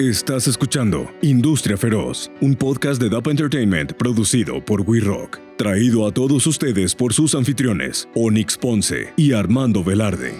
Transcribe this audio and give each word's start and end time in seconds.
Estás 0.00 0.46
escuchando 0.46 1.10
Industria 1.22 1.76
Feroz, 1.76 2.30
un 2.40 2.54
podcast 2.54 3.02
de 3.02 3.10
DAP 3.10 3.26
Entertainment 3.26 3.94
producido 3.94 4.64
por 4.64 4.82
We 4.82 5.00
Rock, 5.00 5.40
traído 5.56 6.06
a 6.06 6.12
todos 6.12 6.46
ustedes 6.46 6.94
por 6.94 7.12
sus 7.12 7.34
anfitriones, 7.34 8.08
Onyx 8.14 8.56
Ponce 8.58 9.12
y 9.16 9.32
Armando 9.32 9.82
Velarde. 9.82 10.34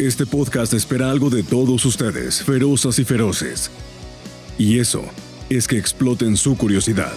Este 0.00 0.26
podcast 0.26 0.74
espera 0.74 1.12
algo 1.12 1.30
de 1.30 1.44
todos 1.44 1.84
ustedes, 1.84 2.42
ferozas 2.42 2.98
y 2.98 3.04
feroces. 3.04 3.70
Y 4.58 4.80
eso 4.80 5.04
es 5.48 5.68
que 5.68 5.78
exploten 5.78 6.36
su 6.36 6.56
curiosidad. 6.56 7.14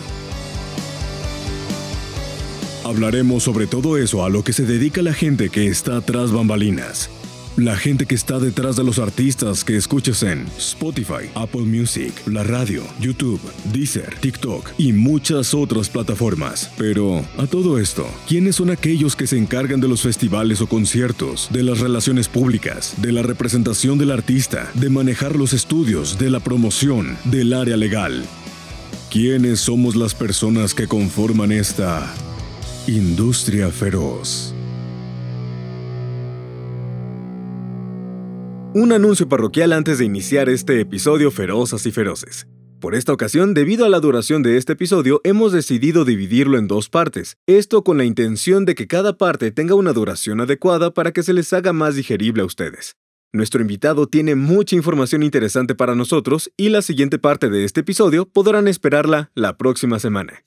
Hablaremos 2.86 3.42
sobre 3.42 3.66
todo 3.66 3.98
eso 3.98 4.24
a 4.24 4.30
lo 4.30 4.44
que 4.44 4.54
se 4.54 4.64
dedica 4.64 5.02
la 5.02 5.14
gente 5.14 5.50
que 5.50 5.70
está 5.70 6.02
tras 6.02 6.32
bambalinas 6.32 7.10
la 7.60 7.76
gente 7.76 8.06
que 8.06 8.16
está 8.16 8.40
detrás 8.40 8.76
de 8.76 8.84
los 8.84 9.00
artistas 9.00 9.64
que 9.64 9.76
escuchas 9.76 10.24
en 10.24 10.48
Spotify, 10.58 11.30
Apple 11.36 11.64
Music, 11.64 12.14
la 12.26 12.44
radio, 12.44 12.84
YouTube, 13.00 13.42
Deezer, 13.74 14.16
TikTok 14.22 14.72
y 14.78 14.94
muchas 14.94 15.54
otras 15.54 15.90
plataformas. 15.90 16.72
Pero, 16.78 17.26
a 17.38 17.48
todo 17.48 17.78
esto, 17.78 18.08
¿quiénes 18.28 18.56
son 18.56 18.70
aquellos 18.70 19.16
que 19.16 19.28
se 19.28 19.38
encargan 19.38 19.82
de 19.82 19.88
los 19.88 20.02
festivales 20.02 20.62
o 20.62 20.68
conciertos, 20.68 21.50
de 21.52 21.64
las 21.64 21.80
relaciones 21.80 22.30
públicas, 22.30 22.94
de 23.02 23.12
la 23.12 23.24
representación 23.24 23.98
del 23.98 24.12
artista, 24.12 24.72
de 24.76 24.90
manejar 24.90 25.36
los 25.36 25.54
estudios, 25.54 26.18
de 26.18 26.30
la 26.30 26.40
promoción, 26.40 27.18
del 27.26 27.54
área 27.54 27.78
legal? 27.78 28.26
¿Quiénes 29.12 29.60
somos 29.60 29.96
las 29.96 30.14
personas 30.14 30.74
que 30.74 30.88
conforman 30.88 31.52
esta 31.52 32.14
industria 32.88 33.70
feroz? 33.70 34.54
Un 38.80 38.94
anuncio 38.94 39.28
parroquial 39.28 39.74
antes 39.74 39.98
de 39.98 40.06
iniciar 40.06 40.48
este 40.48 40.80
episodio 40.80 41.32
Ferozas 41.32 41.86
y 41.86 41.92
Feroces. 41.92 42.48
Por 42.80 42.96
esta 42.96 43.12
ocasión, 43.12 43.54
debido 43.54 43.84
a 43.84 43.90
la 43.90 44.00
duración 44.00 44.42
de 44.42 44.56
este 44.56 44.72
episodio, 44.72 45.20
hemos 45.26 45.52
decidido 45.52 46.06
dividirlo 46.06 46.58
en 46.58 46.70
dos 46.70 46.88
partes, 46.88 47.36
esto 47.46 47.84
con 47.84 47.98
la 47.98 48.06
intención 48.06 48.64
de 48.64 48.76
que 48.76 48.88
cada 48.88 49.18
parte 49.18 49.52
tenga 49.52 49.76
una 49.76 49.92
duración 49.92 50.40
adecuada 50.40 50.94
para 50.94 51.12
que 51.12 51.24
se 51.24 51.34
les 51.34 51.52
haga 51.52 51.74
más 51.74 51.96
digerible 51.96 52.42
a 52.42 52.46
ustedes. 52.46 52.96
Nuestro 53.34 53.60
invitado 53.60 54.08
tiene 54.08 54.36
mucha 54.36 54.78
información 54.78 55.24
interesante 55.24 55.76
para 55.76 55.94
nosotros 55.94 56.50
y 56.56 56.70
la 56.70 56.82
siguiente 56.82 57.20
parte 57.20 57.50
de 57.50 57.66
este 57.66 57.82
episodio 57.82 58.30
podrán 58.30 58.70
esperarla 58.70 59.30
la 59.36 59.58
próxima 59.58 60.00
semana. 60.00 60.46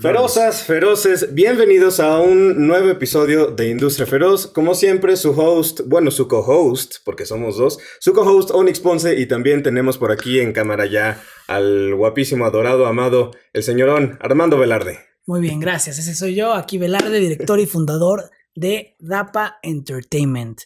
Ferozas, 0.00 0.62
feroces, 0.62 1.34
bienvenidos 1.34 2.00
a 2.00 2.20
un 2.20 2.66
nuevo 2.66 2.88
episodio 2.88 3.48
de 3.48 3.68
Industria 3.68 4.06
Feroz. 4.06 4.46
Como 4.46 4.74
siempre, 4.74 5.14
su 5.14 5.38
host, 5.38 5.80
bueno, 5.84 6.10
su 6.10 6.26
co-host, 6.26 6.96
porque 7.04 7.26
somos 7.26 7.58
dos, 7.58 7.78
su 7.98 8.14
co-host 8.14 8.50
Onyx 8.50 8.80
Ponce 8.80 9.20
y 9.20 9.26
también 9.26 9.62
tenemos 9.62 9.98
por 9.98 10.10
aquí 10.10 10.40
en 10.40 10.54
cámara 10.54 10.86
ya 10.86 11.22
al 11.48 11.94
guapísimo, 11.94 12.46
adorado, 12.46 12.86
amado, 12.86 13.32
el 13.52 13.62
señorón 13.62 14.16
Armando 14.22 14.58
Velarde. 14.58 15.00
Muy 15.26 15.42
bien, 15.42 15.60
gracias. 15.60 15.98
Ese 15.98 16.14
soy 16.14 16.34
yo, 16.34 16.54
aquí 16.54 16.78
Velarde, 16.78 17.20
director 17.20 17.60
y 17.60 17.66
fundador 17.66 18.30
de 18.54 18.96
DAPA 19.00 19.58
Entertainment. 19.62 20.62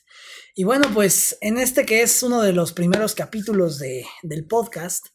Y 0.54 0.62
bueno, 0.62 0.86
pues 0.94 1.36
en 1.41 1.58
este 1.58 1.84
que 1.84 2.02
es 2.02 2.22
uno 2.22 2.41
de 2.41 2.52
los 2.52 2.72
primeros 2.72 3.16
capítulos 3.16 3.80
de, 3.80 4.04
del 4.22 4.46
podcast, 4.46 5.08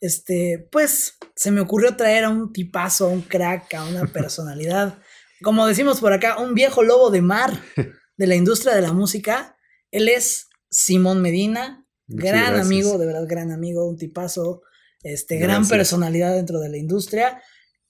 este, 0.00 0.68
pues 0.70 1.18
se 1.34 1.50
me 1.50 1.60
ocurrió 1.60 1.96
traer 1.96 2.24
a 2.24 2.30
un 2.30 2.52
tipazo, 2.52 3.06
a 3.06 3.10
un 3.10 3.22
crack, 3.22 3.74
a 3.74 3.84
una 3.84 4.06
personalidad, 4.06 4.98
como 5.42 5.66
decimos 5.66 6.00
por 6.00 6.12
acá, 6.12 6.38
un 6.38 6.54
viejo 6.54 6.82
lobo 6.82 7.10
de 7.10 7.22
mar 7.22 7.60
de 8.16 8.26
la 8.26 8.34
industria 8.34 8.74
de 8.74 8.82
la 8.82 8.92
música. 8.92 9.56
Él 9.90 10.08
es 10.08 10.48
Simón 10.70 11.22
Medina, 11.22 11.86
gran 12.06 12.58
amigo, 12.58 12.98
de 12.98 13.06
verdad, 13.06 13.26
gran 13.28 13.50
amigo, 13.50 13.88
un 13.88 13.96
tipazo, 13.96 14.62
este, 15.02 15.38
gran 15.38 15.68
personalidad 15.68 16.34
dentro 16.34 16.60
de 16.60 16.68
la 16.68 16.76
industria 16.76 17.40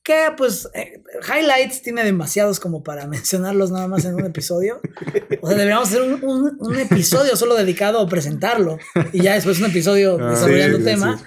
que 0.06 0.28
pues 0.36 0.68
eh, 0.72 1.02
highlights 1.28 1.82
tiene 1.82 2.04
demasiados 2.04 2.60
como 2.60 2.84
para 2.84 3.06
mencionarlos 3.08 3.72
nada 3.72 3.88
más 3.88 4.04
en 4.04 4.14
un 4.14 4.24
episodio. 4.24 4.80
O 5.40 5.48
sea, 5.48 5.56
deberíamos 5.56 5.88
hacer 5.88 6.02
un, 6.02 6.76
episodio 6.78 7.34
solo 7.34 7.56
dedicado 7.56 7.98
a 7.98 8.08
presentarlo 8.08 8.78
y 9.12 9.22
ya 9.22 9.34
después 9.34 9.58
un 9.58 9.66
episodio 9.66 10.16
ah, 10.20 10.30
desarrollando 10.30 10.78
tema. 10.84 11.20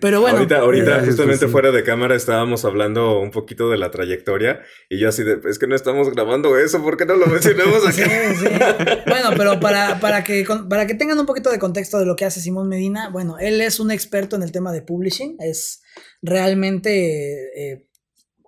Pero 0.00 0.20
bueno. 0.20 0.38
Ahorita, 0.38 0.58
ahorita 0.58 1.04
justamente 1.04 1.46
fuera 1.46 1.70
de 1.70 1.84
cámara 1.84 2.16
estábamos 2.16 2.64
hablando 2.64 3.20
un 3.20 3.30
poquito 3.30 3.70
de 3.70 3.78
la 3.78 3.92
trayectoria 3.92 4.62
y 4.88 4.98
yo 4.98 5.08
así 5.10 5.22
de, 5.22 5.38
es 5.48 5.60
que 5.60 5.68
no 5.68 5.76
estamos 5.76 6.10
grabando 6.10 6.58
eso, 6.58 6.82
¿por 6.82 6.96
qué 6.96 7.06
no 7.06 7.14
lo 7.14 7.26
mencionamos 7.26 7.86
aquí? 7.86 8.02
bueno, 9.06 9.30
pero 9.36 9.60
para, 9.60 10.00
para, 10.00 10.24
que, 10.24 10.44
para 10.68 10.88
que 10.88 10.94
tengan 10.94 11.20
un 11.20 11.26
poquito 11.26 11.52
de 11.52 11.60
contexto 11.60 12.00
de 12.00 12.06
lo 12.06 12.16
que 12.16 12.24
hace 12.24 12.40
Simón 12.40 12.68
Medina, 12.68 13.10
bueno, 13.10 13.38
él 13.38 13.60
es 13.60 13.78
un 13.78 13.92
experto 13.92 14.34
en 14.34 14.42
el 14.42 14.50
tema 14.50 14.72
de 14.72 14.82
publishing, 14.82 15.36
es 15.38 15.82
realmente... 16.20 17.72
Eh, 17.72 17.87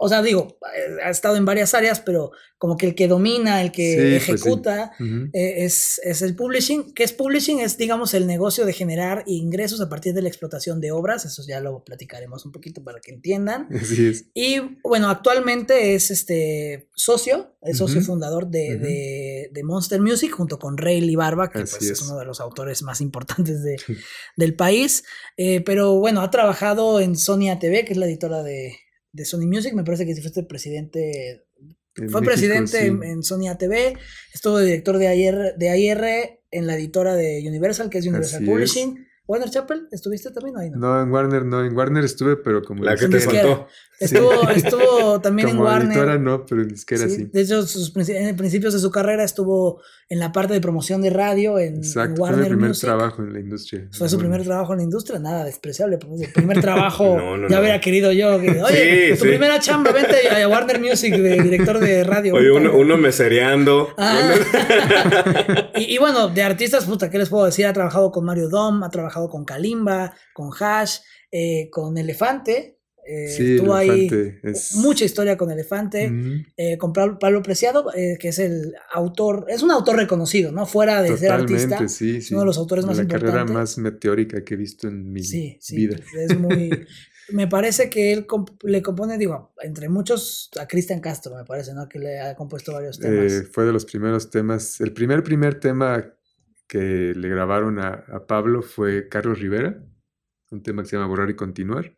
o 0.03 0.09
sea, 0.09 0.23
digo, 0.23 0.57
eh, 0.75 0.97
ha 1.05 1.11
estado 1.11 1.37
en 1.37 1.45
varias 1.45 1.75
áreas, 1.75 2.01
pero 2.01 2.33
como 2.57 2.79
que 2.79 2.87
el 2.87 2.95
que 2.95 3.07
domina, 3.07 3.61
el 3.61 3.71
que 3.71 3.97
pues 3.97 4.29
ejecuta, 4.29 4.93
eh, 4.99 5.65
es, 5.65 6.01
es, 6.03 6.23
el 6.23 6.35
publishing. 6.35 6.95
¿Qué 6.95 7.05
es 7.05 7.13
publishing? 7.13 7.61
Es, 7.61 7.77
digamos, 7.77 8.15
el 8.15 8.27
negocio 8.27 8.65
de 8.65 8.73
generar 8.73 9.25
ingresos 9.27 9.79
a 9.83 9.91
partir 9.91 10.15
de 10.15 10.23
la 10.23 10.29
explotación 10.29 10.81
de 10.81 10.91
obras. 10.91 11.27
Eso 11.27 11.43
ya 11.47 11.61
lo 11.61 11.85
platicaremos 11.85 12.47
un 12.47 12.53
poquito 12.53 12.83
para 12.83 12.99
que 13.01 13.13
entiendan. 13.13 13.69
Así 13.79 14.07
es. 14.07 14.25
Y 14.33 14.79
bueno, 14.83 15.11
actualmente 15.11 15.95
es 15.95 16.11
este 16.11 16.89
socio, 16.95 17.55
es 17.61 17.77
socio 17.77 18.01
fundador 18.01 18.49
de, 18.49 19.51
de, 19.53 19.63
Monster 19.65 20.01
Music 20.01 20.33
junto 20.33 20.59
con 20.59 20.79
Ray 20.79 21.15
Barba, 21.15 21.51
que 21.51 21.59
pues, 21.59 21.83
es. 21.83 22.01
uno 22.01 22.19
de 22.19 22.25
los 22.25 22.41
autores 22.41 22.83
más 22.83 23.03
importantes 23.03 23.63
de, 23.63 23.77
del 24.39 24.55
país. 24.55 25.05
Eh, 25.37 25.61
pero 25.61 25.99
bueno, 25.99 26.23
ha 26.23 26.31
trabajado 26.31 27.01
en 27.01 27.17
Sony 27.17 27.51
ATV, 27.51 27.85
que 27.85 27.93
es 27.93 27.99
la 27.99 28.07
editora 28.07 28.43
de 28.43 28.79
de 29.13 29.25
Sony 29.25 29.47
Music, 29.47 29.75
me 29.75 29.85
parece 29.85 30.07
que 30.07 30.15
si 30.15 30.21
fuiste 30.21 30.43
presidente, 30.43 31.47
fue 32.11 32.23
presidente 32.23 32.87
en, 32.87 33.23
Sony 33.23 33.49
ATV, 33.49 33.99
estuvo 34.33 34.59
director 34.59 34.99
de 34.99 35.09
ayer 35.09 35.55
de 35.57 35.71
AIR 35.71 36.41
en 36.51 36.67
la 36.67 36.77
editora 36.77 37.15
de 37.15 37.45
Universal, 37.47 37.91
que 37.91 37.99
es 37.99 38.07
Universal 38.07 38.45
Publishing. 38.45 39.07
¿Warner 39.31 39.49
Chapel? 39.49 39.87
¿Estuviste 39.93 40.33
también 40.33 40.57
ahí? 40.57 40.71
No? 40.71 40.79
no, 40.79 41.03
en 41.03 41.13
Warner 41.13 41.45
no, 41.45 41.65
en 41.65 41.77
Warner 41.77 42.03
estuve, 42.03 42.37
pero 42.37 42.65
como... 42.65 42.83
La 42.83 42.97
que 42.97 43.07
te 43.07 43.21
faltó. 43.21 43.69
Estuvo, 44.01 44.49
estuvo 44.51 45.21
también 45.21 45.51
en 45.51 45.59
Warner. 45.59 45.93
Editora 45.93 46.19
no, 46.19 46.45
pero 46.45 46.63
en 46.63 46.69
disquera 46.69 47.09
sí, 47.09 47.27
De 47.33 47.43
hecho, 47.43 47.65
sus, 47.65 47.97
en 48.09 48.37
principios 48.37 48.73
de 48.73 48.81
su 48.81 48.91
carrera 48.91 49.23
estuvo 49.23 49.81
en 50.11 50.19
la 50.19 50.33
parte 50.33 50.53
de 50.53 50.61
promoción 50.61 51.01
de 51.03 51.11
radio 51.11 51.57
en, 51.61 51.77
Exacto, 51.77 52.21
Warner 52.21 52.49
fue 52.49 52.51
su 52.51 52.59
primer 52.59 52.77
trabajo 52.77 53.23
en 53.23 53.33
la 53.33 53.39
industria. 53.39 53.89
Fue 53.93 54.09
su 54.09 54.19
primer 54.19 54.43
trabajo 54.43 54.73
en 54.73 54.79
la 54.79 54.83
industria, 54.83 55.21
nada 55.21 55.45
despreciable. 55.45 55.99
Pues, 55.99 56.23
el 56.23 56.33
primer 56.33 56.61
trabajo 56.61 57.17
ya 57.49 57.61
hubiera 57.61 57.81
querido 57.81 58.11
yo. 58.11 58.35
Oye, 58.67 59.17
tu 59.17 59.23
primera 59.23 59.61
chamba, 59.61 59.93
vente 59.93 60.29
a 60.29 60.49
Warner 60.49 60.81
Music 60.81 61.15
de 61.15 61.41
director 61.41 61.79
de 61.79 62.03
radio. 62.03 62.35
Oye, 62.35 62.51
uno, 62.51 62.77
uno 62.77 62.97
mesereando. 62.97 63.95
Ah. 63.97 64.35
y, 65.77 65.95
y, 65.95 65.99
bueno, 65.99 66.27
de 66.27 66.43
artistas, 66.43 66.87
puta, 66.87 67.09
¿qué 67.09 67.17
les 67.17 67.29
puedo 67.29 67.45
decir? 67.45 67.67
Ha 67.67 67.73
trabajado 67.73 68.11
con 68.11 68.25
Mario 68.25 68.49
Dom, 68.49 68.83
ha 68.83 68.91
trabajado 68.91 69.29
con 69.29 69.45
Kalimba, 69.45 70.13
con 70.33 70.51
Hash, 70.59 70.99
eh, 71.31 71.71
con 71.71 71.97
Elefante. 71.97 72.80
Eh, 73.13 73.27
sí, 73.27 73.59
ahí 73.73 74.09
mucha 74.77 75.05
historia 75.05 75.37
con 75.37 75.51
Elefante, 75.51 76.13
eh, 76.57 76.79
con 76.79 76.93
Pablo, 76.93 77.43
Preciado, 77.43 77.93
eh, 77.93 78.17
que 78.21 78.29
es 78.29 78.39
el 78.39 78.73
autor, 78.93 79.47
es 79.49 79.65
un 79.65 79.73
autor 79.73 79.97
reconocido, 79.97 80.53
¿no? 80.53 80.65
Fuera 80.65 81.03
de 81.03 81.17
ser 81.17 81.33
artista, 81.33 81.89
sí, 81.89 82.21
uno 82.31 82.41
de 82.41 82.47
los 82.47 82.57
autores 82.57 82.87
más 82.87 83.01
importantes. 83.01 83.35
La 83.35 83.39
carrera 83.39 83.53
más 83.53 83.79
meteórica 83.79 84.45
que 84.45 84.55
he 84.55 84.57
visto 84.57 84.87
en 84.87 85.11
mi 85.13 85.25
sí, 85.25 85.59
vida. 85.73 85.97
Es 86.17 86.39
muy, 86.39 86.71
me 87.33 87.49
parece 87.49 87.91
que 87.91 88.13
él 88.13 88.27
le 88.63 88.81
compone, 88.81 89.19
digo, 89.19 89.55
entre 89.61 89.89
muchos, 89.89 90.49
a 90.61 90.69
Cristian 90.69 91.01
Castro, 91.01 91.35
me 91.35 91.45
parece, 91.45 91.75
¿no? 91.75 91.89
Que 91.89 91.99
le 91.99 92.21
ha 92.21 92.37
compuesto 92.37 92.73
varios 92.73 93.01
temas. 93.01 93.43
fue 93.51 93.65
de 93.65 93.73
los 93.73 93.87
primeros 93.87 94.31
temas, 94.31 94.81
el 94.81 94.93
primer, 94.93 95.25
primer 95.25 95.59
tema 95.59 96.15
que 96.69 97.13
le 97.17 97.29
grabaron 97.29 97.81
a, 97.81 98.05
a 98.07 98.25
Pablo 98.29 98.63
fue 98.63 99.09
Carlos 99.09 99.41
Rivera, 99.41 99.85
un 100.53 100.63
tema 100.63 100.83
que 100.83 100.91
se 100.91 100.95
llama 100.95 101.09
Borrar 101.09 101.29
y 101.29 101.35
Continuar. 101.35 101.97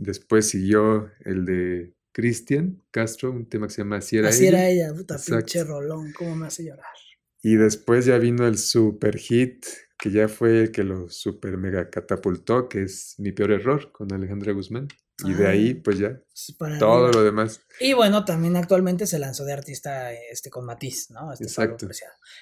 Después 0.00 0.48
siguió 0.48 1.10
el 1.26 1.44
de 1.44 1.94
Cristian 2.12 2.82
Castro, 2.90 3.30
un 3.30 3.46
tema 3.46 3.66
que 3.66 3.74
se 3.74 3.82
llama 3.82 3.98
Así 3.98 4.16
era 4.16 4.30
Así 4.30 4.46
era 4.46 4.66
ella, 4.66 4.94
puta 4.94 5.18
pinche 5.18 5.62
rolón, 5.62 6.12
cómo 6.12 6.34
me 6.36 6.46
hace 6.46 6.64
llorar. 6.64 6.86
Y 7.42 7.56
después 7.56 8.06
ya 8.06 8.16
vino 8.16 8.46
el 8.46 8.56
super 8.56 9.18
hit, 9.18 9.66
que 9.98 10.10
ya 10.10 10.28
fue 10.28 10.62
el 10.62 10.72
que 10.72 10.84
lo 10.84 11.10
super 11.10 11.58
mega 11.58 11.90
catapultó, 11.90 12.66
que 12.68 12.82
es 12.82 13.14
Mi 13.18 13.32
Peor 13.32 13.52
Error, 13.52 13.92
con 13.92 14.10
Alejandra 14.12 14.52
Guzmán. 14.52 14.88
Y 15.24 15.34
de 15.34 15.46
ahí, 15.46 15.74
pues 15.74 15.98
ya, 15.98 16.20
todo 16.78 17.10
lo 17.10 17.22
demás. 17.22 17.60
Y 17.78 17.92
bueno, 17.92 18.24
también 18.24 18.56
actualmente 18.56 19.06
se 19.06 19.18
lanzó 19.18 19.44
de 19.44 19.52
artista 19.52 20.12
este, 20.12 20.50
con 20.50 20.64
Matiz, 20.66 21.10
¿no? 21.10 21.32
Este 21.32 21.44
Exacto. 21.44 21.88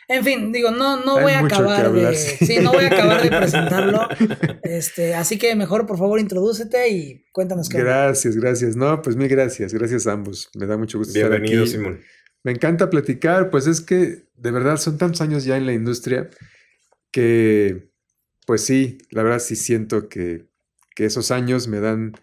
En 0.09 0.25
fin, 0.25 0.53
digo, 0.53 0.71
no, 0.71 1.05
no 1.05 1.21
voy 1.21 1.33
a 1.33 1.41
acabar 1.41 1.93
de. 1.93 2.15
Sí, 2.17 2.59
no 2.61 2.73
voy 2.73 2.85
a 2.85 2.89
acabar 2.89 3.23
de 3.23 3.29
presentarlo. 3.29 4.09
Este, 4.63 5.15
así 5.15 5.39
que 5.39 5.55
mejor, 5.57 5.87
por 5.87 5.97
favor, 5.97 6.21
introdúcete 6.21 6.91
y 6.91 7.25
cuéntanos 7.33 7.69
qué. 7.69 7.79
Gracias, 7.79 8.37
gracias. 8.37 8.77
No, 8.77 9.01
pues 9.01 9.17
mil 9.17 9.29
gracias. 9.29 9.73
Gracias 9.73 10.07
a 10.07 10.13
ambos. 10.13 10.51
Me 10.55 10.67
da 10.67 10.77
mucho 10.77 10.99
gusto 10.99 11.15
Bienvenido, 11.15 11.65
estar 11.65 11.81
aquí. 11.81 11.85
Simón. 11.85 12.01
Me 12.43 12.53
encanta 12.53 12.91
platicar, 12.91 13.51
pues 13.51 13.67
es 13.67 13.81
que 13.81 14.27
de 14.37 14.51
verdad 14.51 14.77
son 14.77 14.99
tantos 14.99 15.23
años 15.23 15.45
ya 15.45 15.57
en 15.57 15.65
la 15.65 15.73
industria 15.73 16.29
que 17.11 17.89
pues 18.49 18.65
sí, 18.65 18.97
la 19.11 19.23
verdad 19.23 19.41
sí 19.41 19.57
siento 19.57 20.09
que, 20.09 20.47
que 20.97 21.05
esos 21.05 21.31
años 21.31 21.69
me 21.69 21.81
dan, 21.81 22.15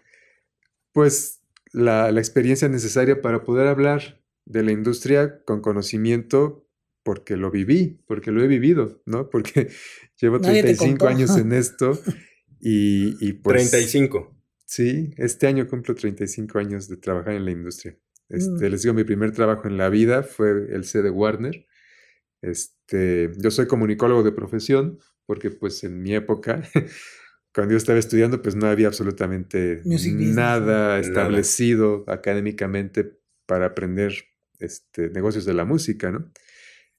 pues, 0.96 1.42
la, 1.72 2.10
la 2.10 2.20
experiencia 2.20 2.70
necesaria 2.70 3.20
para 3.20 3.44
poder 3.44 3.66
hablar 3.66 4.22
de 4.46 4.62
la 4.62 4.72
industria 4.72 5.44
con 5.44 5.60
conocimiento 5.60 6.66
porque 7.02 7.36
lo 7.36 7.50
viví, 7.50 8.00
porque 8.06 8.30
lo 8.30 8.42
he 8.42 8.46
vivido, 8.46 9.02
¿no? 9.04 9.28
Porque 9.28 9.68
llevo 10.20 10.38
Nadie 10.38 10.62
te 10.62 10.74
35 10.74 10.98
contó. 10.98 11.08
años 11.08 11.36
en 11.36 11.52
esto 11.64 12.00
y, 12.58 13.14
y 13.20 13.34
pues... 13.34 13.70
35. 13.70 14.34
Sí, 14.64 15.10
este 15.18 15.46
año 15.46 15.68
cumplo 15.68 15.94
35 15.94 16.58
años 16.58 16.88
de 16.88 16.96
trabajar 16.96 17.34
en 17.34 17.44
la 17.44 17.50
industria. 17.50 17.98
Este, 18.30 18.66
Mm. 18.68 18.70
Les 18.70 18.82
digo, 18.82 18.94
mi 18.94 19.04
primer 19.04 19.32
trabajo 19.32 19.68
en 19.68 19.76
la 19.76 19.90
vida 19.90 20.22
fue 20.22 20.50
el 20.74 20.84
C 20.84 21.02
de 21.02 21.10
Warner. 21.10 21.66
Este, 22.40 23.30
yo 23.36 23.50
soy 23.50 23.66
comunicólogo 23.66 24.22
de 24.22 24.32
profesión, 24.32 24.98
porque 25.26 25.50
pues 25.50 25.84
en 25.84 26.00
mi 26.00 26.14
época, 26.14 26.62
cuando 27.56 27.72
yo 27.72 27.78
estaba 27.78 27.98
estudiando, 27.98 28.42
pues 28.42 28.54
no 28.54 28.66
había 28.66 28.88
absolutamente 28.88 29.80
nada 29.82 30.98
establecido 30.98 32.04
académicamente 32.06 33.18
para 33.46 33.64
aprender 33.64 34.12
este, 34.58 35.08
negocios 35.08 35.46
de 35.46 35.54
la 35.54 35.64
música, 35.64 36.10
¿no? 36.10 36.30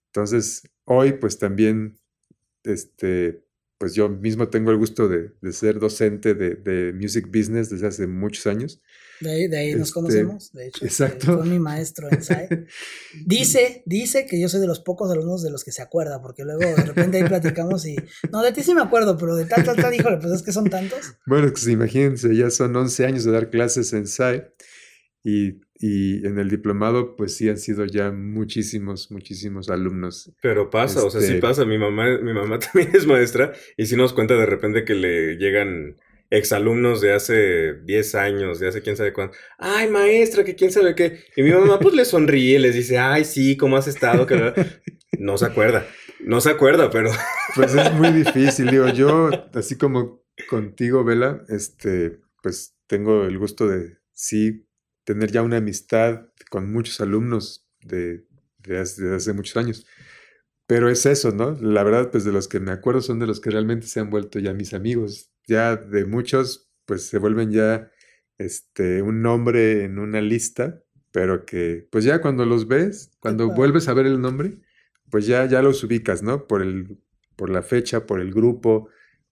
Entonces, 0.08 0.68
hoy 0.86 1.12
pues 1.14 1.38
también, 1.38 2.00
este, 2.64 3.46
pues 3.78 3.94
yo 3.94 4.10
mismo 4.10 4.50
tengo 4.50 4.72
el 4.72 4.78
gusto 4.78 5.08
de, 5.08 5.30
de 5.42 5.54
ser 5.54 5.78
docente 5.78 6.34
de, 6.34 6.56
de 6.56 6.92
music 6.92 7.28
business 7.28 7.70
desde 7.70 7.86
hace 7.86 8.08
muchos 8.08 8.48
años. 8.48 8.82
De 9.20 9.32
ahí, 9.32 9.48
de 9.48 9.58
ahí 9.58 9.72
nos 9.74 9.88
Este, 9.90 9.94
conocemos, 9.94 10.52
de 10.54 10.68
hecho. 10.68 10.86
exacto. 10.86 11.38
Fue 11.38 11.46
mi 11.46 11.60
maestro 11.60 12.08
en 12.12 12.22
SAE. 12.24 12.66
Dice, 13.26 13.84
dice 13.86 14.26
que 14.26 14.40
yo 14.40 14.48
soy 14.50 14.60
de 14.62 14.68
los 14.68 14.80
pocos 14.80 15.12
alumnos 15.12 15.42
de 15.44 15.50
los 15.50 15.64
que 15.64 15.72
se 15.72 15.82
acuerda, 15.82 16.22
porque 16.22 16.44
luego 16.44 16.62
de 16.62 16.84
repente 16.84 17.18
ahí 17.18 17.24
platicamos 17.28 17.86
y. 17.86 17.96
No, 18.32 18.42
de 18.44 18.52
ti 18.52 18.62
sí 18.64 18.74
me 18.76 18.82
acuerdo, 18.82 19.18
pero 19.18 19.36
de 19.36 19.46
tal, 19.46 19.64
tal, 19.64 19.76
tal, 19.76 19.94
híjole, 19.94 20.18
pues 20.18 20.34
es 20.34 20.44
que 20.44 20.52
son 20.52 20.70
tantos. 20.70 21.16
Bueno, 21.26 21.50
pues 21.50 21.68
imagínense, 21.68 22.36
ya 22.36 22.50
son 22.50 22.76
11 22.76 23.06
años 23.06 23.24
de 23.24 23.32
dar 23.32 23.50
clases 23.50 23.92
en 23.94 24.06
SAE 24.08 24.52
y, 25.24 25.62
y 25.80 26.26
en 26.26 26.38
el 26.40 26.50
diplomado 26.50 27.16
pues 27.16 27.36
sí 27.36 27.50
han 27.50 27.58
sido 27.58 27.86
ya 27.86 28.12
muchísimos, 28.12 29.12
muchísimos 29.12 29.70
alumnos. 29.70 30.32
Pero 30.42 30.70
pasa, 30.70 31.04
o 31.04 31.10
sea, 31.10 31.22
sí 31.22 31.28
Este- 31.28 31.40
pasa. 31.40 31.66
Mi 31.66 31.78
mamá, 31.78 32.18
mi 32.22 32.34
mamá 32.34 32.60
también 32.74 32.96
es 32.96 33.06
maestra 33.06 33.54
y 33.76 33.86
sí 33.88 33.96
nos 33.96 34.14
cuenta 34.14 34.36
de 34.36 34.46
repente 34.46 34.86
que 34.86 34.94
le 34.96 35.36
llegan 35.38 35.98
exalumnos 36.30 37.02
de 37.02 37.14
hace 37.14 37.74
10 37.84 38.16
años, 38.16 38.60
de 38.60 38.68
hace 38.68 38.82
quién 38.82 38.98
sabe 38.98 39.14
cuándo. 39.14 39.34
Ay, 39.58 39.90
maestra, 39.90 40.44
que 40.44 40.56
quién 40.56 40.72
sabe 40.72 40.96
qué. 40.96 41.24
Y 41.36 41.44
mi 41.44 41.52
mamá 41.52 41.80
pues 41.80 41.96
le 41.96 42.06
sonríe, 42.06 42.60
les 42.60 42.76
dice, 42.76 42.98
ay, 42.98 43.26
sí, 43.26 43.58
¿cómo 43.58 43.78
has 43.78 43.88
estado? 43.88 44.26
No 45.20 45.38
se 45.38 45.46
acuerda, 45.46 45.88
no 46.20 46.42
se 46.42 46.50
acuerda, 46.50 46.90
pero 46.90 47.10
Pues 47.56 47.74
es 47.74 47.92
muy 47.94 48.12
difícil, 48.12 48.70
digo, 48.70 48.88
yo, 48.90 49.30
así 49.54 49.78
como 49.78 50.24
contigo, 50.50 51.04
Vela, 51.04 51.44
este, 51.50 52.20
pues 52.44 52.76
tengo 52.88 53.24
el 53.24 53.38
gusto 53.38 53.68
de 53.68 53.98
sí 54.14 54.68
tener 55.06 55.32
ya 55.32 55.42
una 55.42 55.58
amistad 55.58 56.28
con 56.50 56.72
muchos 56.72 57.02
alumnos 57.02 57.68
de, 57.82 58.26
de 58.60 58.80
hace 58.80 59.34
muchos 59.34 59.58
años. 59.58 59.86
Pero 60.68 60.90
es 60.90 61.06
eso, 61.06 61.32
¿no? 61.32 61.58
La 61.62 61.84
verdad, 61.84 62.12
pues 62.12 62.26
de 62.26 62.34
los 62.34 62.48
que 62.48 62.60
me 62.60 62.72
acuerdo 62.72 63.02
son 63.02 63.20
de 63.20 63.28
los 63.28 63.40
que 63.40 63.50
realmente 63.50 63.88
se 63.88 64.02
han 64.02 64.10
vuelto 64.10 64.38
ya 64.40 64.54
mis 64.54 64.74
amigos. 64.74 65.32
Ya 65.48 65.76
de 65.76 66.06
muchos, 66.06 66.70
pues 66.86 67.08
se 67.08 67.18
vuelven 67.18 67.52
ya 67.52 67.90
este, 68.38 69.02
un 69.02 69.22
nombre 69.22 69.84
en 69.84 69.98
una 70.00 70.22
lista, 70.22 70.84
pero 71.12 71.46
que, 71.46 71.88
pues 71.92 72.04
ya 72.04 72.22
cuando 72.22 72.46
los 72.46 72.68
ves, 72.68 73.12
cuando 73.20 73.50
vuelves 73.50 73.88
a 73.88 73.94
ver 73.94 74.06
el 74.06 74.22
nombre, 74.22 74.60
pues 75.10 75.26
ya, 75.26 75.46
ya 75.46 75.62
los 75.62 75.84
ubicas, 75.84 76.22
¿no? 76.22 76.48
Por 76.48 76.62
el, 76.62 77.00
por 77.36 77.50
la 77.50 77.64
fecha, 77.64 78.06
por 78.06 78.20
el 78.20 78.34
grupo, 78.34 78.90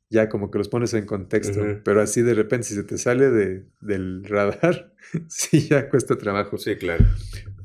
ya 0.09 0.29
como 0.29 0.49
que 0.49 0.57
los 0.57 0.69
pones 0.69 0.93
en 0.93 1.05
contexto. 1.05 1.61
Pero 1.83 2.01
así 2.01 2.21
de 2.21 2.33
repente, 2.33 2.67
si 2.67 2.75
se 2.75 2.83
te 2.83 2.97
sale 2.97 3.29
de, 3.29 3.65
del 3.81 4.23
radar, 4.23 4.93
sí 5.27 5.67
ya 5.67 5.89
cuesta 5.89 6.17
trabajo. 6.17 6.57
sí, 6.57 6.75
claro. 6.75 7.05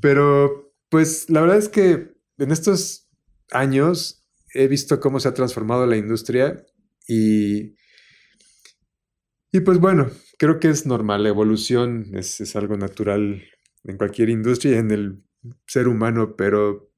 Pero, 0.00 0.75
pues, 0.88 1.31
la 1.31 1.41
verdad 1.41 1.58
es 1.58 1.69
que 1.69 2.14
en 2.38 2.50
estos 2.50 3.08
años 3.50 4.26
he 4.55 4.67
visto 4.67 4.99
cómo 5.00 5.20
se 5.20 5.29
ha 5.29 5.35
transformado 5.35 5.87
la 5.87 5.97
industria 5.97 6.64
y, 7.06 7.76
y 9.52 9.61
pues 9.61 9.79
bueno, 9.79 10.08
creo 10.38 10.61
que 10.61 10.69
es 10.69 10.87
normal, 10.87 11.23
la 11.25 11.29
evolución 11.31 12.06
es, 12.14 12.41
es 12.41 12.55
algo 12.56 12.76
natural 12.76 13.43
en 13.85 13.97
cualquier 13.97 14.29
industria 14.31 14.73
y 14.75 14.79
en 14.79 14.91
el 14.91 15.23
ser 15.67 15.88
humano, 15.88 16.37
pero, 16.37 16.91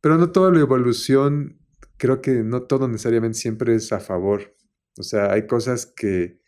pero 0.00 0.18
no 0.18 0.32
toda 0.32 0.52
la 0.52 0.60
evolución, 0.60 1.60
creo 1.98 2.22
que 2.22 2.32
no 2.44 2.64
todo 2.64 2.88
necesariamente 2.88 3.38
siempre 3.38 3.74
es 3.76 3.92
a 3.92 4.00
favor. 4.00 4.56
O 4.98 5.04
sea, 5.04 5.32
hay 5.32 5.46
cosas 5.46 5.86
que, 5.86 6.40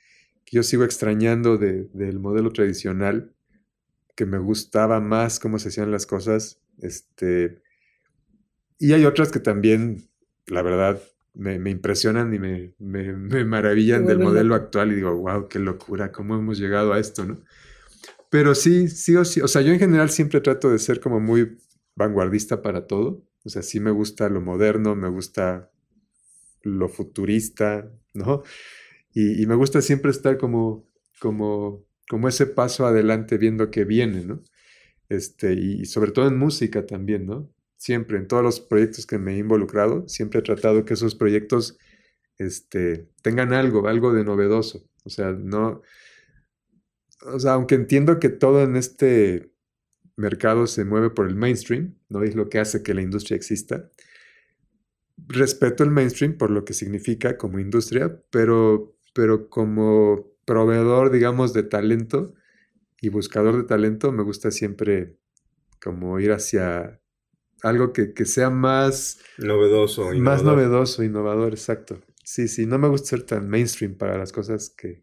que 0.47 0.57
yo 0.57 0.63
sigo 0.65 0.85
extrañando 0.85 1.59
de- 1.59 1.85
del 1.95 2.21
modelo 2.21 2.51
tradicional 2.53 3.35
que 4.17 4.27
me 4.27 4.39
gustaba 4.39 5.01
más 5.01 5.41
cómo 5.41 5.59
se 5.59 5.69
hacían 5.71 5.91
las 5.93 6.07
cosas. 6.07 6.61
Este, 6.83 7.63
y 8.79 8.93
hay 8.93 9.05
otras 9.05 9.31
que 9.33 9.41
también, 9.41 10.09
la 10.47 10.63
verdad, 10.63 11.01
me, 11.39 11.59
me 11.61 11.71
impresionan 11.71 12.35
y 12.35 12.41
me, 12.41 12.75
me- 12.81 13.15
me 13.15 13.45
maravillan 13.47 14.07
del 14.07 14.21
modelo 14.21 14.57
actual 14.57 14.93
y 14.93 14.97
digo, 14.97 15.17
wow, 15.17 15.49
qué 15.49 15.61
locura, 15.61 16.13
cómo 16.13 16.37
hemos 16.37 16.59
llegado 16.61 16.95
a 16.95 17.01
esto, 17.01 17.25
¿no? 17.27 17.39
Pero 18.31 18.55
sí, 18.55 18.89
sí 18.89 19.17
o 19.17 19.25
sí, 19.25 19.41
o 19.41 19.49
sea, 19.49 19.63
yo 19.63 19.73
en 19.73 19.79
general 19.79 20.11
siempre 20.11 20.41
trato 20.41 20.71
de 20.71 20.79
ser 20.79 21.01
como 21.01 21.21
muy 21.21 21.59
vanguardista 21.97 22.63
para 22.63 22.87
todo. 22.87 23.23
O 23.45 23.49
sea, 23.51 23.63
sí 23.63 23.81
me 23.81 23.91
gusta 23.91 24.29
lo 24.29 24.41
moderno, 24.43 24.95
me 24.97 25.09
gusta 25.09 25.71
lo 26.63 26.89
futurista, 26.89 27.91
¿no? 28.15 28.43
Y, 29.15 29.43
y 29.43 29.47
me 29.47 29.55
gusta 29.57 29.83
siempre 29.83 30.11
estar 30.13 30.39
como, 30.39 30.87
como, 31.21 31.85
como 32.09 32.29
ese 32.29 32.47
paso 32.47 32.87
adelante 32.87 33.39
viendo 33.39 33.71
que 33.71 33.85
viene, 33.85 34.25
¿no? 34.25 34.43
Este, 35.09 35.55
y 35.55 35.87
sobre 35.87 36.13
todo 36.13 36.29
en 36.29 36.39
música 36.39 36.87
también, 36.87 37.27
¿no? 37.27 37.51
Siempre, 37.79 38.19
en 38.19 38.27
todos 38.27 38.43
los 38.43 38.61
proyectos 38.61 39.07
que 39.07 39.19
me 39.19 39.35
he 39.35 39.39
involucrado, 39.39 40.07
siempre 40.09 40.41
he 40.41 40.43
tratado 40.43 40.85
que 40.85 40.95
esos 40.95 41.15
proyectos 41.15 41.79
este, 42.37 43.09
tengan 43.23 43.53
algo, 43.53 43.87
algo 43.87 44.13
de 44.13 44.25
novedoso. 44.25 44.85
O 45.05 45.11
sea, 45.11 45.31
no. 45.33 45.83
O 47.23 47.39
sea, 47.39 47.53
aunque 47.53 47.77
entiendo 47.77 48.19
que 48.19 48.31
todo 48.31 48.63
en 48.65 48.77
este 48.77 49.53
mercado 50.17 50.67
se 50.67 50.85
mueve 50.85 51.11
por 51.11 51.29
el 51.29 51.37
mainstream, 51.37 51.97
¿no? 52.09 52.25
Es 52.25 52.35
lo 52.35 52.49
que 52.49 52.59
hace 52.59 52.83
que 52.83 52.95
la 52.95 53.03
industria 53.03 53.37
exista. 53.37 53.91
Respeto 55.29 55.85
el 55.85 55.91
mainstream 55.91 56.37
por 56.37 56.51
lo 56.51 56.65
que 56.65 56.75
significa 56.75 57.37
como 57.37 57.61
industria, 57.61 58.21
pero, 58.31 58.97
pero 59.15 59.49
como 59.49 60.33
proveedor, 60.45 61.13
digamos, 61.13 61.53
de 61.53 61.63
talento 61.63 62.35
y 63.01 63.09
buscador 63.11 63.57
de 63.57 63.65
talento, 63.65 64.11
me 64.11 64.25
gusta 64.25 64.51
siempre 64.51 65.17
como 65.81 66.19
ir 66.19 66.33
hacia 66.33 66.98
algo 67.63 67.93
que, 67.93 68.13
que 68.15 68.25
sea 68.25 68.51
más, 68.51 69.19
Novedoso. 69.39 70.07
más 70.07 70.15
innovador. 70.17 70.45
novedoso, 70.45 71.03
innovador, 71.03 71.53
exacto. 71.53 72.01
Sí, 72.25 72.49
sí, 72.49 72.67
no 72.67 72.79
me 72.79 72.89
gusta 72.89 73.09
ser 73.11 73.23
tan 73.23 73.49
mainstream 73.49 73.97
para 73.97 74.19
las 74.19 74.33
cosas 74.33 74.71
que, 74.77 75.03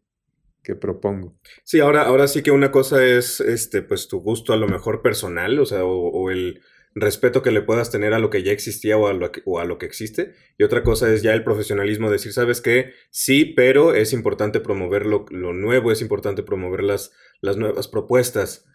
que 0.63 0.75
propongo. 0.75 1.37
Sí, 1.63 1.79
ahora, 1.79 2.03
ahora 2.03 2.27
sí 2.27 2.43
que 2.43 2.51
una 2.51 2.71
cosa 2.71 3.03
es 3.05 3.39
este, 3.41 3.81
pues 3.81 4.07
tu 4.07 4.19
gusto 4.21 4.53
a 4.53 4.57
lo 4.57 4.67
mejor 4.67 5.01
personal, 5.01 5.59
o 5.59 5.65
sea, 5.65 5.83
o, 5.85 6.09
o 6.09 6.29
el 6.31 6.61
respeto 6.97 7.41
que 7.41 7.51
le 7.51 7.61
puedas 7.61 7.91
tener 7.91 8.13
a 8.13 8.19
lo 8.19 8.29
que 8.29 8.41
ya 8.41 8.53
existía 8.53 8.97
o 8.97 9.07
a 9.07 9.13
lo 9.13 9.31
que, 9.31 9.41
o 9.45 9.59
a 9.59 9.65
lo 9.65 9.77
que 9.77 9.85
existe. 9.85 10.33
Y 10.57 10.63
otra 10.63 10.81
cosa 10.83 11.11
es 11.11 11.21
ya 11.23 11.33
el 11.33 11.43
profesionalismo, 11.43 12.09
decir, 12.09 12.31
¿sabes 12.31 12.61
qué? 12.61 12.93
Sí, 13.09 13.45
pero 13.55 13.93
es 13.93 14.13
importante 14.13 14.61
promover 14.61 15.05
lo, 15.05 15.25
lo 15.29 15.51
nuevo, 15.51 15.91
es 15.91 16.01
importante 16.01 16.41
promover 16.43 16.83
las, 16.83 17.11
las 17.41 17.57
nuevas 17.57 17.87
propuestas 17.89 18.65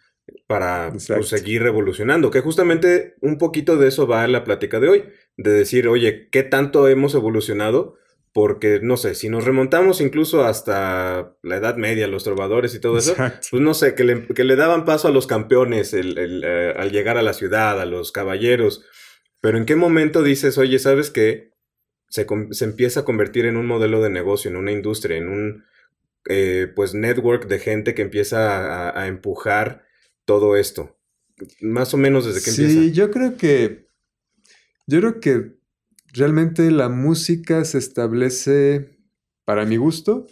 para 0.46 0.92
pues, 0.92 1.28
seguir 1.28 1.62
revolucionando. 1.62 2.30
Que 2.30 2.40
justamente 2.40 3.14
un 3.20 3.38
poquito 3.38 3.76
de 3.76 3.88
eso 3.88 4.06
va 4.06 4.26
la 4.28 4.44
plática 4.44 4.80
de 4.80 4.88
hoy, 4.88 5.04
de 5.36 5.50
decir, 5.50 5.88
oye, 5.88 6.28
¿qué 6.30 6.42
tanto 6.42 6.88
hemos 6.88 7.14
evolucionado? 7.14 7.96
Porque, 8.32 8.78
no 8.80 8.96
sé, 8.96 9.16
si 9.16 9.28
nos 9.28 9.44
remontamos 9.44 10.00
incluso 10.00 10.44
hasta 10.44 11.36
la 11.42 11.56
Edad 11.56 11.76
Media, 11.76 12.06
los 12.06 12.22
trovadores 12.22 12.74
y 12.76 12.80
todo 12.80 12.98
eso, 12.98 13.14
pues 13.50 13.60
no 13.62 13.74
sé, 13.74 13.94
que 13.96 14.04
le, 14.04 14.26
que 14.28 14.44
le 14.44 14.54
daban 14.54 14.84
paso 14.84 15.08
a 15.08 15.10
los 15.10 15.26
campeones 15.26 15.92
el- 15.94 16.16
el, 16.16 16.44
eh, 16.46 16.72
al 16.76 16.92
llegar 16.92 17.18
a 17.18 17.22
la 17.22 17.32
ciudad, 17.32 17.80
a 17.80 17.86
los 17.86 18.12
caballeros. 18.12 18.84
Pero 19.40 19.58
¿en 19.58 19.64
qué 19.66 19.74
momento 19.74 20.22
dices, 20.22 20.58
oye, 20.58 20.78
¿sabes 20.78 21.10
qué? 21.10 21.50
Se, 22.08 22.26
se 22.52 22.64
empieza 22.64 23.00
a 23.00 23.04
convertir 23.04 23.46
en 23.46 23.56
un 23.56 23.66
modelo 23.66 24.00
de 24.00 24.10
negocio, 24.10 24.48
en 24.50 24.56
una 24.56 24.70
industria, 24.70 25.16
en 25.16 25.28
un 25.28 25.64
eh, 26.28 26.68
pues 26.76 26.94
network 26.94 27.46
de 27.48 27.58
gente 27.58 27.94
que 27.94 28.02
empieza 28.02 28.90
a, 28.90 29.00
a 29.02 29.06
empujar 29.08 29.86
todo 30.30 30.54
esto. 30.54 30.96
Más 31.60 31.92
o 31.92 31.96
menos 31.96 32.24
desde 32.24 32.40
que 32.40 32.52
sí, 32.52 32.62
empieza. 32.62 32.94
yo 32.94 33.10
creo 33.10 33.36
que. 33.36 33.88
Yo 34.86 35.00
creo 35.00 35.18
que 35.18 35.56
realmente 36.12 36.70
la 36.70 36.88
música 36.88 37.64
se 37.64 37.78
establece, 37.78 38.96
para 39.44 39.64
mi 39.66 39.76
gusto, 39.76 40.28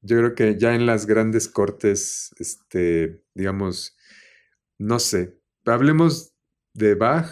yo 0.00 0.18
creo 0.18 0.34
que 0.36 0.56
ya 0.58 0.76
en 0.76 0.86
las 0.86 1.06
grandes 1.06 1.48
cortes, 1.48 2.30
este, 2.38 3.20
digamos, 3.34 3.96
no 4.78 5.00
sé, 5.00 5.40
hablemos 5.64 6.32
de 6.72 6.94
Bach 6.94 7.28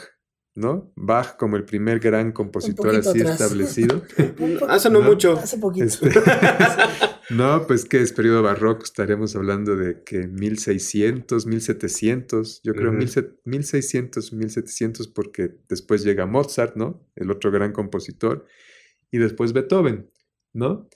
¿no? 0.56 0.92
Bach 0.96 1.36
como 1.36 1.56
el 1.56 1.64
primer 1.64 1.98
gran 2.00 2.32
compositor 2.32 2.94
así 2.94 3.20
atrás. 3.20 3.40
establecido. 3.40 4.02
Hace 4.68 4.90
no, 4.90 5.00
No. 5.00 5.06
mucho. 5.06 5.32
Hace 5.38 5.58
poquito. 5.58 5.84
Este, 5.86 6.10
no, 7.30 7.66
pues 7.66 7.84
que 7.84 8.00
es 8.00 8.12
periodo 8.12 8.42
barroco, 8.42 8.84
estaremos 8.84 9.34
hablando 9.36 9.76
de 9.76 10.02
que 10.02 10.26
1600, 10.26 11.46
1700, 11.46 12.60
yo 12.62 12.74
creo 12.74 12.90
Ujú. 12.90 12.98
1700, 12.98 13.44
1600, 13.44 14.32
1700, 14.32 15.08
porque 15.08 15.54
después 15.68 16.04
llega 16.04 16.26
Mozart, 16.26 16.76
¿no? 16.76 17.06
El 17.16 17.30
otro 17.30 17.50
gran 17.50 17.72
compositor, 17.72 18.46
y 19.10 19.18
después 19.18 19.52
Beethoven, 19.52 20.10
¿no? 20.52 20.88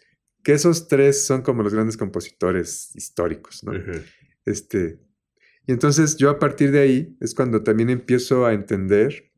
Que 0.43 0.53
esos 0.53 0.89
tres 0.89 1.25
son 1.25 1.43
como 1.43 1.63
los 1.63 1.75
grandes 1.75 1.97
compositores 1.97 2.95
históricos, 2.95 3.65
¿no? 3.65 3.73
Este, 4.45 4.99
y 5.67 5.73
entonces 5.73 6.17
yo 6.17 6.31
a 6.31 6.39
partir 6.39 6.71
de 6.71 6.81
ahí 6.81 7.17
es 7.21 7.35
cuando 7.35 7.63
también 7.63 7.91
empiezo 7.91 8.47
a 8.47 8.55
entender 8.55 9.31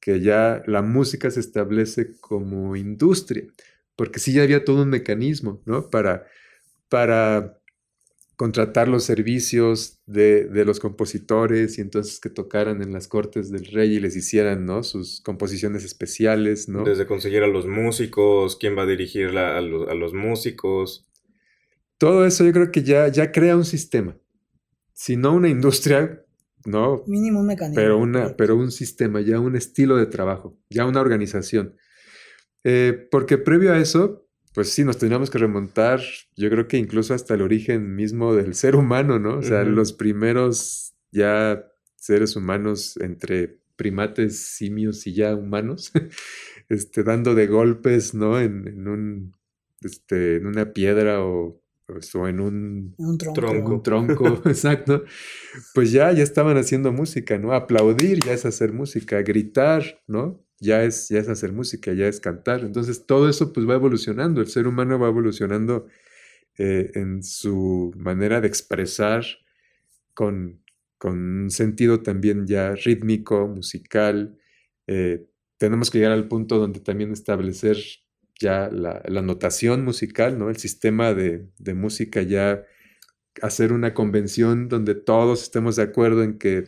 que 0.00 0.20
ya 0.20 0.62
la 0.66 0.82
música 0.82 1.30
se 1.30 1.40
establece 1.40 2.18
como 2.20 2.76
industria, 2.76 3.44
porque 3.98 4.20
sí 4.20 4.32
ya 4.32 4.44
había 4.44 4.64
todo 4.64 4.82
un 4.84 4.90
mecanismo, 4.90 5.60
¿no? 5.66 5.90
Para, 5.90 6.24
para 6.88 7.58
contratar 8.36 8.86
los 8.86 9.02
servicios 9.02 9.98
de, 10.06 10.44
de 10.44 10.64
los 10.64 10.78
compositores 10.78 11.76
y 11.78 11.80
entonces 11.80 12.20
que 12.20 12.30
tocaran 12.30 12.80
en 12.82 12.92
las 12.92 13.08
cortes 13.08 13.50
del 13.50 13.66
rey 13.66 13.96
y 13.96 14.00
les 14.00 14.14
hicieran, 14.14 14.64
¿no? 14.64 14.84
Sus 14.84 15.20
composiciones 15.22 15.82
especiales, 15.84 16.68
¿no? 16.68 16.84
Desde 16.84 17.06
conseguir 17.06 17.42
a 17.42 17.48
los 17.48 17.66
músicos, 17.66 18.54
quién 18.56 18.78
va 18.78 18.82
a 18.82 18.86
dirigir 18.86 19.34
la- 19.34 19.58
a, 19.58 19.60
los, 19.60 19.88
a 19.88 19.94
los 19.94 20.14
músicos. 20.14 21.08
Todo 21.98 22.24
eso 22.24 22.44
yo 22.44 22.52
creo 22.52 22.70
que 22.70 22.84
ya, 22.84 23.08
ya 23.08 23.32
crea 23.32 23.56
un 23.56 23.64
sistema, 23.64 24.16
si 24.92 25.16
no 25.16 25.32
una 25.34 25.48
industria, 25.48 26.24
¿no? 26.64 27.02
Mínimo 27.08 27.40
un 27.40 27.46
mecanismo. 27.46 27.74
pero, 27.74 27.98
una, 27.98 28.36
pero 28.36 28.54
un 28.54 28.70
sistema, 28.70 29.20
ya 29.20 29.40
un 29.40 29.56
estilo 29.56 29.96
de 29.96 30.06
trabajo, 30.06 30.56
ya 30.70 30.86
una 30.86 31.00
organización. 31.00 31.74
Eh, 32.64 33.08
porque 33.10 33.38
previo 33.38 33.72
a 33.72 33.78
eso, 33.78 34.28
pues 34.54 34.70
sí, 34.70 34.84
nos 34.84 34.98
tendríamos 34.98 35.30
que 35.30 35.38
remontar, 35.38 36.00
yo 36.36 36.50
creo 36.50 36.66
que 36.66 36.78
incluso 36.78 37.14
hasta 37.14 37.34
el 37.34 37.42
origen 37.42 37.94
mismo 37.94 38.34
del 38.34 38.54
ser 38.54 38.76
humano, 38.76 39.18
¿no? 39.18 39.38
O 39.38 39.42
sea, 39.42 39.64
los 39.64 39.92
primeros 39.92 40.94
ya 41.12 41.64
seres 41.96 42.36
humanos 42.36 42.96
entre 42.96 43.60
primates, 43.76 44.38
simios 44.38 45.06
y 45.06 45.14
ya 45.14 45.34
humanos, 45.34 45.92
este, 46.68 47.04
dando 47.04 47.34
de 47.34 47.46
golpes, 47.46 48.14
¿no? 48.14 48.40
En, 48.40 48.66
en 48.66 48.88
un, 48.88 49.36
este, 49.80 50.36
en 50.36 50.46
una 50.46 50.72
piedra 50.72 51.24
o, 51.24 51.62
o 52.14 52.28
en 52.28 52.40
un 52.40 52.94
Un 52.98 53.18
tronco. 53.18 53.40
Tronco. 53.40 53.74
un 53.74 53.82
tronco, 53.82 54.42
exacto, 54.48 55.04
pues 55.74 55.92
ya, 55.92 56.10
ya 56.12 56.22
estaban 56.22 56.56
haciendo 56.56 56.92
música, 56.92 57.38
¿no? 57.38 57.52
Aplaudir 57.52 58.20
ya 58.24 58.32
es 58.32 58.44
hacer 58.44 58.72
música, 58.72 59.22
gritar, 59.22 60.02
¿no? 60.06 60.44
Ya 60.60 60.82
es, 60.84 61.08
ya 61.08 61.20
es 61.20 61.28
hacer 61.28 61.52
música, 61.52 61.92
ya 61.92 62.08
es 62.08 62.20
cantar. 62.20 62.60
Entonces 62.64 63.06
todo 63.06 63.28
eso 63.28 63.52
pues 63.52 63.68
va 63.68 63.74
evolucionando, 63.74 64.40
el 64.40 64.48
ser 64.48 64.66
humano 64.66 64.98
va 64.98 65.08
evolucionando 65.08 65.86
eh, 66.58 66.90
en 66.94 67.22
su 67.22 67.92
manera 67.96 68.40
de 68.40 68.48
expresar 68.48 69.24
con, 70.14 70.62
con 70.98 71.16
un 71.44 71.50
sentido 71.50 72.02
también 72.02 72.46
ya 72.46 72.74
rítmico, 72.74 73.46
musical. 73.48 74.38
eh, 74.86 75.26
tenemos 75.58 75.90
que 75.90 75.98
llegar 75.98 76.12
al 76.12 76.28
punto 76.28 76.58
donde 76.58 76.80
también 76.80 77.12
establecer 77.12 77.76
ya 78.40 78.68
la, 78.70 79.02
la 79.08 79.22
notación 79.22 79.84
musical, 79.84 80.38
¿no? 80.38 80.50
El 80.50 80.56
sistema 80.58 81.14
de, 81.14 81.48
de 81.58 81.74
música 81.74 82.22
ya 82.22 82.64
hacer 83.42 83.72
una 83.72 83.94
convención 83.94 84.68
donde 84.68 84.94
todos 84.94 85.42
estemos 85.42 85.76
de 85.76 85.82
acuerdo 85.84 86.22
en 86.24 86.38
que 86.38 86.64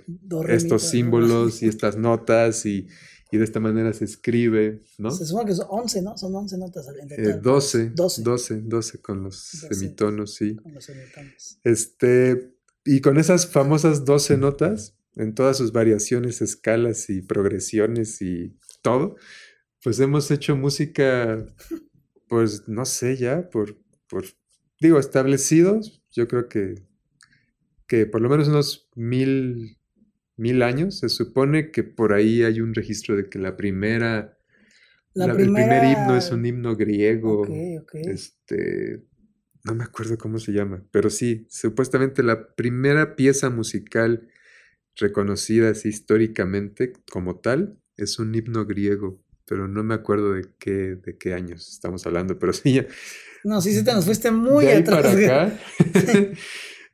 estos 0.48 0.84
símbolos 0.88 1.62
y 1.62 1.68
estas 1.68 1.96
notas 1.96 2.66
y, 2.66 2.88
y 3.32 3.38
de 3.38 3.44
esta 3.44 3.60
manera 3.60 3.92
se 3.92 4.04
escribe, 4.04 4.82
¿no? 4.98 5.10
Se 5.10 5.24
supone 5.24 5.46
que 5.46 5.54
son 5.54 5.66
11, 5.68 6.02
¿no? 6.02 6.16
Son 6.16 6.34
11 6.34 6.58
notas 6.58 6.88
al 6.88 6.96
Eh, 6.96 7.16
total. 7.16 7.42
12, 7.42 7.90
12. 7.90 8.22
12, 8.22 8.60
12 8.62 9.00
con 9.00 9.22
los 9.22 9.50
12. 9.62 9.74
semitonos, 9.74 10.34
sí. 10.34 10.56
Con 10.56 10.74
los 10.74 10.84
semitonos. 10.84 11.58
Este, 11.64 12.54
y 12.84 13.00
con 13.00 13.18
esas 13.18 13.46
famosas 13.46 14.04
12 14.04 14.36
notas, 14.36 14.96
en 15.16 15.34
todas 15.34 15.56
sus 15.56 15.72
variaciones, 15.72 16.40
escalas 16.42 17.10
y 17.10 17.22
progresiones 17.22 18.22
y 18.22 18.56
todo, 18.82 19.16
pues 19.82 19.98
hemos 20.00 20.30
hecho 20.30 20.56
música, 20.56 21.44
pues 22.28 22.68
no 22.68 22.84
sé 22.84 23.16
ya, 23.16 23.48
por, 23.50 23.78
por 24.08 24.24
digo, 24.80 24.98
establecidos, 24.98 26.02
yo 26.12 26.26
creo 26.28 26.48
que, 26.48 26.86
que 27.86 28.06
por 28.06 28.20
lo 28.20 28.28
menos 28.28 28.48
unos 28.48 28.88
mil, 28.94 29.78
mil 30.40 30.62
años, 30.62 30.98
se 30.98 31.08
supone 31.08 31.70
que 31.70 31.82
por 31.84 32.12
ahí 32.12 32.42
hay 32.42 32.60
un 32.60 32.74
registro 32.74 33.16
de 33.16 33.28
que 33.28 33.38
la 33.38 33.56
primera, 33.56 34.36
La 35.14 35.26
la- 35.28 35.32
el 35.40 35.52
primer 35.52 35.84
himno 35.84 36.16
es 36.16 36.30
un 36.32 36.44
himno 36.46 36.74
griego. 36.76 37.42
Ok, 37.42 37.50
ok. 37.82 37.94
Este, 38.06 39.02
no 39.64 39.74
me 39.74 39.84
acuerdo 39.84 40.16
cómo 40.18 40.38
se 40.38 40.52
llama, 40.52 40.82
pero 40.90 41.10
sí, 41.10 41.46
supuestamente 41.50 42.22
la 42.22 42.54
primera 42.54 43.14
pieza 43.16 43.50
musical 43.50 44.28
reconocida 44.96 45.70
así 45.70 45.88
históricamente 45.88 46.92
como 47.10 47.38
tal 47.40 47.78
es 47.96 48.18
un 48.18 48.34
himno 48.34 48.64
griego, 48.66 49.22
pero 49.46 49.68
no 49.68 49.82
me 49.84 49.94
acuerdo 49.94 50.32
de 50.32 50.46
qué, 50.58 50.96
de 50.96 51.16
qué 51.18 51.34
años 51.34 51.68
estamos 51.70 52.06
hablando, 52.06 52.38
pero 52.38 52.52
sí, 52.52 52.74
ya, 52.74 52.86
No, 53.44 53.60
sí, 53.60 53.72
sí 53.74 53.84
te 53.84 53.92
nos 53.92 54.04
fuiste 54.06 54.30
muy 54.30 54.64
de 54.66 54.74
atrás. 54.76 55.02
para. 55.04 55.58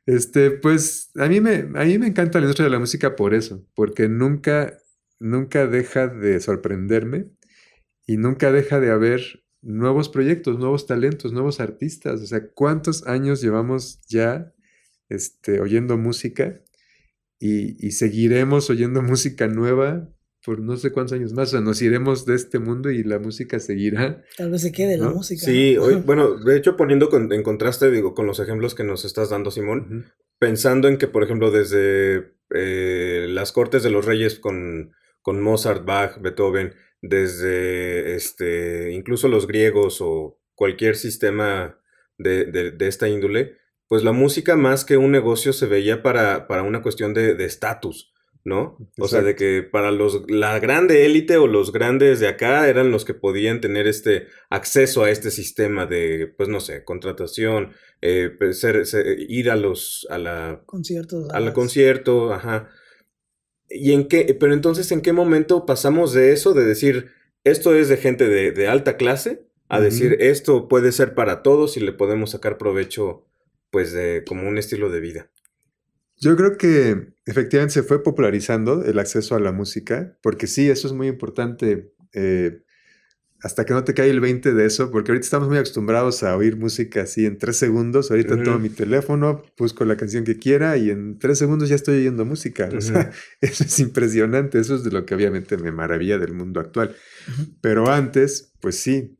Este, 0.07 0.51
pues 0.51 1.11
a 1.15 1.27
mí 1.27 1.41
me, 1.41 1.55
a 1.75 1.83
mí 1.83 1.99
me 1.99 2.07
encanta 2.07 2.39
la 2.39 2.45
industria 2.45 2.65
de 2.65 2.71
la 2.71 2.79
música 2.79 3.17
por 3.17 3.33
eso, 3.33 3.67
porque 3.75 4.07
nunca, 4.07 4.79
nunca 5.19 5.67
deja 5.67 6.07
de 6.07 6.39
sorprenderme 6.39 7.29
y 8.07 8.15
nunca 8.15 8.53
deja 8.53 8.79
de 8.79 8.89
haber 8.89 9.43
nuevos 9.61 10.07
proyectos, 10.07 10.57
nuevos 10.59 10.87
talentos, 10.87 11.33
nuevos 11.33 11.59
artistas. 11.59 12.21
O 12.21 12.25
sea, 12.25 12.47
¿cuántos 12.53 13.05
años 13.05 13.41
llevamos 13.41 13.99
ya 14.07 14.53
este, 15.09 15.59
oyendo 15.59 15.97
música 15.97 16.61
y, 17.37 17.85
y 17.85 17.91
seguiremos 17.91 18.69
oyendo 18.69 19.01
música 19.03 19.47
nueva 19.49 20.09
por 20.47 20.59
no 20.59 20.77
sé 20.77 20.91
cuántos 20.93 21.11
años 21.11 21.33
más? 21.33 21.49
O 21.49 21.51
sea, 21.51 21.59
nos 21.59 21.81
iremos 21.81 22.25
de 22.25 22.35
este 22.35 22.57
mundo 22.57 22.89
y 22.89 23.03
la 23.03 23.19
música 23.19 23.59
seguirá. 23.59 24.23
Tal 24.37 24.49
vez 24.49 24.61
se 24.61 24.71
quede 24.71 24.97
la 24.97 25.09
música. 25.09 25.45
Sí, 25.45 25.73
¿no? 25.75 25.83
hoy, 25.83 25.95
bueno, 25.95 26.35
de 26.37 26.55
hecho 26.55 26.77
poniendo 26.77 27.09
con- 27.09 27.33
en 27.33 27.43
contraste, 27.43 27.91
digo, 27.91 28.13
con 28.13 28.25
los 28.25 28.39
ejemplos 28.39 28.73
que 28.73 28.85
nos 28.85 29.03
estás 29.03 29.29
dando, 29.29 29.51
Simón, 29.51 30.05
pensando 30.39 30.87
en 30.87 30.97
que, 30.97 31.07
por 31.07 31.23
ejemplo, 31.23 31.51
desde 31.51 32.31
eh, 32.55 33.27
las 33.29 33.51
Cortes 33.51 33.83
de 33.83 33.89
los 33.89 34.05
Reyes 34.05 34.39
con, 34.39 34.93
con 35.21 35.41
Mozart, 35.41 35.83
Bach, 35.85 36.21
Beethoven, 36.21 36.73
desde 37.01 38.15
este, 38.15 38.91
incluso 38.93 39.27
los 39.27 39.47
griegos 39.47 39.97
o 39.99 40.39
cualquier 40.55 40.95
sistema 40.95 41.77
de, 42.17 42.45
de- 42.45 42.71
de 42.71 42.87
esta 42.87 43.09
índole, 43.09 43.57
pues 43.89 44.03
la 44.03 44.11
música 44.13 44.55
más 44.55 44.85
que 44.85 44.97
un 44.97 45.11
negocio 45.11 45.51
se 45.53 45.65
veía 45.65 46.01
para, 46.01 46.47
para 46.47 46.63
una 46.63 46.81
cuestión 46.81 47.13
de 47.13 47.35
de 47.35 47.45
¿no? 48.47 48.77
O 48.97 49.09
sea, 49.09 49.21
de 49.21 49.35
que 49.35 49.61
para 49.61 49.91
los, 49.91 50.23
la 50.29 50.57
grande 50.59 51.05
élite 51.05 51.35
o 51.35 51.47
los 51.47 51.73
grandes 51.73 52.21
de 52.21 52.29
acá 52.29 52.69
eran 52.69 52.91
los 52.91 53.03
que 53.03 53.13
podían 53.13 53.59
tener 53.59 53.87
este 53.87 54.27
acceso 54.49 55.03
a 55.03 55.11
este 55.11 55.31
sistema 55.31 55.85
de, 55.85 56.33
pues 56.37 56.47
no 56.47 56.61
sé, 56.61 56.85
contratación, 56.85 57.73
eh, 58.01 58.29
pues, 58.37 58.61
ser- 58.61 58.85
ser- 58.85 59.17
ir 59.19 59.51
a 59.51 59.57
los, 59.57 60.07
a 60.09 60.17
la 60.17 60.63
Conciertos. 60.65 61.27
las- 61.27 61.53
concierto, 61.53 62.33
ajá. 62.33 62.69
¿Y 63.69 63.91
en 63.91 64.07
qué? 64.07 64.33
Pero 64.39 64.53
entonces, 64.53 64.91
¿en 64.93 65.01
qué 65.01 65.11
momento 65.11 65.65
pasamos 65.65 66.13
de 66.13 66.31
eso, 66.31 66.53
de 66.53 66.63
decir, 66.63 67.11
esto 67.43 67.75
es 67.75 67.89
de 67.89 67.97
gente 67.97 68.29
de, 68.29 68.53
de 68.53 68.67
alta 68.69 68.95
clase, 68.95 69.45
a 69.67 69.81
decir, 69.81 70.15
esto 70.21 70.69
puede 70.69 70.93
ser 70.93 71.13
para 71.15 71.43
todos 71.43 71.75
y 71.75 71.81
le 71.81 71.91
podemos 71.91 72.31
sacar 72.31 72.57
provecho, 72.57 73.27
pues, 73.71 73.91
de 73.91 74.23
como 74.25 74.47
un 74.47 74.57
estilo 74.57 74.89
de 74.89 75.01
vida? 75.01 75.29
Yo 76.19 76.35
creo 76.35 76.57
que 76.57 77.13
efectivamente 77.25 77.73
se 77.73 77.83
fue 77.83 78.03
popularizando 78.03 78.83
el 78.83 78.99
acceso 78.99 79.35
a 79.35 79.39
la 79.39 79.51
música, 79.51 80.17
porque 80.21 80.47
sí, 80.47 80.69
eso 80.69 80.87
es 80.87 80.93
muy 80.93 81.07
importante. 81.07 81.93
eh, 82.13 82.61
hasta 83.43 83.65
que 83.65 83.73
no 83.73 83.83
te 83.83 83.93
cae 83.93 84.09
el 84.09 84.19
20 84.19 84.53
de 84.53 84.65
eso, 84.65 84.89
porque 84.89 85.11
ahorita 85.11 85.23
estamos 85.25 85.47
muy 85.47 85.57
acostumbrados 85.57 86.23
a 86.23 86.35
oír 86.35 86.57
música 86.57 87.03
así 87.03 87.25
en 87.25 87.37
tres 87.37 87.57
segundos. 87.57 88.09
Ahorita 88.09 88.33
Ujú. 88.33 88.43
tomo 88.43 88.59
mi 88.59 88.69
teléfono, 88.69 89.43
busco 89.57 89.85
la 89.85 89.95
canción 89.95 90.23
que 90.23 90.37
quiera 90.37 90.75
y 90.77 90.89
en 90.89 91.19
tres 91.19 91.37
segundos 91.37 91.69
ya 91.69 91.75
estoy 91.75 91.99
oyendo 91.99 92.25
música. 92.25 92.67
O 92.75 92.81
sea, 92.81 93.11
eso 93.41 93.63
es 93.63 93.79
impresionante. 93.79 94.59
Eso 94.59 94.75
es 94.75 94.83
de 94.83 94.91
lo 94.91 95.05
que 95.05 95.13
obviamente 95.13 95.57
me 95.57 95.71
maravilla 95.71 96.17
del 96.17 96.33
mundo 96.33 96.59
actual. 96.59 96.95
Pero 97.61 97.89
antes, 97.91 98.53
pues 98.59 98.79
sí, 98.79 99.19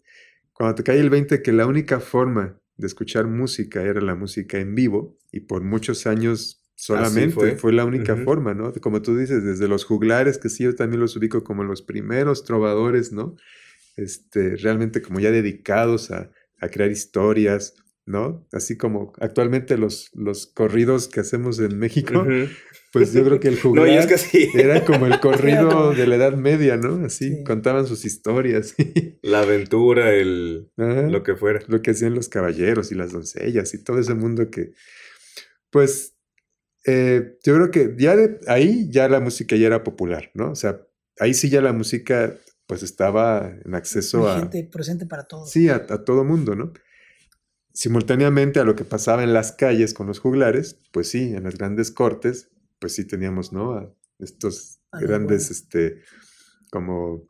cuando 0.52 0.76
te 0.76 0.84
cae 0.84 1.00
el 1.00 1.12
20 1.12 1.44
que 1.44 1.52
la 1.52 1.68
única 1.68 2.00
forma 2.00 2.60
de 2.76 2.88
escuchar 2.88 3.28
música 3.28 3.84
era 3.84 4.02
la 4.02 4.16
música 4.16 4.58
en 4.58 4.74
vivo 4.74 5.18
y 5.32 5.42
por 5.42 5.64
muchos 5.64 6.08
años 6.08 6.67
solamente 6.78 7.34
fue. 7.34 7.56
fue. 7.58 7.74
la 7.74 7.84
única 7.86 8.16
forma, 8.16 8.54
¿no? 8.54 8.72
Como 8.74 9.02
tú 9.02 9.18
dices, 9.18 9.44
desde 9.44 9.68
los 9.68 9.84
juglares, 9.84 10.38
que 10.38 10.50
sí, 10.50 10.64
yo 10.64 10.76
también 10.76 11.00
los 11.02 11.16
ubico 11.16 11.44
como 11.44 11.64
los 11.64 11.82
primeros 11.82 12.44
trovadores, 12.44 13.12
¿no? 13.12 13.36
Este, 13.96 14.56
realmente 14.58 15.02
como 15.02 15.20
ya 15.20 15.32
dedicados 15.32 16.12
a, 16.12 16.32
a 16.60 16.70
crear 16.70 16.92
historias, 16.92 17.74
¿no? 18.06 18.48
Así 18.54 18.78
como 18.78 19.12
actualmente 19.20 19.78
los, 19.78 20.12
los 20.14 20.48
corridos 20.48 21.08
que 21.08 21.20
hacemos 21.20 21.60
en 21.60 21.78
México, 21.80 22.26
pues 22.94 23.12
yo 23.12 23.26
creo 23.26 23.40
que 23.40 23.48
el 23.50 23.60
juglar 23.60 23.86
No, 23.88 23.92
y 23.94 23.98
es 23.98 24.06
que 24.06 24.18
sí. 24.18 24.48
era 24.54 24.86
como 24.86 25.08
el 25.08 25.20
corrido 25.20 25.94
de 25.94 26.06
la 26.08 26.16
Edad 26.16 26.36
Media, 26.38 26.78
¿no? 26.78 27.04
Así, 27.06 27.38
Sí. 27.38 27.44
contaban 27.44 27.86
sus 27.88 28.06
historias. 28.06 28.76
La 29.24 29.42
aventura, 29.42 30.14
el 30.14 30.70
Ajá. 30.78 31.02
lo 31.10 31.24
que 31.24 31.36
fuera. 31.36 31.60
lo 31.68 31.82
que 31.82 31.92
hacían 31.92 32.14
los 32.16 32.30
caballeros 32.30 32.92
y 32.92 32.96
las 32.96 33.12
doncellas 33.12 33.74
y 33.74 33.84
todo 33.84 34.00
ese 34.00 34.14
mundo 34.14 34.50
que, 34.52 34.72
pues, 35.70 36.14
eh, 36.86 37.38
yo 37.44 37.56
creo 37.56 37.72
que 37.72 37.96
ya 37.98 38.16
de 38.16 38.40
ahí 38.48 38.90
ya 38.90 39.10
la 39.10 39.20
música 39.20 39.56
ya 39.56 39.68
era 39.68 39.84
popular, 39.84 40.32
¿no? 40.34 40.52
O 40.52 40.56
sea, 40.56 40.82
ahí 41.20 41.34
sí 41.34 41.50
ya 41.50 41.62
la 41.62 41.74
música 41.74 42.36
pues 42.66 42.84
estaba 42.84 43.56
en 43.64 43.76
acceso 43.76 44.28
a, 44.28 44.36
Vigente, 44.36 44.70
presente 44.72 45.06
para 45.06 45.24
todos. 45.24 45.50
sí, 45.50 45.70
a, 45.70 45.76
a 45.76 46.04
todo 46.04 46.24
mundo, 46.24 46.56
¿no? 46.56 46.74
Simultáneamente 47.74 48.60
a 48.60 48.64
lo 48.64 48.76
que 48.76 48.86
pasaba 48.86 49.24
en 49.24 49.34
las 49.34 49.52
calles 49.52 49.94
con 49.94 50.08
los 50.08 50.20
juglares, 50.20 50.80
pues 50.92 51.10
sí, 51.10 51.34
en 51.34 51.44
las 51.44 51.58
grandes 51.58 51.92
cortes, 51.92 52.50
pues 52.80 52.94
sí 52.94 53.06
teníamos, 53.06 53.54
¿no? 53.54 53.74
A 53.74 53.94
estos 54.20 54.80
A 54.92 55.00
grandes, 55.00 55.52
este, 55.52 56.02
como 56.72 57.30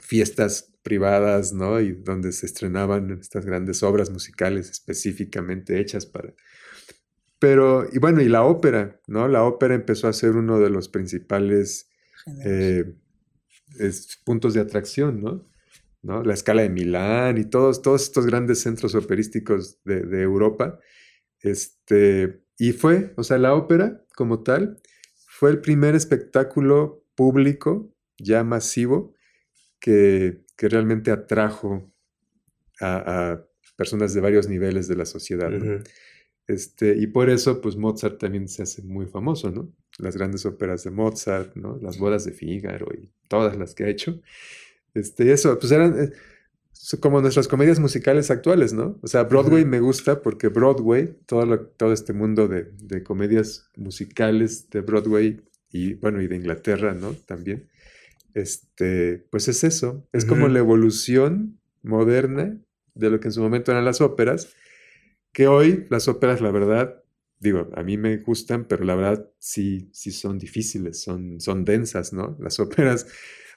fiestas 0.00 0.74
privadas, 0.82 1.52
¿no? 1.52 1.80
Y 1.80 1.92
donde 1.92 2.32
se 2.32 2.46
estrenaban 2.46 3.10
estas 3.10 3.44
grandes 3.44 3.82
obras 3.82 4.10
musicales 4.10 4.70
específicamente 4.70 5.80
hechas 5.80 6.06
para... 6.06 6.34
Pero, 7.38 7.86
y 7.92 7.98
bueno, 7.98 8.20
y 8.20 8.28
la 8.28 8.42
ópera, 8.44 9.00
¿no? 9.06 9.28
La 9.28 9.44
ópera 9.44 9.74
empezó 9.74 10.08
a 10.08 10.12
ser 10.12 10.32
uno 10.36 10.58
de 10.58 10.70
los 10.70 10.88
principales 10.88 11.88
eh, 12.44 12.84
es- 13.78 14.18
puntos 14.24 14.54
de 14.54 14.60
atracción, 14.60 15.20
¿no? 15.22 15.48
¿no? 16.02 16.22
La 16.22 16.34
escala 16.34 16.62
de 16.62 16.70
Milán 16.70 17.38
y 17.38 17.44
todos, 17.44 17.82
todos 17.82 18.02
estos 18.02 18.26
grandes 18.26 18.60
centros 18.60 18.94
operísticos 18.94 19.82
de, 19.84 20.00
de 20.02 20.22
Europa. 20.22 20.78
Este, 21.42 22.42
y 22.58 22.72
fue, 22.72 23.12
o 23.16 23.22
sea, 23.22 23.38
la 23.38 23.54
ópera 23.54 24.04
como 24.16 24.42
tal, 24.42 24.80
fue 25.26 25.50
el 25.50 25.60
primer 25.60 25.94
espectáculo 25.94 27.04
público 27.14 27.94
ya 28.18 28.42
masivo 28.42 29.14
que, 29.80 30.44
que 30.56 30.68
realmente 30.68 31.10
atrajo 31.12 31.92
a, 32.80 33.30
a 33.32 33.46
personas 33.76 34.14
de 34.14 34.20
varios 34.20 34.48
niveles 34.48 34.88
de 34.88 34.96
la 34.96 35.04
sociedad. 35.06 35.50
¿no? 35.50 35.82
Este, 36.48 36.96
y 36.98 37.06
por 37.08 37.30
eso, 37.30 37.60
pues 37.60 37.76
Mozart 37.76 38.18
también 38.18 38.48
se 38.48 38.62
hace 38.62 38.82
muy 38.82 39.06
famoso, 39.06 39.50
¿no? 39.50 39.70
Las 39.98 40.16
grandes 40.16 40.46
óperas 40.46 40.82
de 40.84 40.90
Mozart, 40.90 41.54
¿no? 41.56 41.78
Las 41.82 41.98
bodas 41.98 42.24
de 42.24 42.32
Fígaro 42.32 42.86
y 42.94 43.10
todas 43.28 43.56
las 43.58 43.74
que 43.74 43.84
ha 43.84 43.88
hecho. 43.88 44.20
Este, 44.94 45.26
y 45.26 45.30
eso, 45.30 45.58
pues 45.58 45.70
eran 45.72 46.00
eh, 46.00 46.12
como 47.00 47.20
nuestras 47.20 47.48
comedias 47.48 47.78
musicales 47.80 48.30
actuales, 48.30 48.72
¿no? 48.72 48.98
O 49.02 49.06
sea, 49.08 49.24
Broadway 49.24 49.64
me 49.66 49.80
gusta 49.80 50.22
porque 50.22 50.48
Broadway, 50.48 51.14
todo, 51.26 51.44
lo- 51.44 51.66
todo 51.66 51.92
este 51.92 52.14
mundo 52.14 52.48
de, 52.48 52.68
de 52.82 53.02
comedias 53.02 53.68
musicales 53.76 54.70
de 54.70 54.80
Broadway 54.80 55.42
y, 55.70 55.94
bueno, 55.94 56.22
y 56.22 56.28
de 56.28 56.36
Inglaterra, 56.36 56.94
¿no? 56.94 57.12
También. 57.26 57.68
Este, 58.34 59.26
pues 59.30 59.48
es 59.48 59.64
eso, 59.64 60.06
es 60.12 60.24
como 60.24 60.48
la 60.48 60.58
evolución 60.60 61.58
moderna 61.82 62.58
de 62.94 63.10
lo 63.10 63.20
que 63.20 63.28
en 63.28 63.32
su 63.32 63.40
momento 63.42 63.72
eran 63.72 63.84
las 63.84 64.00
óperas, 64.00 64.48
que 65.32 65.46
hoy 65.48 65.86
las 65.90 66.08
óperas, 66.08 66.40
la 66.40 66.50
verdad, 66.50 67.02
digo, 67.38 67.68
a 67.74 67.82
mí 67.82 67.96
me 67.96 68.16
gustan, 68.18 68.66
pero 68.66 68.84
la 68.84 68.94
verdad 68.94 69.30
sí, 69.38 69.90
sí 69.92 70.10
son 70.10 70.38
difíciles, 70.38 71.00
son, 71.02 71.40
son 71.40 71.64
densas, 71.64 72.12
¿no? 72.12 72.36
Las 72.40 72.58
óperas, 72.60 73.06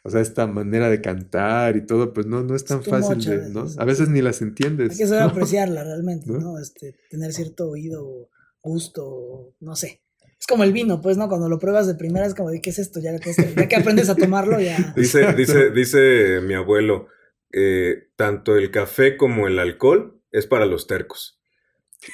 o 0.03 0.09
sea, 0.09 0.21
esta 0.21 0.47
manera 0.47 0.89
de 0.89 1.01
cantar 1.01 1.75
y 1.77 1.85
todo, 1.85 2.13
pues 2.13 2.27
no, 2.27 2.43
no 2.43 2.55
es 2.55 2.65
tan 2.65 2.83
fácil 2.83 3.23
de, 3.23 3.49
¿no? 3.49 3.67
A 3.77 3.85
veces 3.85 4.09
ni 4.09 4.21
las 4.21 4.41
entiendes. 4.41 4.91
Hay 4.91 4.97
que 4.97 5.07
saber 5.07 5.23
¿no? 5.23 5.29
apreciarla 5.29 5.83
realmente, 5.83 6.31
¿No? 6.31 6.39
¿no? 6.39 6.59
Este, 6.59 6.95
tener 7.09 7.33
cierto 7.33 7.69
oído, 7.69 8.29
gusto, 8.63 9.53
no 9.59 9.75
sé. 9.75 10.01
Es 10.39 10.47
como 10.47 10.63
el 10.63 10.73
vino, 10.73 11.01
pues, 11.01 11.17
¿no? 11.17 11.29
Cuando 11.29 11.49
lo 11.49 11.59
pruebas 11.59 11.85
de 11.85 11.93
primera 11.95 12.25
es 12.25 12.33
como 12.33 12.49
de, 12.49 12.61
¿qué 12.61 12.71
es 12.71 12.79
esto? 12.79 12.99
Ya, 12.99 13.15
que- 13.19 13.31
ya 13.55 13.67
que 13.67 13.75
aprendes 13.75 14.09
a 14.09 14.15
tomarlo, 14.15 14.59
ya... 14.59 14.93
Dice, 14.95 15.33
dice, 15.33 15.69
dice 15.69 16.41
mi 16.41 16.55
abuelo, 16.55 17.07
eh, 17.51 18.09
tanto 18.15 18.55
el 18.55 18.71
café 18.71 19.17
como 19.17 19.47
el 19.47 19.59
alcohol 19.59 20.19
es 20.31 20.47
para 20.47 20.65
los 20.65 20.87
tercos. 20.87 21.40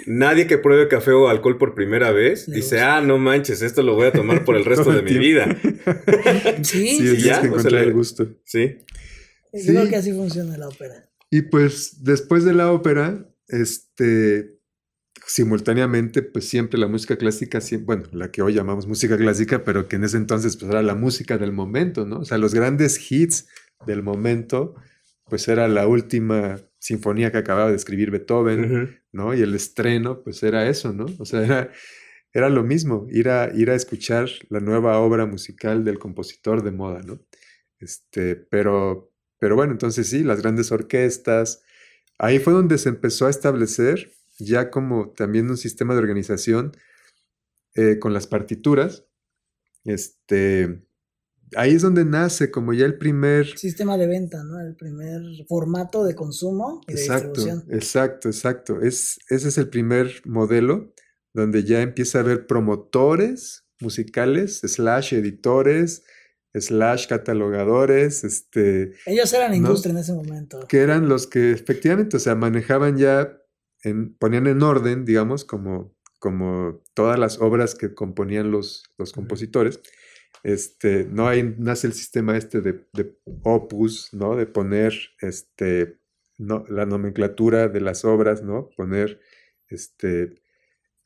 Nadie 0.05 0.47
que 0.47 0.57
pruebe 0.57 0.87
café 0.89 1.11
o 1.11 1.29
alcohol 1.29 1.57
por 1.57 1.73
primera 1.73 2.11
vez 2.11 2.45
dice, 2.47 2.75
gusta. 2.75 2.97
ah, 2.97 3.01
no 3.01 3.17
manches, 3.17 3.61
esto 3.61 3.83
lo 3.83 3.95
voy 3.95 4.07
a 4.07 4.11
tomar 4.11 4.43
por 4.43 4.55
el 4.57 4.65
resto 4.65 4.91
de 4.91 5.01
mi 5.01 5.17
vida. 5.17 5.57
Sí, 6.63 6.87
Sí, 6.97 7.15
sí, 7.15 7.21
ya, 7.23 7.41
que 7.41 7.49
o 7.49 7.59
sea, 7.59 7.81
el 7.81 7.93
gusto. 7.93 8.27
Sí. 8.43 8.79
Yo 9.53 9.59
Sí. 9.61 9.67
creo 9.67 9.87
que 9.87 9.95
así 9.95 10.11
funciona 10.11 10.57
la 10.57 10.67
ópera. 10.67 11.09
Y 11.31 11.43
pues 11.43 12.03
después 12.03 12.43
de 12.43 12.53
la 12.53 12.71
ópera, 12.71 13.29
este, 13.47 14.57
simultáneamente, 15.25 16.21
pues 16.21 16.47
siempre 16.47 16.79
la 16.79 16.87
música 16.87 17.17
clásica, 17.17 17.59
bueno, 17.81 18.03
la 18.11 18.31
que 18.31 18.41
hoy 18.41 18.53
llamamos 18.53 18.87
música 18.87 19.17
clásica, 19.17 19.63
pero 19.63 19.87
que 19.87 19.95
en 19.97 20.03
ese 20.03 20.17
entonces 20.17 20.57
pues 20.57 20.69
era 20.71 20.81
la 20.81 20.95
música 20.95 21.37
del 21.37 21.51
momento, 21.51 22.05
¿no? 22.05 22.19
O 22.19 22.25
sea, 22.25 22.37
los 22.37 22.53
grandes 22.53 23.11
hits 23.11 23.47
del 23.85 24.03
momento, 24.03 24.75
pues 25.29 25.47
era 25.47 25.67
la 25.67 25.87
última 25.87 26.61
sinfonía 26.79 27.31
que 27.31 27.39
acababa 27.39 27.69
de 27.69 27.75
escribir 27.75 28.11
Beethoven. 28.11 29.01
¿no? 29.11 29.33
Y 29.33 29.41
el 29.41 29.55
estreno, 29.55 30.21
pues 30.23 30.43
era 30.43 30.69
eso, 30.69 30.93
¿no? 30.93 31.07
O 31.19 31.25
sea, 31.25 31.43
era, 31.43 31.71
era 32.31 32.49
lo 32.49 32.63
mismo, 32.63 33.07
ir 33.09 33.29
a, 33.29 33.51
ir 33.53 33.69
a 33.69 33.75
escuchar 33.75 34.29
la 34.49 34.59
nueva 34.59 34.99
obra 34.99 35.25
musical 35.25 35.83
del 35.83 35.99
compositor 35.99 36.63
de 36.63 36.71
moda, 36.71 37.01
¿no? 37.01 37.19
Este, 37.79 38.35
pero, 38.35 39.11
pero 39.39 39.55
bueno, 39.55 39.71
entonces 39.71 40.07
sí, 40.07 40.23
las 40.23 40.41
grandes 40.41 40.71
orquestas, 40.71 41.63
ahí 42.17 42.39
fue 42.39 42.53
donde 42.53 42.77
se 42.77 42.89
empezó 42.89 43.25
a 43.27 43.29
establecer 43.29 44.11
ya 44.39 44.69
como 44.69 45.11
también 45.11 45.49
un 45.49 45.57
sistema 45.57 45.93
de 45.93 45.99
organización 45.99 46.73
eh, 47.75 47.97
con 47.99 48.13
las 48.13 48.27
partituras. 48.27 49.05
Este, 49.83 50.81
ahí 51.55 51.73
es 51.75 51.81
donde 51.81 52.05
nace 52.05 52.51
como 52.51 52.73
ya 52.73 52.85
el 52.85 52.97
primer... 52.97 53.57
Sistema 53.57 53.97
de 53.97 54.07
venta, 54.07 54.43
¿no? 54.43 54.59
El 54.59 54.75
primer 54.75 55.21
formato 55.47 56.03
de 56.03 56.15
consumo 56.15 56.81
y 56.87 56.93
de 56.93 57.01
Exacto, 57.01 57.27
distribución. 57.33 57.65
exacto, 57.73 58.27
exacto. 58.29 58.81
Es, 58.81 59.19
ese 59.29 59.47
es 59.49 59.57
el 59.57 59.69
primer 59.69 60.21
modelo 60.25 60.93
donde 61.33 61.63
ya 61.63 61.81
empieza 61.81 62.17
a 62.17 62.21
haber 62.21 62.47
promotores 62.47 63.65
musicales, 63.79 64.59
slash 64.63 65.13
editores, 65.13 66.03
slash 66.53 67.07
catalogadores, 67.07 68.23
este, 68.23 68.93
Ellos 69.05 69.31
eran 69.33 69.51
¿No? 69.51 69.57
industria 69.57 69.91
en 69.91 69.97
ese 69.99 70.13
momento. 70.13 70.59
que 70.67 70.79
eran 70.79 71.07
los 71.07 71.27
que 71.27 71.51
efectivamente, 71.51 72.17
o 72.17 72.19
sea, 72.19 72.35
manejaban 72.35 72.97
ya, 72.97 73.37
en, 73.83 74.15
ponían 74.15 74.47
en 74.47 74.63
orden, 74.63 75.05
digamos, 75.05 75.45
como, 75.45 75.95
como 76.19 76.81
todas 76.95 77.19
las 77.19 77.39
obras 77.39 77.75
que 77.75 77.93
componían 77.93 78.49
los, 78.49 78.83
los 78.97 79.11
compositores. 79.13 79.79
Este, 80.43 81.05
no 81.05 81.27
hay, 81.27 81.55
nace 81.57 81.87
el 81.87 81.93
sistema 81.93 82.37
este 82.37 82.61
de, 82.61 82.85
opus, 83.43 84.13
¿no? 84.13 84.35
De 84.35 84.45
poner 84.45 84.93
este, 85.21 85.99
la 86.37 86.85
nomenclatura 86.85 87.67
de 87.67 87.81
las 87.81 88.05
obras, 88.05 88.43
¿no? 88.43 88.69
Poner, 88.75 89.19
este, 89.69 90.41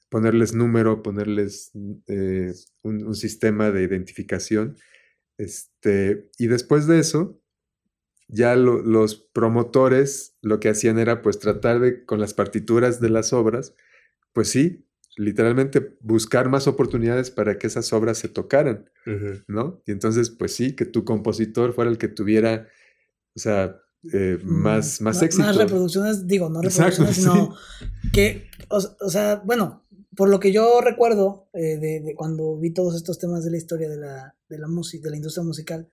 ponerles 0.09 0.53
número, 0.53 1.03
ponerles 1.03 1.71
eh, 2.07 2.53
un, 2.83 3.15
sistema 3.15 3.71
de 3.71 3.83
identificación. 3.83 4.77
Este, 5.37 6.29
y 6.37 6.47
después 6.47 6.87
de 6.87 6.99
eso, 6.99 7.41
ya 8.27 8.55
lo- 8.55 8.81
los 8.81 9.15
promotores 9.15 10.37
lo 10.41 10.59
que 10.59 10.69
hacían 10.69 10.99
era 10.99 11.21
pues 11.21 11.39
tratar 11.39 11.79
de, 11.79 12.05
con 12.05 12.19
las 12.19 12.33
partituras 12.33 13.01
de 13.01 13.09
las 13.09 13.33
obras, 13.33 13.75
pues 14.33 14.49
sí, 14.49 14.85
literalmente 15.17 15.97
buscar 16.01 16.49
más 16.49 16.67
oportunidades 16.67 17.31
para 17.31 17.57
que 17.57 17.67
esas 17.67 17.91
obras 17.93 18.17
se 18.17 18.29
tocaran. 18.29 18.89
¿no? 19.47 19.81
Y 19.85 19.91
entonces, 19.91 20.29
pues 20.29 20.53
sí, 20.55 20.75
que 20.75 20.85
tu 20.85 21.03
compositor 21.03 21.73
fuera 21.73 21.91
el 21.91 21.97
que 21.97 22.07
tuviera, 22.07 22.67
o 23.35 23.39
sea, 23.39 23.77
eh, 24.13 24.39
más, 24.43 24.99
Mm, 24.99 25.03
más 25.03 25.17
ma- 25.19 25.25
éxito. 25.25 25.43
Más 25.43 25.55
reproducciones, 25.57 26.27
digo, 26.27 26.49
no 26.49 26.63
Exacto, 26.63 27.03
reproducciones, 27.03 27.15
sino 27.45 27.55
que, 28.13 28.47
o, 28.69 28.77
o 28.99 29.09
sea, 29.09 29.41
bueno, 29.45 29.83
por 30.15 30.29
lo 30.29 30.39
que 30.39 30.51
yo 30.51 30.81
recuerdo 30.81 31.47
eh, 31.53 31.77
de, 31.77 32.01
de 32.01 32.15
cuando 32.15 32.57
vi 32.57 32.71
todos 32.73 32.95
estos 32.95 33.19
temas 33.19 33.43
de 33.45 33.51
la 33.51 33.57
historia 33.57 33.89
de 33.89 33.97
la, 33.97 34.35
de 34.49 34.57
la 34.57 34.67
música, 34.67 35.05
de 35.05 35.11
la 35.11 35.17
industria 35.17 35.43
musical, 35.43 35.87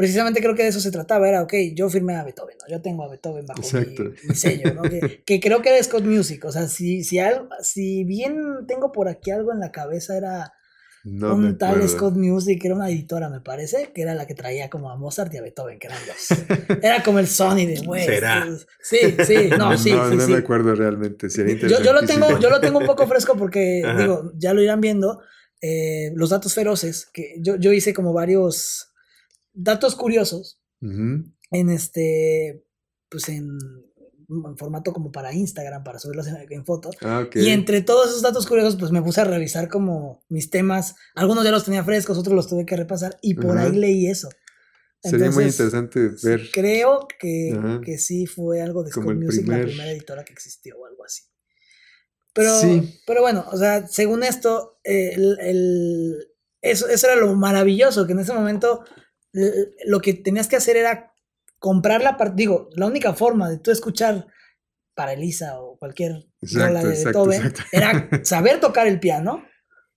precisamente 0.00 0.40
creo 0.40 0.54
que 0.54 0.62
de 0.62 0.70
eso 0.70 0.80
se 0.80 0.90
trataba, 0.90 1.28
era, 1.28 1.42
ok, 1.42 1.52
yo 1.74 1.90
firmé 1.90 2.16
a 2.16 2.24
Beethoven, 2.24 2.56
¿no? 2.58 2.74
yo 2.74 2.80
tengo 2.80 3.04
a 3.04 3.08
Beethoven 3.10 3.44
bajo 3.44 3.60
mi, 3.74 4.28
mi 4.28 4.34
sello, 4.34 4.72
¿no? 4.72 4.88
que, 4.88 5.22
que 5.26 5.40
creo 5.40 5.60
que 5.60 5.68
era 5.68 5.82
Scott 5.82 6.04
Music, 6.04 6.42
o 6.46 6.52
sea, 6.52 6.68
si, 6.68 7.04
si, 7.04 7.18
algo, 7.18 7.48
si 7.60 8.04
bien 8.04 8.34
tengo 8.66 8.92
por 8.92 9.08
aquí 9.08 9.30
algo 9.30 9.52
en 9.52 9.60
la 9.60 9.70
cabeza, 9.70 10.16
era 10.16 10.52
No 11.04 11.34
un 11.34 11.58
tal 11.58 11.82
acuerdo. 11.82 11.88
Scott 11.88 12.14
Music, 12.16 12.64
era 12.64 12.74
una 12.74 12.88
editora, 12.88 13.28
me 13.28 13.40
parece, 13.40 13.90
que 13.94 14.00
era 14.02 14.14
la 14.14 14.26
que 14.26 14.34
traía 14.34 14.70
como 14.70 14.90
a 14.90 14.96
Mozart 14.96 15.32
y 15.34 15.36
a 15.38 15.42
Beethoven, 15.42 15.78
que 15.78 15.88
eran 15.88 15.98
los... 16.06 16.78
Era 16.82 17.02
como 17.02 17.18
el 17.18 17.26
Sony 17.26 17.66
de, 17.66 17.80
güey. 17.84 18.04
¿Será? 18.04 18.46
Sí, 18.82 18.98
sí, 19.26 19.50
no, 19.58 19.76
sí, 19.76 19.92
no, 19.92 20.10
sí, 20.10 20.16
no 20.16 20.26
sí. 20.26 20.32
me 20.32 20.38
acuerdo 20.38 20.74
realmente. 20.74 21.28
sería 21.30 21.56
Yo, 21.56 21.82
yo 21.82 21.92
lo 21.92 22.02
tengo, 22.02 22.38
yo 22.38 22.48
lo 22.50 22.60
tengo 22.60 22.78
un 22.78 22.86
poco 22.86 23.06
fresco 23.06 23.36
porque, 23.36 23.82
Ajá. 23.84 23.98
digo, 24.00 24.32
ya 24.36 24.54
lo 24.54 24.62
irán 24.62 24.80
viendo. 24.80 25.20
eh, 25.62 26.10
los 26.14 26.30
datos 26.30 26.54
feroces, 26.54 27.06
que 27.12 27.34
yo, 27.40 27.56
yo 27.56 27.72
hice 27.72 27.92
como 27.92 28.12
varios 28.14 28.89
datos 29.52 29.94
curiosos 29.96 30.60
en 30.80 31.70
este, 31.70 32.64
pues 33.08 33.28
en 33.28 33.48
en 34.32 34.56
formato 34.56 34.92
como 34.92 35.10
para 35.10 35.32
Instagram, 35.34 35.82
para 35.82 35.98
subirlos 35.98 36.28
en, 36.28 36.36
en 36.48 36.64
fotos. 36.64 36.96
Ah. 37.02 37.26
Y 37.34 37.48
entre 37.48 37.82
todos 37.82 38.10
esos 38.10 38.22
datos 38.22 38.46
curiosos, 38.46 38.76
pues 38.78 38.92
me 38.92 39.02
puse 39.02 39.20
a 39.20 39.24
revisar 39.24 39.68
como 39.68 40.24
mis 40.28 40.50
temas. 40.50 40.94
Algunos 41.16 41.42
ya 41.42 41.50
los 41.50 41.64
tenía 41.64 41.82
frescos, 41.82 42.16
otros 42.16 42.36
los 42.36 42.46
tuve 42.48 42.64
que 42.64 42.76
repasar. 42.76 43.18
Y 43.22 43.34
por 43.34 43.58
ahí 43.58 43.72
leí 43.72 44.06
eso. 44.06 44.28
Sería 45.02 45.32
muy 45.32 45.44
interesante 45.46 46.10
ver. 46.22 46.42
creo 46.52 47.08
que, 47.18 47.80
que 47.84 47.98
sí 47.98 48.26
fue 48.26 48.60
algo 48.62 48.84
de 48.84 48.92
School 48.92 49.16
Music, 49.18 49.48
la 49.48 49.54
primer- 49.54 49.66
primera 49.66 49.90
editora 49.90 50.24
que 50.24 50.32
existió 50.32 50.76
o 50.78 50.86
algo 50.86 51.04
así. 51.04 51.24
Pero, 52.32 52.60
Sí. 52.60 53.00
pero 53.08 53.22
bueno, 53.22 53.44
o 53.50 53.56
sea, 53.56 53.88
según 53.88 54.22
esto, 54.22 54.78
el, 54.84 55.38
el- 55.40 56.28
eso, 56.62 56.86
eso 56.88 57.06
era 57.08 57.16
lo 57.16 57.34
maravilloso, 57.34 58.06
que 58.06 58.12
en 58.12 58.20
ese 58.20 58.32
momento 58.32 58.84
lo 59.32 60.00
que 60.00 60.14
tenías 60.14 60.48
que 60.48 60.56
hacer 60.56 60.76
era 60.76 61.12
comprar 61.58 62.02
la 62.02 62.16
parte, 62.16 62.34
digo, 62.36 62.68
la 62.74 62.86
única 62.86 63.12
forma 63.14 63.48
de 63.50 63.58
tú 63.58 63.70
escuchar 63.70 64.26
para 64.94 65.12
Elisa 65.12 65.60
o 65.60 65.76
cualquier 65.78 66.26
Exacto, 66.42 66.66
rola 66.66 66.82
de 66.84 66.90
exacto, 66.90 67.26
Beethoven 67.26 67.46
exacto. 67.50 67.62
era 67.72 68.08
saber 68.24 68.60
tocar 68.60 68.86
el 68.86 68.98
piano, 69.00 69.44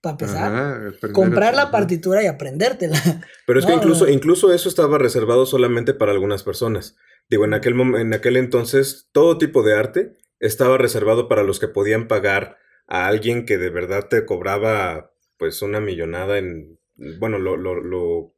para 0.02 0.12
empezar, 0.12 0.54
Ajá, 0.54 0.76
aprender 0.76 1.10
a- 1.10 1.14
comprar 1.14 1.56
la 1.56 1.72
partitura 1.72 2.22
y 2.22 2.28
aprendértela. 2.28 3.00
Pero 3.48 3.60
es 3.60 3.66
que 3.66 3.72
No, 3.76 3.78
incluso, 3.78 4.06
no. 4.06 4.12
incluso 4.12 4.54
eso 4.54 4.68
estaba 4.70 4.98
reservado 4.98 5.46
solamente 5.46 5.94
para 5.94 6.12
algunas 6.12 6.44
personas. 6.44 6.96
Digo, 7.30 7.46
en 7.46 7.54
aquel, 7.54 7.80
en 7.80 8.14
aquel 8.14 8.36
entonces, 8.36 9.08
todo 9.14 9.38
tipo 9.38 9.64
de 9.64 9.76
arte 9.76 10.18
estaba 10.40 10.78
reservado 10.78 11.30
para 11.30 11.44
los 11.44 11.60
que 11.62 11.70
podían 11.70 12.10
pagar 12.10 12.58
a 12.86 13.08
alguien 13.08 13.46
que 13.46 13.58
de 13.58 13.70
verdad 13.70 14.10
te 14.10 14.26
cobraba 14.26 15.14
pues 15.38 15.62
una 15.62 15.80
millonada 15.80 16.38
en, 16.38 16.78
bueno, 17.20 17.40
lo, 17.40 17.56
lo, 17.56 17.76
lo, 17.82 18.33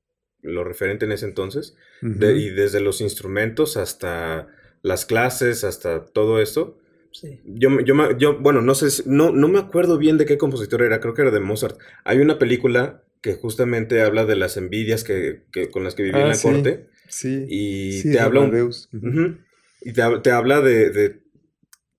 lo 0.45 0.63
referente 0.63 1.05
en 1.05 1.12
ese 1.12 1.25
entonces. 1.25 1.75
De- 2.01 2.36
y 2.38 2.49
desde 2.49 2.79
los 2.81 3.01
instrumentos 3.01 3.77
hasta 3.77 4.47
las 4.81 5.05
clases, 5.05 5.63
hasta 5.63 6.05
todo 6.05 6.41
esto. 6.41 6.77
Sí. 7.12 7.39
Yo, 7.45 7.69
me- 7.69 7.84
yo, 7.86 7.95
yo, 8.17 8.38
bueno, 8.39 8.62
no 8.62 8.75
sé, 8.75 8.89
si- 8.91 9.03
no, 9.05 9.31
no 9.31 9.47
me 9.47 9.60
acuerdo 9.60 9.97
bien 9.97 10.17
de 10.17 10.25
qué 10.25 10.38
compositor 10.38 10.81
era, 10.84 10.99
creo 10.99 11.13
que 11.13 11.21
era 11.21 11.31
de 11.31 11.39
Mozart. 11.39 11.77
Hay 12.03 12.19
una 12.19 12.38
película 12.38 13.03
que 13.21 13.34
justamente 13.36 14.01
habla 14.01 14.25
de 14.25 14.36
las 14.36 14.58
envidias 14.58 15.03
que, 15.03 15.43
que- 15.51 15.69
con 15.71 15.84
las 15.84 15.95
que 15.95 16.03
vivía 16.03 16.19
en 16.19 16.25
Ah, 16.25 16.29
la 16.29 16.36
sí. 16.36 16.47
corte 16.47 16.88
Sí. 17.08 17.45
y 17.49 17.91
sí, 18.01 18.12
te 18.12 18.19
habla 18.19 18.41
un- 18.41 19.39
y 19.81 19.93
te, 19.93 20.01
te 20.23 20.31
habla 20.31 20.62
de, 20.62 20.89
de- 20.91 21.19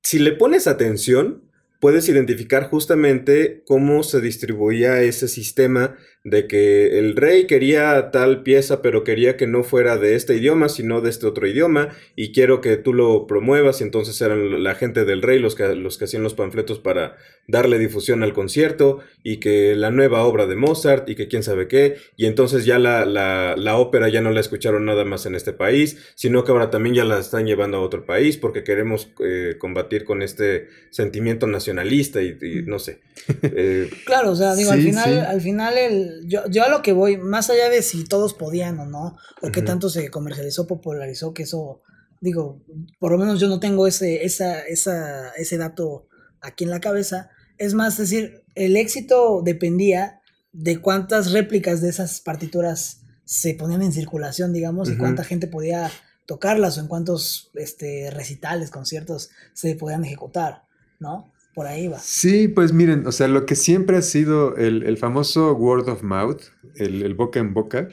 si 0.02 0.18
le 0.18 0.32
pones 0.32 0.66
atención, 0.66 1.45
puedes 1.80 2.08
identificar 2.08 2.68
justamente 2.68 3.62
cómo 3.66 4.02
se 4.02 4.20
distribuía 4.20 5.02
ese 5.02 5.28
sistema 5.28 5.96
de 6.26 6.48
que 6.48 6.98
el 6.98 7.14
rey 7.14 7.46
quería 7.46 8.10
tal 8.10 8.42
pieza, 8.42 8.82
pero 8.82 9.04
quería 9.04 9.36
que 9.36 9.46
no 9.46 9.62
fuera 9.62 9.96
de 9.96 10.16
este 10.16 10.34
idioma, 10.34 10.68
sino 10.68 11.00
de 11.00 11.08
este 11.08 11.24
otro 11.24 11.46
idioma, 11.46 11.90
y 12.16 12.32
quiero 12.32 12.60
que 12.60 12.76
tú 12.76 12.92
lo 12.92 13.28
promuevas, 13.28 13.80
y 13.80 13.84
entonces 13.84 14.20
eran 14.20 14.64
la 14.64 14.74
gente 14.74 15.04
del 15.04 15.22
rey 15.22 15.38
los 15.38 15.54
que, 15.54 15.76
los 15.76 15.98
que 15.98 16.06
hacían 16.06 16.24
los 16.24 16.34
panfletos 16.34 16.80
para 16.80 17.16
darle 17.46 17.78
difusión 17.78 18.24
al 18.24 18.32
concierto, 18.32 18.98
y 19.22 19.36
que 19.36 19.76
la 19.76 19.92
nueva 19.92 20.24
obra 20.24 20.46
de 20.46 20.56
Mozart, 20.56 21.08
y 21.08 21.14
que 21.14 21.28
quién 21.28 21.44
sabe 21.44 21.68
qué, 21.68 21.94
y 22.16 22.26
entonces 22.26 22.64
ya 22.64 22.80
la, 22.80 23.06
la, 23.06 23.54
la 23.56 23.76
ópera 23.76 24.08
ya 24.08 24.20
no 24.20 24.32
la 24.32 24.40
escucharon 24.40 24.84
nada 24.84 25.04
más 25.04 25.26
en 25.26 25.36
este 25.36 25.52
país, 25.52 26.12
sino 26.16 26.42
que 26.42 26.50
ahora 26.50 26.70
también 26.70 26.96
ya 26.96 27.04
la 27.04 27.20
están 27.20 27.46
llevando 27.46 27.76
a 27.76 27.82
otro 27.82 28.04
país, 28.04 28.36
porque 28.36 28.64
queremos 28.64 29.12
eh, 29.24 29.54
combatir 29.60 30.02
con 30.02 30.22
este 30.22 30.66
sentimiento 30.90 31.46
nacionalista, 31.66 32.22
y, 32.22 32.38
y 32.40 32.62
no 32.62 32.78
sé. 32.78 33.00
Eh, 33.42 33.90
Claro, 34.04 34.32
o 34.32 34.36
sea, 34.36 34.54
digo, 34.54 34.70
al 34.70 34.82
final, 34.82 35.10
sí. 35.10 35.18
al 35.18 35.40
final 35.40 35.78
el, 35.78 36.22
yo, 36.26 36.42
yo 36.48 36.64
a 36.64 36.68
lo 36.68 36.82
que 36.82 36.92
voy, 36.92 37.16
más 37.16 37.50
allá 37.50 37.68
de 37.68 37.82
si 37.82 38.04
todos 38.04 38.34
podían 38.34 38.78
o 38.78 38.86
no, 38.86 39.16
o 39.42 39.50
qué 39.50 39.62
tanto 39.62 39.88
se 39.88 40.10
comercializó, 40.10 40.66
popularizó, 40.66 41.34
que 41.34 41.42
eso, 41.42 41.82
digo, 42.20 42.62
por 42.98 43.12
lo 43.12 43.18
menos 43.18 43.40
yo 43.40 43.48
no 43.48 43.58
tengo 43.58 43.86
ese, 43.86 44.24
esa, 44.24 44.60
esa, 44.60 45.30
ese 45.30 45.56
dato 45.56 46.06
aquí 46.40 46.64
en 46.64 46.70
la 46.70 46.80
cabeza. 46.80 47.30
Es 47.58 47.74
más, 47.74 47.96
decir, 47.96 48.44
el 48.54 48.76
éxito 48.76 49.42
dependía 49.44 50.20
de 50.52 50.80
cuántas 50.80 51.32
réplicas 51.32 51.80
de 51.80 51.88
esas 51.88 52.20
partituras 52.20 53.02
se 53.24 53.54
ponían 53.54 53.82
en 53.82 53.92
circulación, 53.92 54.52
digamos, 54.52 54.88
y 54.88 54.96
cuánta 54.96 55.24
gente 55.24 55.48
podía 55.48 55.90
tocarlas 56.26 56.76
o 56.76 56.80
en 56.80 56.88
cuántos 56.88 57.50
este, 57.54 58.10
recitales, 58.10 58.70
conciertos 58.70 59.30
se 59.52 59.74
podían 59.74 60.04
ejecutar, 60.04 60.64
¿no? 60.98 61.32
Por 61.56 61.66
ahí 61.66 61.88
va. 61.88 61.98
Sí, 61.98 62.48
pues 62.48 62.74
miren, 62.74 63.06
o 63.06 63.12
sea, 63.12 63.28
lo 63.28 63.46
que 63.46 63.56
siempre 63.56 63.96
ha 63.96 64.02
sido 64.02 64.56
el, 64.56 64.82
el 64.82 64.98
famoso 64.98 65.54
word 65.54 65.88
of 65.88 66.02
mouth, 66.02 66.42
el, 66.74 67.02
el 67.02 67.14
boca 67.14 67.40
en 67.40 67.54
boca, 67.54 67.88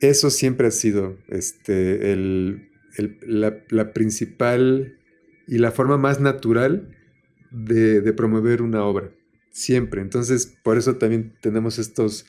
eso 0.00 0.28
siempre 0.28 0.66
ha 0.66 0.70
sido 0.70 1.16
este, 1.28 2.12
el, 2.12 2.68
la, 3.22 3.56
la 3.70 3.94
principal 3.94 4.98
y 5.48 5.56
la 5.56 5.70
forma 5.70 5.96
más 5.96 6.20
natural 6.20 6.94
de, 7.50 8.02
de 8.02 8.12
promover 8.12 8.60
una 8.60 8.84
obra. 8.84 9.10
Siempre. 9.50 10.02
Entonces, 10.02 10.54
por 10.62 10.76
eso 10.76 10.96
también 10.96 11.32
tenemos 11.40 11.78
estos 11.78 12.26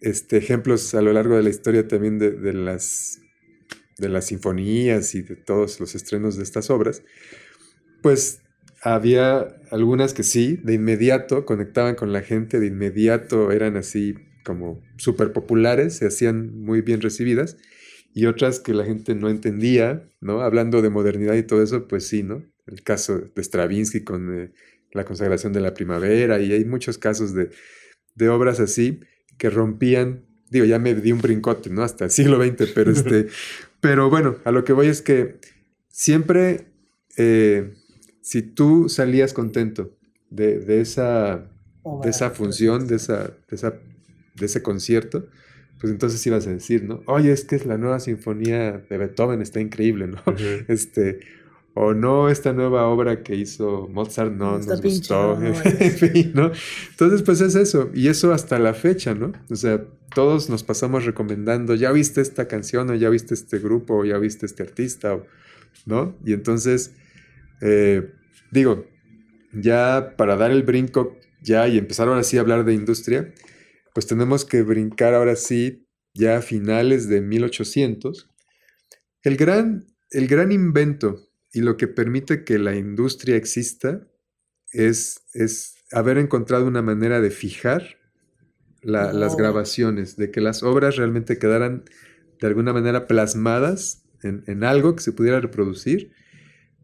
este, 0.00 0.36
ejemplos 0.36 0.94
a 0.94 1.02
lo 1.02 1.12
largo 1.12 1.34
de 1.34 1.42
la 1.42 1.50
historia 1.50 1.88
también 1.88 2.20
de, 2.20 2.30
de 2.30 2.52
las, 2.52 3.18
de 3.98 4.08
las 4.08 4.26
sinfonías 4.26 5.16
y 5.16 5.22
de 5.22 5.34
todos 5.34 5.80
los 5.80 5.96
estrenos 5.96 6.36
de 6.36 6.44
estas 6.44 6.70
obras. 6.70 7.02
Pues 8.02 8.42
había 8.82 9.56
algunas 9.70 10.14
que 10.14 10.22
sí, 10.22 10.58
de 10.62 10.74
inmediato 10.74 11.44
conectaban 11.44 11.94
con 11.94 12.12
la 12.12 12.22
gente, 12.22 12.60
de 12.60 12.66
inmediato 12.66 13.52
eran 13.52 13.76
así 13.76 14.14
como 14.44 14.82
súper 14.96 15.32
populares, 15.32 15.96
se 15.96 16.06
hacían 16.06 16.58
muy 16.58 16.80
bien 16.80 17.00
recibidas, 17.00 17.56
y 18.12 18.26
otras 18.26 18.58
que 18.58 18.74
la 18.74 18.84
gente 18.84 19.14
no 19.14 19.28
entendía, 19.28 20.08
¿no? 20.20 20.40
Hablando 20.40 20.82
de 20.82 20.90
modernidad 20.90 21.34
y 21.34 21.42
todo 21.42 21.62
eso, 21.62 21.86
pues 21.86 22.06
sí, 22.06 22.22
¿no? 22.22 22.42
El 22.66 22.82
caso 22.82 23.18
de 23.18 23.42
Stravinsky 23.42 24.02
con 24.02 24.34
eh, 24.34 24.52
la 24.92 25.04
consagración 25.04 25.52
de 25.52 25.60
la 25.60 25.74
primavera, 25.74 26.40
y 26.40 26.52
hay 26.52 26.64
muchos 26.64 26.98
casos 26.98 27.34
de, 27.34 27.50
de 28.14 28.28
obras 28.28 28.60
así 28.60 29.00
que 29.38 29.50
rompían, 29.50 30.24
digo, 30.50 30.64
ya 30.64 30.78
me 30.78 30.94
di 30.94 31.12
un 31.12 31.20
brincote, 31.20 31.70
¿no? 31.70 31.82
Hasta 31.82 32.06
el 32.06 32.10
siglo 32.10 32.42
XX, 32.42 32.72
pero 32.74 32.90
este, 32.90 33.28
pero 33.80 34.10
bueno, 34.10 34.36
a 34.44 34.50
lo 34.50 34.64
que 34.64 34.72
voy 34.72 34.88
es 34.88 35.02
que 35.02 35.36
siempre, 35.88 36.66
eh, 37.16 37.74
si 38.20 38.42
tú 38.42 38.88
salías 38.88 39.32
contento 39.32 39.90
de, 40.30 40.58
de 40.58 40.80
esa, 40.80 41.46
de 42.02 42.10
esa 42.10 42.30
función, 42.30 42.86
de, 42.86 42.96
esa, 42.96 43.24
de, 43.48 43.56
esa, 43.56 43.74
de 44.34 44.46
ese 44.46 44.62
concierto, 44.62 45.26
pues 45.80 45.92
entonces 45.92 46.24
ibas 46.26 46.46
a 46.46 46.50
decir, 46.50 46.84
¿no? 46.84 47.02
Oye, 47.06 47.32
es 47.32 47.44
que 47.44 47.58
la 47.60 47.78
nueva 47.78 48.00
sinfonía 48.00 48.84
de 48.88 48.98
Beethoven 48.98 49.40
está 49.40 49.60
increíble, 49.60 50.08
¿no? 50.08 50.22
Este, 50.68 51.20
o 51.74 51.94
no, 51.94 52.28
esta 52.28 52.52
nueva 52.52 52.86
obra 52.86 53.22
que 53.22 53.36
hizo 53.36 53.88
Mozart 53.88 54.32
no 54.32 54.58
Está 54.58 54.72
nos 54.72 54.80
pinche, 54.80 54.98
gustó, 54.98 55.40
no, 55.40 55.48
no 55.48 55.54
en 55.64 55.92
fin, 55.92 56.32
¿no? 56.34 56.52
Entonces, 56.90 57.22
pues 57.22 57.40
es 57.40 57.54
eso, 57.54 57.90
y 57.94 58.08
eso 58.08 58.32
hasta 58.34 58.58
la 58.58 58.74
fecha, 58.74 59.14
¿no? 59.14 59.32
O 59.48 59.56
sea, 59.56 59.82
todos 60.14 60.50
nos 60.50 60.64
pasamos 60.64 61.06
recomendando, 61.06 61.74
ya 61.74 61.92
viste 61.92 62.20
esta 62.20 62.48
canción, 62.48 62.90
o 62.90 62.94
ya 62.94 63.08
viste 63.08 63.34
este 63.34 63.58
grupo, 63.58 63.98
o 63.98 64.04
ya 64.04 64.18
viste 64.18 64.46
este 64.46 64.64
artista, 64.64 65.18
¿no? 65.86 66.16
Y 66.24 66.32
entonces, 66.32 66.92
eh, 67.60 68.12
digo, 68.50 68.86
ya 69.52 70.14
para 70.16 70.36
dar 70.36 70.50
el 70.50 70.62
brinco, 70.62 71.16
ya 71.42 71.68
y 71.68 71.78
empezar 71.78 72.08
ahora 72.08 72.22
sí 72.22 72.36
a 72.38 72.40
hablar 72.40 72.64
de 72.64 72.74
industria, 72.74 73.32
pues 73.94 74.06
tenemos 74.06 74.44
que 74.44 74.62
brincar 74.62 75.14
ahora 75.14 75.36
sí, 75.36 75.86
ya 76.14 76.38
a 76.38 76.42
finales 76.42 77.08
de 77.08 77.20
1800. 77.20 78.28
El 79.22 79.36
gran, 79.36 79.86
el 80.10 80.28
gran 80.28 80.52
invento 80.52 81.28
y 81.52 81.60
lo 81.60 81.76
que 81.76 81.88
permite 81.88 82.44
que 82.44 82.58
la 82.58 82.76
industria 82.76 83.36
exista 83.36 84.06
es, 84.72 85.22
es 85.34 85.74
haber 85.92 86.18
encontrado 86.18 86.66
una 86.66 86.82
manera 86.82 87.20
de 87.20 87.30
fijar 87.30 87.98
la- 88.82 89.12
las 89.12 89.36
grabaciones, 89.36 90.16
de 90.16 90.30
que 90.30 90.40
las 90.40 90.62
obras 90.62 90.96
realmente 90.96 91.38
quedaran 91.38 91.84
de 92.40 92.46
alguna 92.46 92.72
manera 92.72 93.06
plasmadas 93.06 94.04
en, 94.22 94.42
en 94.46 94.64
algo 94.64 94.96
que 94.96 95.02
se 95.02 95.12
pudiera 95.12 95.40
reproducir, 95.40 96.12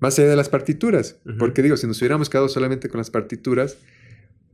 más 0.01 0.19
allá 0.19 0.29
de 0.29 0.37
las 0.37 0.49
partituras. 0.49 1.17
Porque 1.39 1.63
digo, 1.63 1.77
si 1.77 1.87
nos 1.87 1.99
hubiéramos 2.01 2.29
quedado 2.31 2.49
solamente 2.49 2.89
con 2.89 2.99
las 2.99 3.11
partituras, 3.11 3.79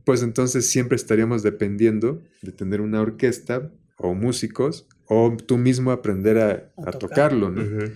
pues 0.05 0.21
entonces 0.21 0.65
siempre 0.65 0.95
estaríamos 0.95 1.43
dependiendo 1.43 2.21
de 2.41 2.51
tener 2.51 2.81
una 2.81 3.01
orquesta 3.01 3.71
o 3.97 4.13
músicos 4.13 4.87
o 5.05 5.35
tú 5.37 5.57
mismo 5.57 5.91
aprender 5.91 6.37
a, 6.37 6.49
A 6.51 6.89
a 6.89 6.91
tocar. 6.91 6.99
tocarlo, 6.99 7.49
¿no? 7.49 7.91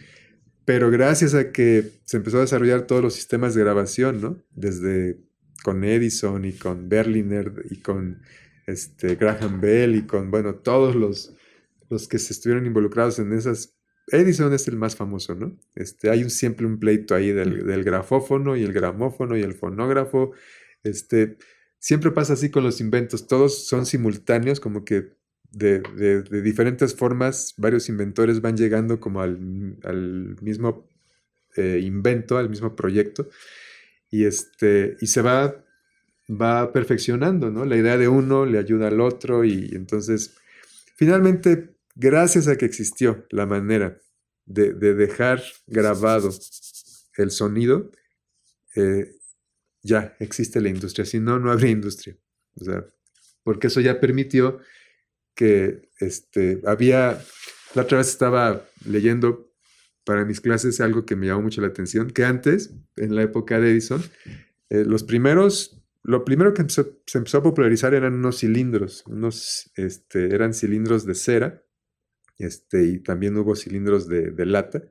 Pero 0.66 0.92
gracias 0.92 1.34
a 1.34 1.52
que 1.52 1.92
se 2.04 2.18
empezó 2.18 2.38
a 2.38 2.42
desarrollar 2.42 2.82
todos 2.82 3.02
los 3.02 3.14
sistemas 3.14 3.56
de 3.56 3.62
grabación, 3.62 4.22
¿no? 4.22 4.38
Desde 4.54 5.18
con 5.64 5.84
Edison 5.84 6.44
y 6.46 6.54
con 6.54 6.90
Berliner 6.90 7.54
y 7.70 7.78
con 7.78 8.22
este, 8.66 9.16
Graham 9.16 9.62
Bell 9.62 9.96
y 9.96 10.02
con, 10.04 10.30
bueno, 10.30 10.56
todos 10.56 10.96
los, 10.96 11.34
los 11.90 12.08
que 12.08 12.20
se 12.20 12.34
estuvieron 12.34 12.66
involucrados 12.66 13.18
en 13.20 13.32
esas. 13.34 13.77
Edison 14.08 14.54
es 14.54 14.68
el 14.68 14.78
más 14.78 14.96
famoso, 14.96 15.36
¿no? 15.36 15.58
Este, 15.76 16.10
hay 16.10 16.24
un, 16.24 16.30
siempre 16.30 16.66
un 16.66 16.80
pleito 16.80 17.16
ahí 17.16 17.32
del, 17.32 17.66
del 17.66 17.84
grafófono 17.84 18.56
y 18.56 18.64
el 18.64 18.74
gramófono 18.74 19.38
y 19.38 19.42
el 19.44 19.54
fonógrafo. 19.54 20.32
Este, 20.84 21.38
siempre 21.80 22.12
pasa 22.12 22.34
así 22.34 22.50
con 22.50 22.64
los 22.64 22.80
inventos, 22.82 23.28
todos 23.28 23.68
son 23.68 23.86
simultáneos, 23.86 24.60
como 24.60 24.86
que 24.86 25.14
de, 25.52 25.80
de- 25.96 26.22
de 26.24 26.42
diferentes 26.42 26.96
formas 26.96 27.54
varios 27.58 27.90
inventores 27.90 28.42
van 28.42 28.58
llegando 28.58 29.00
como 29.00 29.22
al, 29.22 29.78
al 29.84 30.36
mismo 30.42 30.88
eh, 31.56 31.80
invento, 31.84 32.38
al 32.38 32.50
mismo 32.50 32.76
proyecto, 32.76 33.30
y, 34.12 34.26
este, 34.26 34.98
y 35.02 35.08
se 35.08 35.22
va, 35.22 35.64
va 36.30 36.72
perfeccionando, 36.72 37.50
¿no? 37.52 37.66
La 37.66 37.78
idea 37.78 37.98
de 37.98 38.08
uno 38.08 38.46
le 38.46 38.60
ayuda 38.60 38.88
al 38.88 39.02
otro 39.02 39.44
y 39.46 39.70
entonces, 39.74 40.36
finalmente, 40.96 41.77
gracias 41.98 42.48
a 42.48 42.58
que 42.58 42.66
existió 42.66 43.26
la 43.32 43.46
manera 43.46 44.00
de, 44.46 44.74
dejar 44.74 45.44
grabado 45.66 46.30
el 47.18 47.32
sonido, 47.32 47.92
eh, 48.76 49.16
ya 49.82 50.16
existe 50.20 50.62
la 50.62 50.70
industria, 50.70 51.06
si 51.06 51.20
no, 51.20 51.40
no 51.40 51.52
habría 51.52 51.72
industria. 51.72 52.16
O 52.56 52.64
sea, 52.64 52.86
porque 53.44 53.68
eso 53.68 53.82
ya 53.82 54.00
permitió 54.00 54.60
que 55.36 55.90
este, 56.00 56.62
había, 56.66 57.22
la 57.74 57.82
otra 57.82 57.98
vez 57.98 58.10
estaba 58.10 58.64
leyendo 58.86 59.52
para 60.04 60.24
mis 60.24 60.40
clases 60.40 60.80
algo 60.80 61.06
que 61.06 61.16
me 61.16 61.28
llamó 61.28 61.42
mucho 61.44 61.62
la 61.62 61.68
atención, 61.68 62.12
que 62.12 62.24
antes, 62.24 62.74
en 62.96 63.16
la 63.16 63.24
época 63.24 63.60
de 63.60 63.72
Edison, 63.72 64.02
eh, 64.70 64.84
los 64.86 65.04
primeros, 65.04 65.84
lo 66.04 66.24
primero 66.24 66.54
que 66.54 66.66
se 66.70 67.18
empezó 67.18 67.40
a 67.40 67.44
popularizar 67.44 67.94
eran 67.94 68.14
unos 68.14 68.40
cilindros, 68.40 69.04
unos, 69.08 69.72
este, 69.76 70.34
eran 70.34 70.54
cilindros 70.54 71.06
de 71.06 71.16
cera, 71.16 71.64
este, 72.38 72.84
y 72.84 73.00
también 73.00 73.38
hubo 73.38 73.56
cilindros 73.56 74.08
de, 74.08 74.32
de 74.32 74.46
lata, 74.46 74.84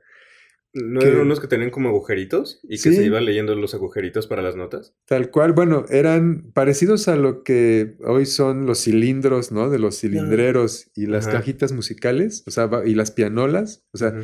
¿No 0.77 1.01
eran 1.01 1.21
unos 1.21 1.41
que 1.41 1.47
tenían 1.47 1.71
como 1.71 1.89
agujeritos 1.89 2.61
y 2.65 2.79
que 2.79 2.93
se 2.93 3.03
iban 3.03 3.25
leyendo 3.25 3.55
los 3.55 3.73
agujeritos 3.73 4.27
para 4.27 4.43
las 4.43 4.57
notas? 4.57 4.95
Tal 5.07 5.31
cual, 5.31 5.53
bueno, 5.55 5.87
eran 5.89 6.53
parecidos 6.53 7.09
a 7.09 7.17
lo 7.17 7.45
que 7.45 7.97
hoy 8.05 8.27
son 8.27 8.67
los 8.67 8.83
cilindros, 8.83 9.53
¿no? 9.53 9.71
De 9.71 9.79
los 9.79 9.99
cilindreros 9.99 10.91
y 10.95 11.07
las 11.07 11.29
cajitas 11.29 11.73
musicales, 11.73 12.45
o 12.47 12.51
sea, 12.51 12.69
y 12.85 12.95
las 12.95 13.11
pianolas, 13.11 13.87
o 13.93 13.97
sea, 13.97 14.15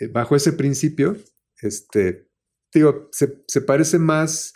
eh, 0.00 0.08
bajo 0.08 0.34
ese 0.34 0.52
principio, 0.52 1.16
este, 1.62 2.26
digo, 2.74 3.08
se, 3.12 3.44
se, 3.46 3.60
parece 3.60 4.00
más 4.00 4.54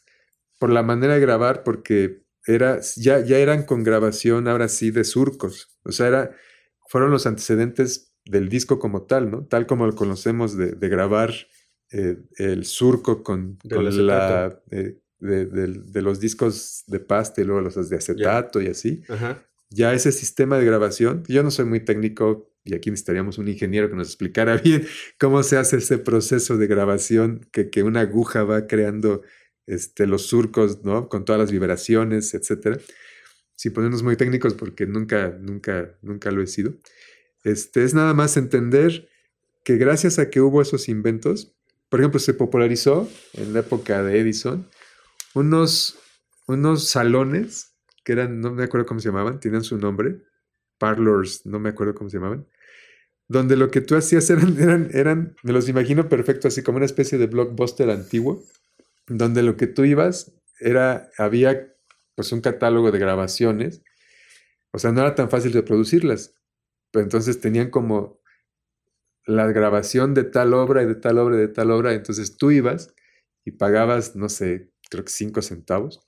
por 0.59 0.71
la 0.71 0.83
manera 0.83 1.15
de 1.15 1.21
grabar 1.21 1.63
porque 1.63 2.25
era, 2.45 2.81
ya, 2.97 3.21
ya 3.21 3.39
eran 3.39 3.63
con 3.63 3.85
grabación 3.85 4.49
ahora 4.49 4.67
sí 4.69 4.91
de 4.91 5.05
surcos, 5.05 5.79
o 5.85 5.93
sea, 5.93 6.09
era, 6.09 6.37
fueron 6.95 7.11
los 7.11 7.27
antecedentes 7.27 8.15
del 8.25 8.49
disco 8.49 8.79
como 8.79 9.03
tal, 9.03 9.29
¿no? 9.29 9.45
Tal 9.47 9.67
como 9.67 9.85
lo 9.85 9.97
conocemos 9.97 10.57
de, 10.57 10.89
grabar 10.89 11.35
eh, 11.91 12.19
el 12.37 12.65
surco 12.67 13.25
con, 13.25 13.59
la... 13.65 14.63
Eh, 14.71 15.01
de, 15.19 16.03
los 16.03 16.21
discos 16.21 16.85
de 16.87 17.01
pasta 17.01 17.41
y 17.41 17.45
luego 17.47 17.63
los 17.63 17.91
de 17.91 17.97
acetato 17.97 18.63
y 18.63 18.69
así. 18.69 19.03
Ya 19.71 19.93
ese 19.93 20.13
sistema 20.13 20.57
de 20.57 20.67
grabación, 20.67 21.25
yo 21.27 21.43
no 21.43 21.51
soy 21.51 21.65
muy 21.65 21.81
técnico 21.81 22.55
y 22.63 22.77
aquí 22.77 22.91
necesitaríamos 22.91 23.39
un 23.39 23.49
ingeniero 23.49 23.91
que 23.91 23.97
nos 23.97 24.07
explicara 24.07 24.57
bien 24.65 24.87
cómo 25.19 25.43
se 25.43 25.57
hace 25.57 25.79
ese 25.79 25.99
proceso 25.99 26.59
de 26.59 26.69
grabación, 26.69 27.41
que, 27.51 27.71
que 27.71 27.83
una 27.83 28.03
aguja 28.03 28.45
va 28.45 28.69
creando 28.69 29.23
este, 29.67 30.07
los 30.07 30.29
surcos, 30.29 30.85
¿no? 30.85 31.09
Con 31.09 31.25
todas 31.25 31.41
las 31.41 31.51
vibraciones, 31.51 32.35
etcétera. 32.35 32.79
Si 33.57 33.71
ponemos 33.71 34.03
muy 34.03 34.17
técnicos, 34.17 34.55
porque 34.55 34.87
nunca, 34.87 35.37
nunca, 35.41 35.97
nunca 36.03 36.31
lo 36.31 36.43
he 36.43 36.47
sido. 36.47 36.75
Este, 37.45 37.85
es 37.85 37.95
nada 37.95 38.15
más 38.15 38.37
entender 38.37 39.09
que 39.65 39.77
gracias 39.77 40.19
a 40.19 40.31
que 40.31 40.41
hubo 40.41 40.63
esos 40.63 40.89
inventos, 40.89 41.55
por 41.89 42.01
ejemplo, 42.01 42.19
se 42.19 42.35
popularizó 42.35 43.09
en 43.35 43.53
la 43.53 43.61
época 43.61 44.03
de 44.03 44.19
Edison 44.19 44.69
unos, 45.35 45.99
unos 46.47 46.89
salones 46.89 47.75
que 48.05 48.13
eran, 48.13 48.41
no 48.41 48.53
me 48.53 48.65
acuerdo 48.65 48.87
cómo 48.87 49.01
se 49.01 49.09
llamaban, 49.09 49.41
tenían 49.41 49.65
su 49.65 49.79
nombre, 49.79 50.23
parlors, 50.79 51.47
no 51.47 51.59
me 51.59 51.71
acuerdo 51.71 51.95
cómo 51.95 52.11
se 52.11 52.19
llamaban, 52.19 52.47
donde 53.29 53.57
lo 53.57 53.71
que 53.71 53.81
tú 53.81 53.97
hacías 53.97 54.29
eran, 54.31 54.57
eran, 54.61 54.91
eran, 54.93 55.37
me 55.43 55.53
los 55.53 55.69
imagino 55.69 56.09
perfecto, 56.09 56.49
así 56.49 56.63
como 56.63 56.77
una 56.77 56.87
especie 56.87 57.19
de 57.19 57.27
blockbuster 57.27 57.91
antiguo, 57.91 58.45
donde 59.07 59.43
lo 59.43 59.57
que 59.57 59.67
tú 59.67 59.85
ibas 59.85 60.33
era, 60.61 61.11
había 61.19 61.74
pues 62.15 62.33
un 62.33 62.41
catálogo 62.41 62.91
de 62.91 62.99
grabaciones, 62.99 63.83
o 64.73 64.79
sea, 64.79 64.93
no 64.93 65.01
era 65.01 65.15
tan 65.15 65.31
fácil 65.31 65.53
de 65.53 65.63
producirlas, 65.63 66.35
pero 66.91 67.05
entonces 67.05 67.41
tenían 67.41 67.71
como 67.71 68.21
la 69.27 69.47
grabación 69.47 70.15
de 70.15 70.25
tal 70.25 70.55
obra 70.55 70.83
y 70.83 70.87
de 70.87 70.95
tal 70.97 71.19
obra 71.19 71.37
y 71.37 71.41
de 71.41 71.49
tal 71.49 71.71
obra. 71.71 71.95
Entonces 71.95 72.37
tú 72.37 72.51
ibas 72.51 72.95
y 73.45 73.53
pagabas, 73.53 74.17
no 74.17 74.29
sé, 74.29 74.73
creo 74.91 75.05
que 75.05 75.13
cinco 75.13 75.43
centavos. 75.43 76.07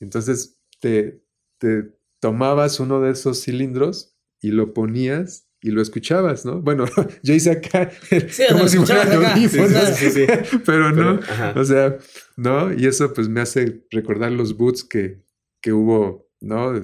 Entonces 0.00 0.60
te, 0.80 1.22
te 1.58 1.94
tomabas 2.20 2.80
uno 2.80 3.00
de 3.00 3.12
esos 3.12 3.42
cilindros 3.42 4.16
y 4.40 4.50
lo 4.50 4.72
ponías 4.72 5.48
y 5.62 5.70
lo 5.70 5.82
escuchabas, 5.82 6.44
¿no? 6.44 6.60
Bueno, 6.62 6.86
yo 7.22 7.34
hice 7.34 7.50
acá 7.50 7.90
como 8.50 8.68
si 8.68 8.78
fuera 8.78 9.36
sí, 9.94 10.10
sí, 10.10 10.26
pero 10.64 10.90
no, 10.90 11.20
o 11.54 11.64
sea, 11.64 11.98
¿no? 12.36 12.72
Y 12.72 12.86
eso 12.86 13.12
pues 13.12 13.28
me 13.28 13.40
hace 13.40 13.84
recordar 13.90 14.32
los 14.32 14.56
boots 14.56 14.84
que, 14.84 15.22
que 15.60 15.72
hubo, 15.72 16.30
¿no? 16.40 16.80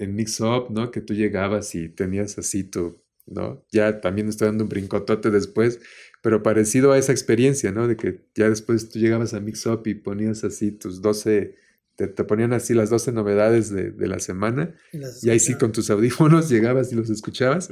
en 0.00 0.14
Mix 0.14 0.40
Up, 0.40 0.70
¿no? 0.70 0.90
Que 0.90 1.02
tú 1.02 1.14
llegabas 1.14 1.74
y 1.74 1.90
tenías 1.90 2.38
así 2.38 2.64
tu, 2.64 3.02
¿no? 3.26 3.64
Ya 3.70 4.00
también 4.00 4.28
estoy 4.28 4.46
dando 4.46 4.64
un 4.64 4.70
brincotote 4.70 5.30
después, 5.30 5.78
pero 6.22 6.42
parecido 6.42 6.92
a 6.92 6.98
esa 6.98 7.12
experiencia, 7.12 7.70
¿no? 7.70 7.86
De 7.86 7.96
que 7.96 8.24
ya 8.34 8.48
después 8.48 8.88
tú 8.88 8.98
llegabas 8.98 9.34
a 9.34 9.40
Mix 9.40 9.66
Up 9.66 9.82
y 9.84 9.94
ponías 9.94 10.42
así 10.42 10.72
tus 10.72 11.02
12, 11.02 11.54
te, 11.96 12.08
ponían 12.24 12.54
así 12.54 12.72
las 12.72 12.88
12 12.88 13.12
novedades 13.12 13.70
de, 13.70 13.92
la 14.08 14.18
semana 14.20 14.74
y, 15.22 15.28
ahí 15.28 15.38
sí 15.38 15.54
con 15.58 15.70
tus 15.70 15.90
audífonos 15.90 16.48
llegabas 16.50 16.90
y 16.92 16.96
los 16.96 17.10
escuchabas. 17.10 17.68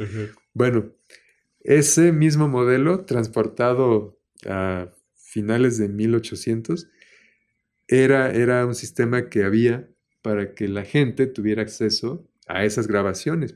Bueno, 0.53 0.93
ese 1.61 2.13
mismo 2.13 2.47
modelo 2.47 3.07
transportado 3.07 4.21
a 4.47 4.93
finales 5.15 5.79
de 5.79 5.89
1800 5.89 6.89
era, 7.87 8.31
era 8.33 8.67
un 8.67 8.75
sistema 8.75 9.31
que 9.31 9.45
había 9.45 9.89
para 10.23 10.55
que 10.55 10.69
la 10.69 10.85
gente 10.85 11.27
tuviera 11.27 11.63
acceso 11.63 12.29
a 12.47 12.65
esas 12.65 12.87
grabaciones. 12.87 13.55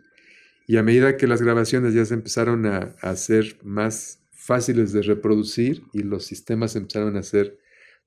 Y 0.67 0.77
a 0.77 0.83
medida 0.83 1.17
que 1.17 1.27
las 1.27 1.43
grabaciones 1.43 1.95
ya 1.95 2.05
se 2.05 2.15
empezaron 2.15 2.67
a, 2.67 2.95
hacer 3.01 3.59
más 3.63 4.21
fáciles 4.33 4.93
de 4.93 5.03
reproducir 5.03 5.85
y 5.93 6.03
los 6.03 6.25
sistemas 6.25 6.77
empezaron 6.77 7.17
a 7.17 7.23
ser, 7.23 7.59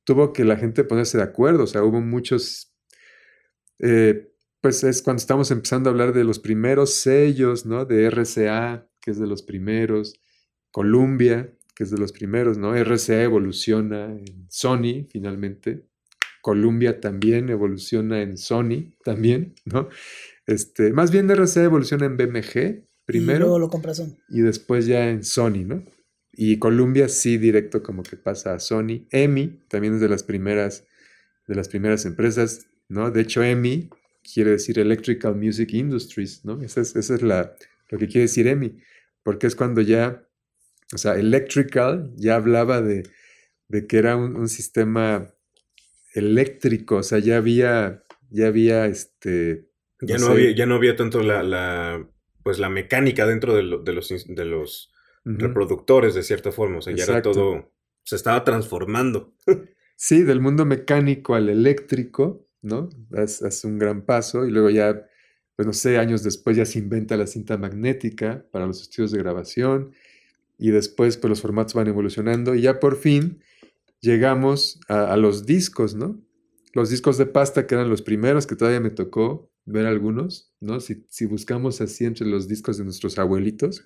tuvo 0.04 0.34
que 0.34 0.46
la 0.46 0.58
gente 0.58 0.84
ponerse 0.84 1.18
de 1.18 1.24
acuerdo, 1.24 1.64
o 1.64 1.68
sea, 1.68 1.84
hubo 1.84 2.02
muchos, 2.02 2.74
eh, 3.80 4.32
pues 4.62 4.84
es 4.84 5.02
cuando 5.02 5.20
estamos 5.20 5.52
empezando 5.52 5.90
a 5.90 5.92
hablar 5.92 6.14
de 6.14 6.24
los 6.24 6.40
primeros 6.40 6.96
sellos, 6.96 7.66
¿no? 7.66 7.86
De 7.86 8.10
RCA, 8.10 8.88
que 9.02 9.12
es 9.12 9.20
de 9.20 9.28
los 9.28 9.44
primeros, 9.44 10.20
Columbia, 10.72 11.54
que 11.76 11.84
es 11.84 11.92
de 11.92 11.98
los 11.98 12.12
primeros, 12.12 12.58
¿no? 12.58 12.74
RCA 12.76 13.24
evoluciona 13.24 14.06
en 14.06 14.48
Sony, 14.50 15.08
finalmente, 15.10 15.86
Columbia 16.46 17.02
también 17.02 17.50
evoluciona 17.50 18.22
en 18.22 18.38
Sony, 18.38 18.94
también, 19.04 19.56
¿no? 19.66 19.90
Este, 20.46 20.94
más 20.94 21.10
bien 21.10 21.28
RCA 21.28 21.64
evoluciona 21.64 22.06
en 22.06 22.18
BMG 22.18 22.86
primero. 23.04 23.38
Y 23.38 23.40
luego 23.40 23.58
lo 23.58 23.68
compra 23.68 23.96
Sony. 23.96 24.16
Y 24.30 24.42
después 24.42 24.86
ya 24.86 25.10
en 25.10 25.24
Sony, 25.24 25.66
¿no? 25.66 25.84
Y 26.34 26.60
Columbia 26.60 27.10
sí 27.10 27.40
directo 27.40 27.82
como 27.82 28.04
que 28.04 28.16
pasa 28.16 28.54
a 28.54 28.60
Sony. 28.60 29.08
EMI 29.10 29.60
también 29.70 29.96
es 29.96 30.02
de 30.02 30.08
las 30.08 30.22
primeras, 30.22 30.84
de 31.48 31.56
las 31.56 31.68
primeras 31.68 32.06
empresas, 32.06 32.68
¿no? 32.90 33.10
De 33.10 33.22
hecho, 33.22 33.42
EMI 33.42 33.90
quiere 34.32 34.52
decir 34.52 34.78
Electrical 34.78 35.36
Music 35.36 35.74
Industries, 35.74 36.46
¿no? 36.46 36.62
Esa 36.62 36.82
es, 36.82 36.96
esa 36.96 37.16
es 37.16 37.24
la, 37.24 37.56
lo 37.90 37.98
que 37.98 38.06
quiere 38.06 38.22
decir 38.28 38.46
EMI, 38.46 38.84
porque 39.24 39.48
es 39.48 39.56
cuando 39.56 39.82
ya, 39.82 40.24
o 40.94 41.00
sea, 41.00 41.16
Electrical 41.16 42.14
ya 42.18 42.36
hablaba 42.36 42.84
de, 42.84 43.02
de 43.68 43.88
que 43.88 43.98
era 43.98 44.16
un, 44.16 44.36
un 44.36 44.48
sistema 44.48 45.35
eléctrico, 46.16 46.98
o 46.98 47.04
sea, 47.04 47.20
ya 47.20 47.38
había, 47.38 48.04
ya 48.30 48.48
había 48.48 48.86
este... 48.88 49.70
Ya 50.02 50.18
no, 50.18 50.28
había, 50.28 50.52
ya 50.52 50.66
no 50.66 50.76
había 50.76 50.96
tanto 50.96 51.22
la, 51.24 51.42
la, 51.42 52.08
pues 52.44 52.60
la 52.60 52.70
mecánica 52.70 53.26
dentro 53.26 53.56
de, 53.56 53.64
los, 53.64 53.84
de 53.84 54.46
los 54.46 54.92
reproductores, 55.24 56.14
de 56.16 56.24
cierta 56.24 56.52
forma, 56.52 56.78
o 56.78 56.82
sea, 56.82 56.94
ya 56.94 57.06
era 57.06 57.22
todo, 57.22 57.72
se 58.04 58.16
estaba 58.16 58.44
transformando. 58.44 59.34
sí, 59.96 60.24
del 60.24 60.42
mundo 60.42 60.66
mecánico 60.66 61.36
al 61.36 61.50
eléctrico, 61.50 62.48
¿no? 62.62 62.90
Hace 63.16 63.68
un 63.68 63.80
gran 63.80 64.06
paso 64.06 64.46
y 64.46 64.52
luego 64.52 64.70
ya, 64.70 65.08
pues 65.56 65.66
no 65.66 65.74
sé, 65.74 65.98
años 65.98 66.24
después 66.24 66.58
ya 66.58 66.66
se 66.66 66.80
inventa 66.80 67.18
la 67.18 67.28
cinta 67.28 67.58
magnética 67.58 68.46
para 68.52 68.66
los 68.66 68.82
estudios 68.82 69.12
de 69.12 69.20
grabación 69.20 69.94
y 70.58 70.72
después 70.72 71.18
pues 71.18 71.30
los 71.30 71.42
formatos 71.42 71.74
van 71.74 71.88
evolucionando 71.88 72.56
y 72.56 72.62
ya 72.62 72.80
por 72.80 72.96
fin 72.96 73.42
llegamos 74.06 74.80
a, 74.88 75.18
los 75.18 75.46
discos, 75.46 75.96
¿no? 75.96 76.24
Los 76.74 76.90
discos 76.90 77.18
de 77.18 77.26
pasta 77.26 77.66
que 77.66 77.74
eran 77.74 77.90
los 77.90 78.04
primeros 78.04 78.46
que 78.46 78.56
todavía 78.56 78.80
me 78.80 78.92
tocó 78.92 79.52
ver 79.66 79.88
algunos, 79.88 80.54
¿no? 80.62 80.80
Si, 80.80 81.26
buscamos 81.26 81.82
así 81.82 82.06
entre 82.06 82.28
los 82.28 82.48
discos 82.48 82.78
de 82.78 82.84
nuestros 82.84 83.18
abuelitos, 83.18 83.84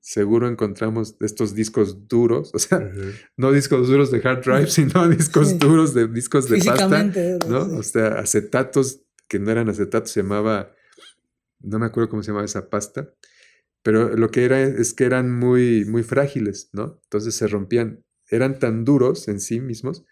seguro 0.00 0.48
encontramos 0.48 1.16
estos 1.20 1.54
discos 1.54 2.08
duros, 2.08 2.50
o 2.54 2.58
sea, 2.58 2.80
no 3.36 3.52
discos 3.52 3.86
duros 3.86 4.10
de 4.10 4.20
hard 4.26 4.42
drive, 4.44 4.66
sino 4.70 5.08
discos 5.08 5.58
duros 5.58 5.94
de 5.94 6.08
discos 6.08 6.48
de 6.48 6.58
pasta, 6.58 7.04
¿no? 7.48 7.78
O 7.78 7.82
sea, 7.84 8.18
acetatos 8.18 9.02
que 9.28 9.38
no 9.38 9.52
eran 9.52 9.68
acetatos, 9.68 10.10
se 10.10 10.22
llamaba, 10.22 10.74
no 11.60 11.78
me 11.78 11.86
acuerdo 11.86 12.10
cómo 12.10 12.24
se 12.24 12.28
llamaba 12.28 12.46
esa 12.46 12.68
pasta, 12.68 13.14
pero 13.82 14.16
lo 14.16 14.30
que 14.30 14.44
era 14.44 14.60
es 14.60 14.92
que 14.94 15.04
eran 15.04 15.30
muy, 15.30 15.84
muy 15.84 16.02
frágiles, 16.02 16.70
¿no? 16.72 17.00
Entonces 17.04 17.36
se 17.36 17.46
rompían 17.46 18.04
eran 18.30 18.58
tan 18.58 18.84
duros 18.84 19.28
en 19.28 19.40
sí 19.40 19.60
mismos 19.60 20.04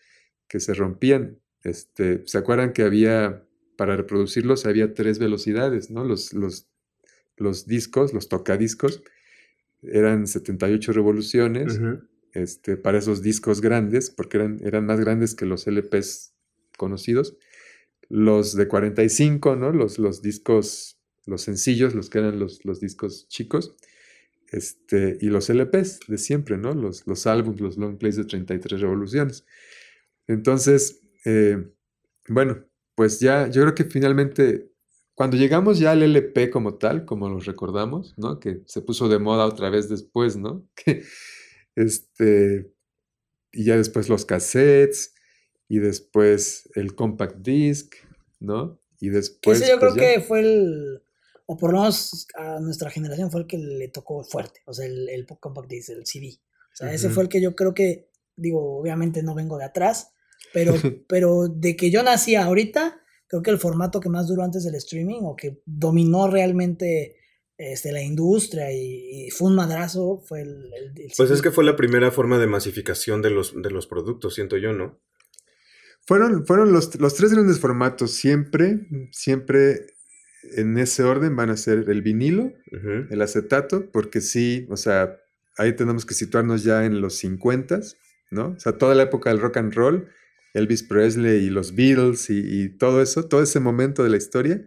que 0.49 0.61
se 0.61 0.75
rompían. 0.75 1.39
Este, 1.63 2.23
¿Se 2.27 2.39
acuerdan 2.39 2.73
que 2.73 2.83
había, 2.83 3.45
para 3.77 3.97
reproducirlos, 3.97 4.67
había 4.67 4.95
tres 4.95 5.19
velocidades, 5.19 5.91
¿no? 5.91 6.05
Los, 6.05 6.33
los, 6.33 6.69
los 7.37 7.67
discos, 7.67 8.13
los 8.13 8.29
tocadiscos, 8.29 9.03
eran 9.83 10.27
78 10.27 10.93
revoluciones 10.93 11.81
este, 12.33 12.77
para 12.77 12.99
esos 12.99 13.23
discos 13.23 13.61
grandes, 13.61 14.11
porque 14.11 14.39
eran, 14.39 14.61
eran 14.65 14.87
más 14.87 14.99
grandes 15.01 15.35
que 15.35 15.47
los 15.47 15.67
LPs 15.67 16.35
conocidos. 16.77 17.37
Los 18.09 18.57
de 18.57 18.67
45, 18.67 19.57
¿no? 19.57 19.73
Los, 19.73 19.99
los 19.99 20.23
discos, 20.23 20.99
los 21.27 21.43
sencillos, 21.43 21.95
los 21.95 22.11
que 22.11 22.19
eran 22.19 22.39
los, 22.39 22.65
los 22.65 22.81
discos 22.81 23.29
chicos. 23.29 23.77
Este, 24.51 25.19
y 25.21 25.27
los 25.27 25.51
LPs 25.51 26.01
de 26.09 26.19
siempre, 26.19 26.57
¿no? 26.57 26.73
Los, 26.75 27.07
los 27.07 27.27
álbumes, 27.27 27.61
los 27.61 27.77
long 27.77 27.99
plays 27.99 28.17
de 28.17 28.25
33 28.25 28.81
revoluciones. 28.81 29.45
Entonces, 30.27 31.03
eh, 31.25 31.69
bueno, 32.29 32.65
pues 32.95 33.21
ya, 33.21 33.49
yo 33.49 33.63
creo 33.63 33.75
que 33.75 33.85
finalmente, 33.85 34.71
cuando 35.15 35.37
llegamos 35.37 35.79
ya 35.79 35.93
al 35.93 36.03
LP 36.03 36.51
como 36.51 36.77
tal, 36.79 37.05
como 37.05 37.29
los 37.29 37.45
recordamos, 37.47 38.15
¿no? 38.17 38.41
Que 38.41 38.63
se 38.67 38.81
puso 38.83 39.09
de 39.09 39.19
moda 39.19 39.47
otra 39.47 39.71
vez 39.71 39.89
después, 39.89 40.37
¿no? 40.37 40.67
Que, 40.75 41.03
este, 41.77 42.73
y 43.53 43.65
ya 43.65 43.77
después 43.77 44.09
los 44.09 44.25
cassettes, 44.25 45.15
y 45.69 45.79
después 45.79 46.69
el 46.75 46.95
compact 46.95 47.37
disc, 47.39 47.95
¿no? 48.41 48.81
Y 49.01 49.11
después... 49.11 49.61
ese 49.61 49.71
yo 49.71 49.79
creo 49.79 49.93
pues 49.93 50.03
ya- 50.03 50.15
que 50.15 50.21
fue 50.23 50.41
el, 50.41 51.03
o 51.51 51.57
por 51.57 51.73
lo 51.73 51.79
menos 51.79 52.27
a 52.37 52.61
nuestra 52.61 52.91
generación 52.91 53.31
fue 53.31 53.41
el 53.41 53.47
que 53.47 53.57
le 53.57 53.89
tocó 53.89 54.23
fuerte, 54.23 54.61
o 54.67 54.75
sea, 54.75 54.85
el, 54.85 55.09
el 55.09 55.27
compact 55.27 55.69
disc, 55.71 55.89
el 55.89 56.05
CD. 56.05 56.39
O 56.73 56.77
sea, 56.77 56.93
ese 56.93 57.09
fue 57.09 57.23
el 57.23 57.29
que 57.31 57.41
yo 57.41 57.57
creo 57.57 57.73
que, 57.73 58.11
digo, 58.37 58.79
obviamente 58.79 59.23
no 59.23 59.35
vengo 59.35 59.57
de 59.57 59.65
atrás, 59.65 60.11
pero, 60.53 60.75
pero 61.09 61.49
de 61.49 61.75
que 61.75 61.91
yo 61.91 62.03
nací 62.03 62.35
ahorita, 62.35 63.01
creo 63.27 63.43
que 63.43 63.51
el 63.51 63.59
formato 63.59 63.99
que 63.99 64.11
más 64.11 64.27
duró 64.29 64.43
antes 64.43 64.63
del 64.63 64.75
streaming 64.75 65.21
o 65.23 65.37
que 65.37 65.63
dominó 65.65 66.29
realmente 66.29 67.17
este, 67.57 67.93
la 67.93 68.03
industria 68.03 68.71
y, 68.71 69.27
y 69.27 69.31
fue 69.31 69.49
un 69.49 69.57
madrazo 69.57 70.23
fue 70.27 70.43
el, 70.43 70.71
el- 70.75 70.93
el 71.03 71.13
Pues 71.17 71.31
es 71.31 71.41
que 71.41 71.51
fue 71.51 71.65
la 71.65 71.77
primera 71.77 72.11
forma 72.13 72.39
de 72.39 72.47
masificación 72.47 73.23
de 73.23 73.31
los, 73.31 73.55
de 73.61 73.71
los 73.71 73.87
productos, 73.87 74.35
siento 74.35 74.59
yo, 74.59 74.73
¿no? 74.75 75.01
Fueron, 76.07 76.47
fueron 76.47 76.73
los, 76.73 76.95
los 77.01 77.15
tres 77.15 77.33
grandes 77.33 77.59
formatos, 77.59 78.13
siempre, 78.13 78.87
siempre 79.13 79.87
en 80.43 80.79
ese 80.79 81.03
orden 81.03 81.37
van 81.37 81.51
a 81.51 81.57
ser 81.57 81.85
el 81.89 82.03
vinilo, 82.03 82.53
el 83.11 83.23
acetato, 83.23 83.91
porque 83.91 84.21
sí, 84.21 84.67
o 84.71 84.77
sea, 84.77 85.17
ahí 85.57 85.75
tenemos 85.75 86.07
que 86.07 86.15
situarnos 86.15 86.63
ya 86.65 86.85
en 86.85 87.01
los 87.01 87.15
50, 87.17 87.81
¿no? 88.31 88.49
O 88.57 88.61
sea, 88.61 88.73
toda 88.79 88.95
la 88.95 89.05
época 89.05 89.31
del 89.31 89.41
rock 89.41 89.57
and 89.59 89.75
roll, 89.75 90.09
Elvis 90.55 90.83
Presley 90.83 91.45
y 91.45 91.51
los 91.51 91.75
Beatles 91.75 92.31
y, 92.31 92.39
y 92.63 92.69
todo 92.71 93.03
eso, 93.03 93.27
todo 93.27 93.43
ese 93.43 93.61
momento 93.61 94.03
de 94.05 94.11
la 94.11 94.17
historia, 94.17 94.67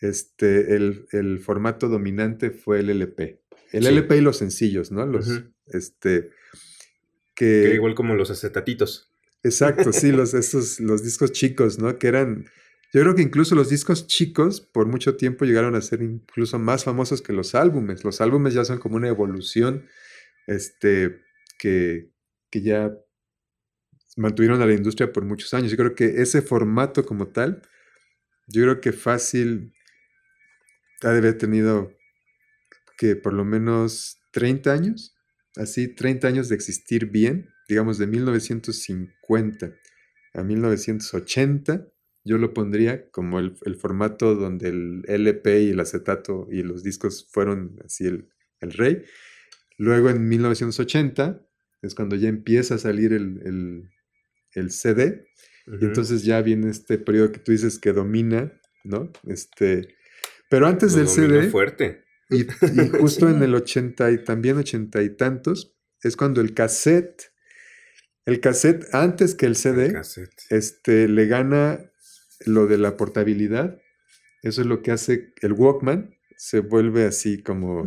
este, 0.00 0.74
el, 0.76 1.06
el 1.12 1.38
formato 1.38 1.88
dominante 1.88 2.50
fue 2.50 2.80
el 2.80 2.90
LP. 2.90 3.40
El 3.72 3.82
Sí. 3.84 3.88
LP 3.88 4.18
y 4.18 4.20
los 4.20 4.36
sencillos, 4.36 4.92
¿no? 4.92 5.06
Los, 5.06 5.42
este, 5.66 6.30
Que 7.34 7.68
que... 7.68 7.74
igual 7.74 7.94
como 7.94 8.14
los 8.14 8.30
acetatitos. 8.30 9.10
Exacto, 9.42 9.92
sí, 9.92 10.12
los, 10.12 10.34
estos, 10.34 10.80
los 10.80 11.02
discos 11.02 11.32
chicos, 11.32 11.78
¿no? 11.78 11.98
Que 11.98 12.08
eran, 12.08 12.46
yo 12.92 13.02
creo 13.02 13.14
que 13.14 13.22
incluso 13.22 13.54
los 13.54 13.68
discos 13.68 14.06
chicos 14.06 14.60
por 14.60 14.86
mucho 14.86 15.16
tiempo 15.16 15.44
llegaron 15.44 15.74
a 15.74 15.80
ser 15.80 16.02
incluso 16.02 16.58
más 16.58 16.84
famosos 16.84 17.20
que 17.20 17.32
los 17.32 17.54
álbumes. 17.54 18.04
Los 18.04 18.20
álbumes 18.20 18.54
ya 18.54 18.64
son 18.64 18.78
como 18.78 18.96
una 18.96 19.08
evolución, 19.08 19.86
este, 20.46 21.20
que, 21.58 22.10
que 22.50 22.62
ya 22.62 22.92
mantuvieron 24.16 24.62
a 24.62 24.66
la 24.66 24.74
industria 24.74 25.12
por 25.12 25.24
muchos 25.24 25.52
años. 25.54 25.70
Yo 25.70 25.76
creo 25.76 25.94
que 25.94 26.22
ese 26.22 26.42
formato 26.42 27.04
como 27.04 27.28
tal, 27.28 27.62
yo 28.46 28.62
creo 28.62 28.80
que 28.80 28.92
fácil 28.92 29.72
ha 31.02 31.10
de 31.10 31.18
haber 31.18 31.36
tenido 31.36 31.92
que 32.96 33.16
por 33.16 33.34
lo 33.34 33.44
menos 33.44 34.20
30 34.32 34.72
años, 34.72 35.14
así 35.56 35.94
30 35.94 36.28
años 36.28 36.48
de 36.48 36.54
existir 36.54 37.06
bien, 37.06 37.50
digamos 37.68 37.98
de 37.98 38.06
1950 38.06 39.74
a 40.34 40.42
1980, 40.42 41.86
yo 42.26 42.38
lo 42.38 42.52
pondría 42.52 43.08
como 43.10 43.38
el, 43.38 43.54
el 43.64 43.76
formato 43.76 44.34
donde 44.34 44.68
el 44.68 45.02
LP 45.06 45.62
y 45.62 45.70
el 45.70 45.80
acetato 45.80 46.46
y 46.50 46.62
los 46.62 46.82
discos 46.82 47.26
fueron 47.30 47.78
así 47.84 48.06
el, 48.06 48.28
el 48.60 48.72
rey. 48.72 49.02
Luego 49.78 50.10
en 50.10 50.28
1980 50.28 51.40
es 51.82 51.94
cuando 51.94 52.16
ya 52.16 52.28
empieza 52.28 52.74
a 52.74 52.78
salir 52.78 53.12
el, 53.12 53.40
el- 53.44 53.90
el 54.54 54.70
CD, 54.70 55.26
y 55.66 55.84
entonces 55.84 56.22
ya 56.22 56.40
viene 56.40 56.70
este 56.70 56.96
periodo 56.98 57.32
que 57.32 57.40
tú 57.40 57.52
dices 57.52 57.78
que 57.78 57.92
domina, 57.92 58.52
¿no? 58.84 59.10
Este, 59.26 59.94
pero 60.48 60.66
antes 60.66 60.94
del 60.94 61.08
CD, 61.08 61.50
fuerte. 61.50 62.04
y, 62.30 62.42
y 62.42 62.88
justo 63.00 63.28
en 63.28 63.42
el 63.42 63.54
80 63.54 64.10
y 64.12 64.24
también 64.24 64.56
80 64.56 65.02
y 65.02 65.10
tantos, 65.16 65.76
es 66.02 66.16
cuando 66.16 66.40
el 66.40 66.54
cassette, 66.54 67.32
el 68.24 68.40
cassette 68.40 68.86
antes 68.94 69.34
que 69.34 69.44
el 69.46 69.56
CD, 69.56 69.92
Cassette. 69.92 70.32
este, 70.50 71.08
le 71.08 71.26
gana 71.26 71.80
lo 72.44 72.66
de 72.66 72.78
la 72.78 72.96
portabilidad. 72.96 73.78
Eso 74.42 74.60
es 74.60 74.66
lo 74.66 74.82
que 74.82 74.92
hace 74.92 75.32
el 75.42 75.52
Walkman, 75.52 76.14
se 76.36 76.60
vuelve 76.60 77.04
así 77.04 77.42
como. 77.42 77.84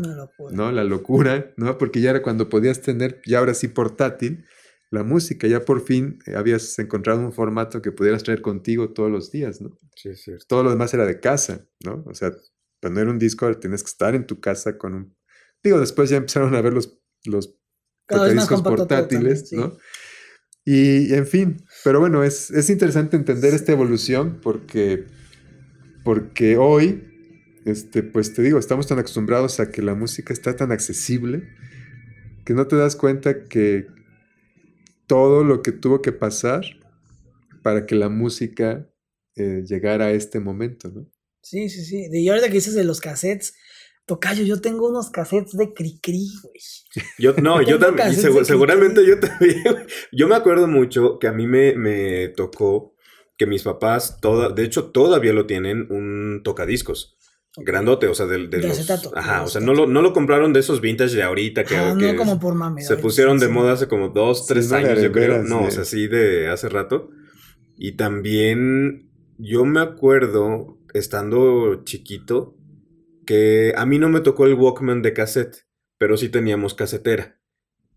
¿no? 0.51 0.71
La 0.71 0.83
locura, 0.83 1.53
¿no? 1.57 1.77
Porque 1.77 2.01
ya 2.01 2.09
era 2.09 2.21
cuando 2.21 2.49
podías 2.49 2.81
tener, 2.81 3.21
ya 3.25 3.39
ahora 3.39 3.53
sí 3.53 3.67
portátil, 3.67 4.45
la 4.91 5.03
música, 5.03 5.47
ya 5.47 5.63
por 5.65 5.81
fin 5.81 6.19
eh, 6.25 6.35
habías 6.35 6.77
encontrado 6.79 7.19
un 7.19 7.31
formato 7.31 7.81
que 7.81 7.91
pudieras 7.91 8.23
traer 8.23 8.41
contigo 8.41 8.91
todos 8.91 9.11
los 9.11 9.31
días, 9.31 9.61
¿no? 9.61 9.77
Sí, 9.95 10.09
es 10.09 10.23
cierto. 10.23 10.45
todo 10.47 10.63
lo 10.63 10.71
demás 10.71 10.93
era 10.93 11.05
de 11.05 11.19
casa, 11.19 11.67
¿no? 11.85 12.03
O 12.07 12.13
sea, 12.15 12.31
poner 12.79 13.07
un 13.07 13.19
disco 13.19 13.55
tienes 13.57 13.83
que 13.83 13.89
estar 13.89 14.15
en 14.15 14.25
tu 14.25 14.39
casa 14.39 14.77
con 14.77 14.95
un... 14.95 15.17
Digo, 15.63 15.79
después 15.79 16.09
ya 16.09 16.17
empezaron 16.17 16.55
a 16.55 16.61
ver 16.61 16.73
los, 16.73 16.99
los 17.25 17.59
portátiles, 18.63 19.49
también, 19.49 19.69
¿no? 19.69 19.77
Y, 20.65 21.13
en 21.13 21.25
fin, 21.25 21.57
pero 21.83 21.99
bueno, 21.99 22.23
es, 22.23 22.51
es 22.51 22.69
interesante 22.69 23.17
entender 23.17 23.53
esta 23.53 23.71
evolución 23.71 24.39
porque, 24.41 25.05
porque 26.03 26.57
hoy, 26.57 27.03
este, 27.65 28.03
pues 28.03 28.33
te 28.33 28.41
digo, 28.43 28.59
estamos 28.59 28.87
tan 28.87 28.99
acostumbrados 28.99 29.59
a 29.59 29.71
que 29.71 29.81
la 29.81 29.95
música 29.95 30.33
está 30.33 30.55
tan 30.55 30.71
accesible 30.71 31.47
que 32.45 32.53
no 32.53 32.67
te 32.67 32.75
das 32.75 32.95
cuenta 32.95 33.45
que 33.45 33.87
todo 35.05 35.43
lo 35.43 35.61
que 35.61 35.71
tuvo 35.71 36.01
que 36.01 36.11
pasar 36.11 36.63
para 37.61 37.85
que 37.85 37.95
la 37.95 38.09
música 38.09 38.89
eh, 39.35 39.63
llegara 39.65 40.05
a 40.05 40.11
este 40.11 40.39
momento, 40.39 40.89
¿no? 40.89 41.07
Sí, 41.41 41.69
sí, 41.69 41.85
sí. 41.85 42.07
Y 42.11 42.27
ahorita 42.27 42.47
que 42.47 42.55
dices 42.55 42.73
de 42.73 42.83
los 42.83 42.99
cassettes, 42.99 43.53
Tocayo, 44.09 44.43
yo 44.43 44.59
tengo 44.59 44.89
unos 44.89 45.09
cassettes 45.11 45.55
de 45.55 45.71
Cricri, 45.73 46.27
güey. 46.43 47.05
Yo, 47.17 47.33
no, 47.41 47.61
yo 47.61 47.77
también, 47.79 48.09
de 48.09 48.43
seguramente 48.45 49.05
yo 49.05 49.19
también. 49.19 49.63
Yo 50.11 50.27
me 50.27 50.35
acuerdo 50.35 50.67
mucho 50.67 51.19
que 51.19 51.27
a 51.27 51.31
mí 51.31 51.45
me, 51.47 51.75
me 51.75 52.27
tocó 52.29 52.95
que 53.37 53.45
mis 53.45 53.63
papás, 53.63 54.17
toda, 54.19 54.49
de 54.49 54.63
hecho 54.63 54.91
todavía 54.91 55.31
lo 55.31 55.45
tienen, 55.45 55.87
un 55.91 56.41
tocadiscos. 56.43 57.15
Grandote, 57.55 58.07
o 58.07 58.13
sea, 58.13 58.25
del- 58.25 58.49
de, 58.49 58.59
De 58.59 58.67
los... 58.67 58.77
acetato, 58.79 59.11
Ajá, 59.15 59.39
de 59.39 59.45
o 59.45 59.47
sea, 59.47 59.61
no 59.61 59.73
lo, 59.73 59.85
no 59.87 60.01
lo 60.01 60.11
compraron 60.13 60.53
de 60.53 60.59
esos 60.61 60.81
vintage 60.81 61.15
de 61.15 61.23
ahorita 61.23 61.63
que, 61.63 61.75
Ah, 61.77 61.95
que 61.97 62.13
no 62.13 62.17
como 62.17 62.39
por 62.39 62.53
mame. 62.55 62.81
se 62.81 62.95
pusieron 62.97 63.37
de 63.39 63.47
sí. 63.47 63.51
moda 63.51 63.73
hace 63.73 63.87
como 63.87 64.09
dos, 64.09 64.45
tres 64.47 64.69
de 64.69 64.75
años, 64.77 65.01
yo 65.01 65.11
creo. 65.11 65.43
No, 65.43 65.61
de- 65.61 65.67
o 65.67 65.71
sea, 65.71 65.83
sí 65.85 66.07
de 66.07 66.47
hace 66.47 66.67
rato. 66.69 67.09
Y 67.77 67.93
también 67.97 69.09
yo 69.37 69.65
me 69.65 69.79
acuerdo, 69.79 70.77
estando 70.93 71.83
chiquito, 71.85 72.55
que 73.29 73.73
a 73.77 73.85
mí 73.85 73.99
no 73.99 74.09
me 74.09 74.21
tocó 74.21 74.47
el 74.47 74.55
Walkman 74.55 75.03
de 75.03 75.13
cassette, 75.13 75.67
pero 75.99 76.17
sí 76.17 76.29
teníamos 76.29 76.73
casetera. 76.73 77.37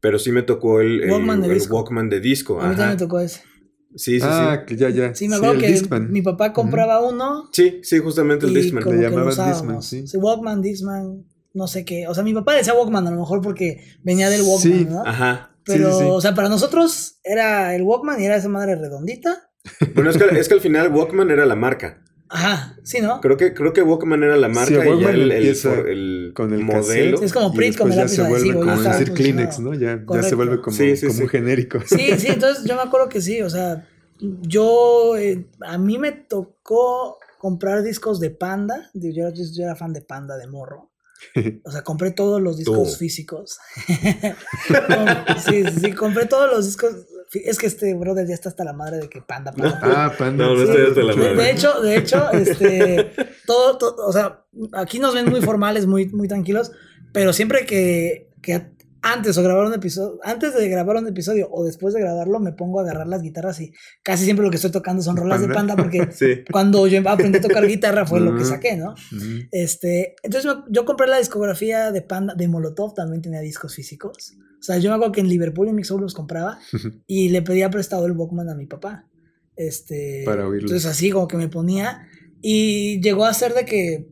Pero 0.00 0.18
sí 0.18 0.30
me 0.30 0.42
tocó 0.42 0.80
el, 0.82 1.04
el- 1.04 1.10
Walkman 1.10 1.40
de 1.40 1.48
el 1.48 1.54
disco. 1.54 1.74
Walkman 1.76 2.10
de 2.10 2.20
disco. 2.20 2.60
A 2.60 2.64
mí 2.68 2.76
también 2.76 2.90
me 2.90 2.96
tocó 2.96 3.18
ese. 3.18 3.40
Sí, 3.96 4.20
sí, 4.20 4.26
ah, 4.28 4.58
sí. 4.60 4.66
que 4.66 4.76
ya, 4.76 4.90
ya. 4.90 5.14
Sí, 5.14 5.28
me 5.28 5.36
acuerdo 5.36 5.58
que 5.58 5.68
Discman. 5.68 6.10
mi 6.12 6.20
papá 6.20 6.52
compraba 6.52 7.00
uno 7.00 7.48
Sí, 7.52 7.80
sí, 7.82 7.98
justamente 7.98 8.44
el 8.44 8.52
Discman. 8.52 8.84
Le 8.84 9.02
llamaban. 9.02 9.28
Discman, 9.50 9.82
sí. 9.82 10.04
Walkman, 10.18 10.60
Discman, 10.60 11.24
no 11.54 11.66
sé 11.66 11.84
qué. 11.86 12.06
O 12.08 12.14
sea, 12.14 12.22
mi 12.22 12.34
papá 12.34 12.54
decía 12.54 12.74
Walkman 12.74 13.06
a 13.06 13.10
lo 13.10 13.18
mejor 13.20 13.40
porque 13.40 13.82
venía 14.02 14.28
del 14.28 14.42
Walkman, 14.42 14.78
Sí. 14.78 14.86
¿no? 14.90 15.02
Ajá. 15.06 15.48
Sí, 15.64 15.74
Pero, 15.76 15.92
sí, 15.92 15.98
sí. 16.04 16.10
o 16.10 16.20
sea, 16.20 16.34
para 16.34 16.48
nosotros 16.50 17.20
era 17.24 17.74
el 17.74 17.82
Walkman 17.82 18.20
y 18.20 18.26
era 18.26 18.36
esa 18.36 18.48
madre 18.50 18.76
redondita. 18.76 19.50
Bueno, 19.94 20.10
es 20.10 20.18
que, 20.18 20.24
es 20.38 20.48
que 20.48 20.54
al 20.54 20.60
final 20.60 20.92
Walkman 20.92 21.30
era 21.30 21.46
la 21.46 21.54
marca. 21.56 22.02
Ajá, 22.34 22.78
sí, 22.82 23.02
¿no? 23.02 23.20
Creo 23.20 23.36
que, 23.36 23.52
creo 23.52 23.74
que 23.74 23.82
Walkman 23.82 24.22
era 24.22 24.36
la 24.38 24.48
marca 24.48 24.66
Sí, 24.66 24.74
y 24.74 25.00
ya 25.00 25.10
el, 25.10 25.20
el, 25.20 25.32
empieza 25.32 25.74
el 25.74 26.32
con 26.34 26.54
el 26.54 26.64
modelo. 26.64 27.20
Es 27.20 27.30
como 27.30 27.50
después 27.50 27.78
el 27.78 27.94
ya 27.94 28.08
se 28.08 28.22
vuelve 28.22 28.54
como 28.54 28.80
decir 28.80 29.12
Kleenex. 29.12 29.60
¿no? 29.60 29.74
Ya, 29.74 30.02
se 30.22 30.34
vuelve 30.34 30.62
como, 30.62 30.74
Sí, 30.74 30.94
como 31.06 31.20
un 31.20 31.28
genérico. 31.28 31.80
Sí, 31.84 32.18
sí, 32.18 32.28
entonces 32.28 32.64
yo 32.64 32.74
me 32.74 32.82
acuerdo 32.82 33.10
que 33.10 33.20
sí, 33.20 33.42
o 33.42 33.50
sea, 33.50 33.86
yo, 34.18 35.14
eh, 35.18 35.46
a 35.60 35.76
mí 35.76 35.98
me 35.98 36.12
tocó 36.12 37.18
comprar 37.38 37.82
discos 37.82 38.18
de 38.18 38.30
Panda, 38.30 38.90
yo, 38.94 39.30
yo 39.30 39.64
era 39.64 39.76
fan 39.76 39.92
de 39.92 40.00
Panda 40.00 40.38
de 40.38 40.46
morro, 40.46 40.92
O 41.64 41.70
sea, 41.70 41.82
compré 41.82 42.12
todos 42.12 42.40
los 42.40 42.56
discos 42.56 42.98
físicos. 42.98 43.58
sí, 45.46 45.64
sí, 45.80 45.92
compré 45.92 46.26
todos 46.26 46.50
los 46.50 46.66
discos. 46.66 47.06
Es 47.34 47.58
que 47.58 47.66
este 47.66 47.94
brother 47.94 48.26
ya 48.26 48.34
está 48.34 48.48
hasta 48.48 48.64
la 48.64 48.72
madre 48.72 48.98
de 48.98 49.08
que 49.08 49.22
panda, 49.22 49.52
panda. 49.52 49.80
panda. 49.80 50.04
Ah, 50.06 50.12
Panda. 50.16 50.44
No, 50.46 50.54
no 50.54 50.58
sí. 50.58 50.70
estoy 50.70 50.86
hasta 50.88 51.02
la 51.02 51.12
De, 51.14 51.18
madre. 51.18 51.36
de 51.42 51.50
hecho, 51.50 51.80
de 51.80 51.96
hecho, 51.96 52.30
este, 52.32 53.10
todo, 53.46 53.78
todo, 53.78 54.06
o 54.06 54.12
sea, 54.12 54.44
aquí 54.72 54.98
nos 54.98 55.14
ven 55.14 55.28
muy 55.30 55.40
formales, 55.40 55.86
muy, 55.86 56.06
muy 56.10 56.28
tranquilos, 56.28 56.72
pero 57.12 57.32
siempre 57.32 57.64
que, 57.66 58.28
que 58.42 58.72
antes 59.04 59.36
o 59.36 59.42
grabar 59.42 59.66
un 59.66 59.74
episodio, 59.74 60.20
antes 60.22 60.54
de 60.54 60.68
grabar 60.68 60.96
un 60.96 61.08
episodio 61.08 61.48
o 61.50 61.64
después 61.64 61.92
de 61.92 62.00
grabarlo, 62.00 62.38
me 62.38 62.52
pongo 62.52 62.78
a 62.78 62.82
agarrar 62.84 63.08
las 63.08 63.20
guitarras 63.20 63.60
y 63.60 63.72
casi 64.04 64.24
siempre 64.24 64.44
lo 64.44 64.50
que 64.50 64.56
estoy 64.56 64.70
tocando 64.70 65.02
son 65.02 65.16
rolas 65.16 65.40
de 65.40 65.48
Panda. 65.48 65.74
porque 65.74 66.08
Sí. 66.12 66.44
cuando 66.52 66.86
yo 66.86 67.00
aprendí 67.08 67.38
a 67.38 67.40
tocar 67.40 67.66
guitarra 67.66 68.06
fue 68.06 68.20
lo 68.20 68.36
que 68.36 68.44
saqué, 68.44 68.76
¿no? 68.76 68.94
Este, 69.50 70.14
entonces 70.22 70.52
yo 70.68 70.84
compré 70.84 71.08
la 71.08 71.18
discografía 71.18 71.90
de 71.90 72.02
Panda, 72.02 72.34
de 72.34 72.46
Molotov, 72.46 72.94
también 72.94 73.22
tenía 73.22 73.40
discos 73.40 73.74
físicos. 73.74 74.34
O 74.62 74.64
sea, 74.64 74.78
yo 74.78 74.90
me 74.90 74.94
acuerdo 74.94 75.10
que 75.10 75.20
en 75.20 75.28
Liverpool 75.28 75.66
en 75.66 75.74
Mixup 75.74 76.00
los 76.00 76.14
compraba 76.14 76.60
y 77.08 77.30
le 77.30 77.42
pedía 77.42 77.68
prestado 77.68 78.06
el 78.06 78.12
Walkman 78.12 78.48
a 78.48 78.54
mi 78.54 78.66
papá. 78.66 79.08
Este, 79.56 80.22
Para 80.24 80.46
oírlos. 80.46 80.70
Entonces 80.70 80.88
así 80.88 81.10
como 81.10 81.26
que 81.26 81.36
me 81.36 81.48
ponía 81.48 82.06
y 82.40 83.00
llegó 83.00 83.24
a 83.24 83.34
ser 83.34 83.54
de 83.54 83.64
que 83.64 84.08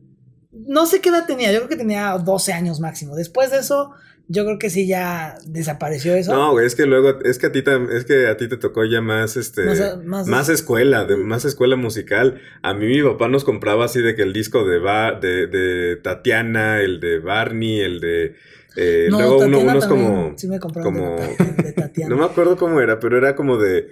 no 0.51 0.85
sé 0.85 0.99
qué 0.99 1.07
edad 1.07 1.25
tenía, 1.25 1.53
yo 1.53 1.59
creo 1.59 1.69
que 1.69 1.77
tenía 1.77 2.17
12 2.17 2.51
años 2.51 2.81
máximo. 2.81 3.15
Después 3.15 3.49
de 3.49 3.59
eso, 3.59 3.91
yo 4.31 4.45
creo 4.45 4.57
que 4.59 4.69
sí 4.69 4.87
ya 4.87 5.35
desapareció 5.45 6.15
eso. 6.15 6.33
No, 6.33 6.51
güey, 6.51 6.65
es 6.65 6.75
que 6.75 6.85
luego, 6.85 7.19
es 7.23 7.37
que 7.37 7.47
a 7.47 7.51
ti, 7.51 7.63
es 7.91 8.05
que 8.05 8.27
a 8.27 8.37
ti 8.37 8.47
te 8.47 8.57
tocó 8.57 8.85
ya 8.85 9.01
más, 9.01 9.35
este, 9.37 9.65
Más 9.65 9.79
más, 10.05 10.27
a- 10.27 10.31
más- 10.31 10.49
escuela, 10.49 11.05
de, 11.05 11.17
más 11.17 11.43
escuela 11.45 11.75
musical. 11.75 12.39
A 12.61 12.73
mí 12.73 12.85
mi 12.87 13.01
papá 13.03 13.27
nos 13.27 13.43
compraba 13.43 13.85
así 13.85 14.01
de 14.01 14.15
que 14.15 14.21
el 14.21 14.33
disco 14.33 14.63
de, 14.65 14.79
Ba- 14.79 15.19
de, 15.19 15.47
de 15.47 15.95
Tatiana, 15.97 16.79
el 16.81 16.99
de 16.99 17.19
Barney, 17.19 17.79
el 17.81 17.99
de, 17.99 18.35
eh, 18.77 19.07
No, 19.09 19.17
luego 19.19 19.37
uno, 19.39 19.59
unos 19.59 19.85
como, 19.85 20.33
sí 20.37 20.47
me 20.47 20.59
como- 20.59 21.17
de, 21.17 21.27
Tatiana- 21.27 21.63
de 21.63 21.73
Tatiana. 21.73 22.15
no 22.15 22.21
me 22.21 22.25
acuerdo 22.25 22.55
cómo 22.57 22.79
era, 22.79 22.99
pero 22.99 23.17
era 23.17 23.35
como 23.35 23.57
de 23.57 23.87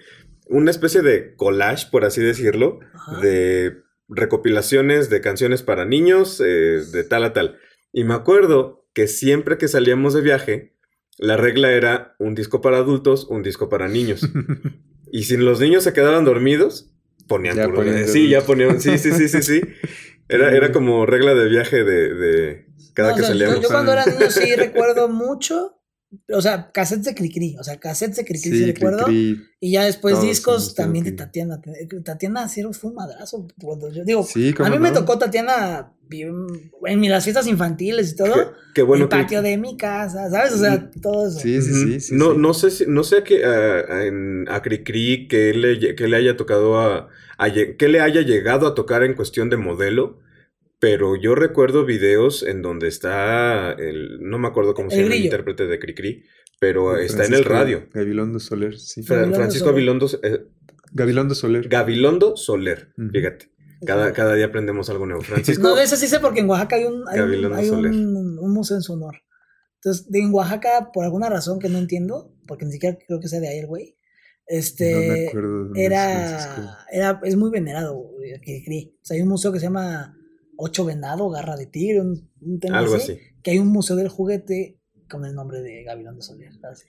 una 0.48 0.72
especie 0.72 1.02
de 1.02 1.36
collage, 1.36 1.88
por 1.92 2.06
así 2.06 2.22
decirlo, 2.22 2.80
Ajá. 2.94 3.20
de 3.20 3.78
recopilaciones 4.08 5.10
de 5.10 5.22
canciones 5.22 5.64
para 5.64 5.86
niños, 5.86 6.42
eh, 6.44 6.82
de 6.92 7.04
tal 7.04 7.24
a 7.24 7.34
tal. 7.34 7.58
Y 7.92 8.04
me 8.04 8.14
acuerdo 8.14 8.79
que 8.94 9.08
siempre 9.08 9.58
que 9.58 9.68
salíamos 9.68 10.14
de 10.14 10.22
viaje, 10.22 10.76
la 11.18 11.38
regla 11.38 11.72
era 11.72 12.16
un 12.20 12.36
disco 12.36 12.62
para 12.62 12.78
adultos, 12.78 13.26
un 13.30 13.44
disco 13.44 13.70
para 13.70 13.88
niños. 13.88 14.22
y 15.12 15.24
si 15.24 15.38
los 15.38 15.60
niños 15.60 15.84
se 15.84 15.94
quedaban 15.94 16.26
dormidos, 16.26 16.92
ponían 17.28 17.56
Ya 17.58 17.66
puro- 17.66 17.78
ponían 17.78 17.96
de 17.98 18.08
Sí, 18.08 18.30
ya 18.30 18.42
ponían. 18.42 18.80
Sí, 18.82 18.98
sí, 18.98 19.12
sí, 19.12 19.28
sí, 19.30 19.42
sí. 19.42 19.62
Era, 20.32 20.56
era 20.56 20.72
como 20.72 21.08
regla 21.08 21.34
de 21.34 21.50
viaje 21.50 21.84
de, 21.84 22.14
de 22.14 22.66
cada 22.94 23.10
No, 23.10 23.14
o 23.16 23.18
que 23.18 23.24
sea, 23.24 23.32
yo- 23.34 23.40
salíamos. 23.40 23.62
Yo, 23.64 23.68
cuando 23.70 23.94
era 23.94 24.06
niño 24.06 24.30
sí 24.30 24.56
recuerdo 24.56 25.10
mucho. 25.10 25.79
O 26.34 26.42
sea, 26.42 26.72
cassettes 26.72 27.06
de 27.06 27.14
Cricri. 27.16 27.56
O 27.60 27.64
sea, 27.64 27.80
cassettes 27.80 28.18
de 28.18 28.26
Cricri 28.26 28.52
sí, 28.52 28.58
Sí, 28.60 28.66
recuerdo. 28.72 29.06
Y 29.12 29.72
ya 29.72 29.84
después 29.86 30.14
Todos 30.16 30.26
discos 30.26 30.74
también 30.76 31.06
de 31.06 31.12
Tatiana. 31.12 31.62
Tatiana 32.04 32.48
sí 32.48 32.64
fue 32.74 32.90
un 32.90 32.96
madrazo. 32.96 33.48
Cuando 33.62 33.92
yo 33.92 34.04
digo, 34.04 34.24
Sí, 34.24 34.54
a 34.58 34.70
mí 34.70 34.80
me 34.80 34.92
tocó 34.92 35.18
Tatiana 35.20 35.92
en 36.12 37.10
las 37.10 37.24
fiestas 37.24 37.46
infantiles 37.48 38.12
y 38.12 38.16
todo. 38.16 38.34
Qué, 38.34 38.42
qué 38.76 38.82
bueno 38.82 39.04
el 39.06 39.10
que- 39.10 39.18
patio 39.18 39.42
de 39.42 39.58
mi 39.58 39.78
casa, 39.78 40.30
¿sabes? 40.30 40.54
O 40.54 40.58
sea, 40.58 40.90
todo 41.02 41.28
eso. 41.28 41.40
Sí, 41.40 41.62
sí, 41.62 41.74
sí. 41.74 42.00
sí, 42.00 42.16
no, 42.16 42.32
sí. 42.34 42.38
no 42.40 42.54
sé 42.54 42.72
si, 42.72 42.86
no 42.88 43.04
sé 43.04 43.24
que 43.24 43.46
a, 43.46 44.06
en- 44.06 44.48
a 44.50 44.62
Cricri 44.62 45.28
que 45.28 45.54
le, 45.54 45.96
que 45.96 46.08
le 46.08 46.18
haya 46.18 46.36
tocado 46.38 46.80
a, 46.80 47.10
a 47.38 47.52
que 47.54 47.88
le 47.88 48.02
haya 48.02 48.22
llegado 48.22 48.66
a 48.68 48.74
tocar 48.74 49.04
en 49.04 49.14
cuestión 49.14 49.50
de 49.52 49.58
modelo, 49.58 50.20
pero 50.80 51.16
yo 51.16 51.36
recuerdo 51.36 51.86
videos 51.86 52.44
en 52.44 52.62
donde 52.62 52.88
está 52.88 53.72
el, 53.74 54.20
no 54.22 54.38
me 54.40 54.48
acuerdo 54.48 54.74
cómo 54.74 54.90
se 54.90 55.02
llama 55.04 55.16
el 55.16 55.26
intérprete 55.26 55.68
de 55.68 55.80
Cricri, 55.80 56.24
pero 56.60 56.98
está 56.98 57.26
en 57.26 57.34
el 57.34 57.46
radio. 57.46 57.88
Gabilondo 57.94 58.40
Soler, 58.40 58.78
sí. 58.78 59.04
Fra- 59.04 59.18
Gabilondo 59.18 59.38
Francisco 59.38 59.66
Soler. 59.70 59.74
Gabilondo, 59.86 60.08
eh, 60.24 60.46
Gabilondo 60.92 61.36
Soler. 61.36 61.68
Gabilondo 61.70 62.38
Soler, 62.38 62.94
Ujú. 62.98 63.10
fíjate. 63.12 63.52
Cada, 63.86 64.12
cada 64.12 64.36
día 64.36 64.48
aprendemos 64.48 64.90
algo 64.90 65.06
nuevo. 65.06 65.22
Francisco, 65.22 65.64
No, 65.64 65.76
de 65.76 65.84
eso 65.84 65.96
sí 65.96 66.08
sé 66.08 66.20
porque 66.20 66.42
en 66.42 66.50
Oaxaca 66.50 66.76
hay 66.76 66.84
un, 66.84 67.04
hay 67.08 67.20
un, 67.22 67.54
hay 67.54 67.70
un- 67.70 68.36
museo 68.54 68.76
en 68.76 68.84
su 68.84 68.94
honor. 68.94 69.16
Entonces, 69.76 70.10
de- 70.12 70.20
en 70.20 70.34
Oaxaca, 70.34 70.92
por 70.94 71.06
alguna 71.06 71.30
razón 71.30 71.60
que 71.60 71.70
no 71.70 71.78
entiendo, 71.80 72.34
porque 72.46 72.66
ni 72.66 72.74
siquiera 72.74 72.98
creo 73.08 73.22
que 73.22 73.30
sea 73.30 73.40
de 73.40 73.48
ahí 73.48 73.60
el 73.60 73.68
güey, 73.68 73.96
este, 74.48 74.92
no 74.94 75.14
me 75.14 75.28
acuerdo. 75.28 75.72
era, 75.76 76.78
era, 76.92 77.22
es 77.24 77.36
muy 77.38 77.52
venerado, 77.52 77.94
güey, 77.96 78.34
Cricri. 78.42 78.98
O 79.02 79.06
sea, 79.06 79.16
hay 79.16 79.22
un 79.22 79.30
museo 79.30 79.54
que 79.54 79.60
se 79.60 79.68
llama 79.68 80.18
Ocho 80.62 80.86
Venado, 80.86 81.30
Garra 81.30 81.56
de 81.56 81.66
Tigre, 81.66 82.02
un, 82.02 82.30
un 82.42 82.60
tema 82.60 82.80
algo 82.80 82.96
así, 82.96 83.14
así. 83.14 83.22
que 83.42 83.52
hay 83.52 83.60
un 83.60 83.70
museo 83.70 83.96
del 83.96 84.10
juguete 84.10 84.78
con 85.10 85.26
el 85.26 85.34
nombre 85.34 85.62
de 85.62 85.84
Gavilán 85.84 86.18
de 86.18 86.22
Soler. 86.22 86.52
así. 86.64 86.86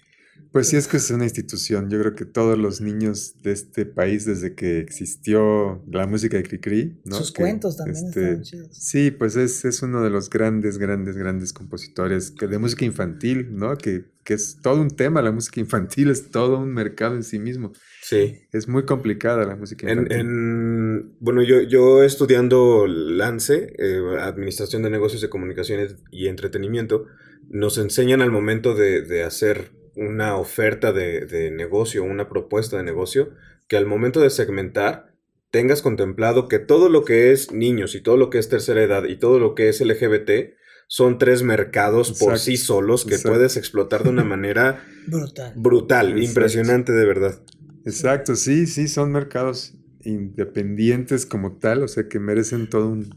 Pues 0.52 0.68
sí, 0.68 0.76
es 0.76 0.88
que 0.88 0.96
es 0.96 1.10
una 1.10 1.24
institución. 1.24 1.88
Yo 1.90 2.00
creo 2.00 2.14
que 2.14 2.24
todos 2.24 2.58
los 2.58 2.80
niños 2.80 3.34
de 3.42 3.52
este 3.52 3.86
país, 3.86 4.24
desde 4.24 4.54
que 4.54 4.78
existió 4.78 5.82
la 5.90 6.06
música 6.06 6.36
de 6.36 6.42
Cricri, 6.42 7.00
¿no? 7.04 7.16
Sus 7.16 7.32
Que, 7.32 7.42
cuentos 7.42 7.76
también 7.76 8.04
este, 8.06 8.20
estaban 8.20 8.42
chidos. 8.42 8.68
Sí, 8.72 9.10
pues 9.10 9.36
es, 9.36 9.64
es 9.64 9.82
uno 9.82 10.02
de 10.02 10.10
los 10.10 10.28
grandes, 10.30 10.78
grandes, 10.78 11.16
grandes 11.16 11.52
compositores 11.52 12.30
que 12.32 12.46
de 12.46 12.58
música 12.58 12.84
infantil, 12.84 13.54
¿no? 13.54 13.76
Que, 13.76 14.04
que 14.24 14.34
es 14.34 14.58
todo 14.62 14.80
un 14.80 14.90
tema, 14.90 15.22
la 15.22 15.32
música 15.32 15.60
infantil 15.60 16.10
es 16.10 16.30
todo 16.30 16.58
un 16.58 16.72
mercado 16.74 17.14
en 17.14 17.22
sí 17.22 17.38
mismo. 17.38 17.72
Sí. 18.02 18.40
Es 18.52 18.66
muy 18.68 18.84
complicada 18.84 19.44
la 19.44 19.56
música 19.56 19.86
En, 19.88 19.98
infantil. 20.00 20.18
en- 20.20 21.12
bueno, 21.20 21.42
yo, 21.42 21.60
yo 21.62 22.02
estudiando 22.02 22.86
LANCE, 22.86 23.74
eh, 23.78 24.00
Administración 24.20 24.82
de 24.82 24.90
Negocios 24.90 25.22
de 25.22 25.28
Comunicaciones 25.28 25.96
y 26.10 26.26
Entretenimiento, 26.28 27.06
nos 27.48 27.78
enseñan 27.78 28.20
al 28.22 28.30
momento 28.30 28.74
de, 28.74 29.02
de 29.02 29.22
hacer 29.24 29.72
una 29.96 30.36
oferta 30.36 30.92
de, 30.92 31.26
de 31.26 31.50
negocio, 31.50 32.04
una 32.04 32.28
propuesta 32.28 32.76
de 32.76 32.82
negocio, 32.82 33.30
que 33.68 33.76
al 33.76 33.86
momento 33.86 34.20
de 34.20 34.30
segmentar 34.30 35.10
tengas 35.50 35.82
contemplado 35.82 36.48
que 36.48 36.58
todo 36.58 36.88
lo 36.88 37.04
que 37.04 37.32
es 37.32 37.52
niños 37.52 37.94
y 37.94 38.00
todo 38.00 38.16
lo 38.16 38.30
que 38.30 38.38
es 38.38 38.48
tercera 38.48 38.82
edad 38.82 39.04
y 39.04 39.16
todo 39.16 39.38
lo 39.38 39.54
que 39.54 39.68
es 39.68 39.80
LGBT 39.80 40.54
son 40.86 41.18
tres 41.18 41.42
mercados 41.44 42.18
por 42.18 42.38
sí 42.38 42.56
solos 42.56 43.04
que 43.04 43.14
exacto. 43.14 43.36
puedes 43.36 43.56
explotar 43.56 44.02
de 44.02 44.10
una 44.10 44.24
manera 44.36 44.84
Brutal. 45.06 45.52
brutal, 45.56 46.06
Exacto. 46.08 46.24
impresionante 46.24 46.92
de 46.92 47.06
verdad. 47.06 47.40
Exacto, 47.84 48.36
sí, 48.36 48.66
sí, 48.66 48.88
son 48.88 49.12
mercados 49.12 49.74
independientes 50.02 51.26
como 51.26 51.58
tal, 51.58 51.82
o 51.82 51.88
sea 51.88 52.08
que 52.08 52.18
merecen 52.18 52.68
todo 52.68 52.88
un, 52.88 53.14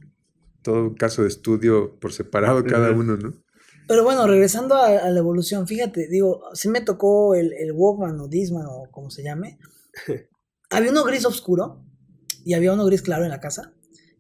todo 0.61 0.83
un 0.89 0.95
caso 0.95 1.23
de 1.23 1.29
estudio 1.29 1.97
por 1.99 2.13
separado 2.13 2.63
cada 2.63 2.91
uno, 2.91 3.17
¿no? 3.17 3.33
Pero 3.87 4.03
bueno, 4.03 4.25
regresando 4.27 4.75
a, 4.75 4.87
a 4.87 5.09
la 5.09 5.19
evolución, 5.19 5.67
fíjate, 5.67 6.07
digo, 6.07 6.43
sí 6.53 6.69
me 6.69 6.81
tocó 6.81 7.35
el, 7.35 7.53
el 7.53 7.71
Walkman 7.73 8.19
o 8.19 8.27
Disman 8.27 8.65
o 8.67 8.89
como 8.91 9.09
se 9.09 9.23
llame. 9.23 9.59
había 10.69 10.91
uno 10.91 11.03
gris 11.03 11.25
oscuro 11.25 11.83
y 12.45 12.53
había 12.53 12.73
uno 12.73 12.85
gris 12.85 13.01
claro 13.01 13.23
en 13.23 13.29
la 13.31 13.39
casa. 13.39 13.73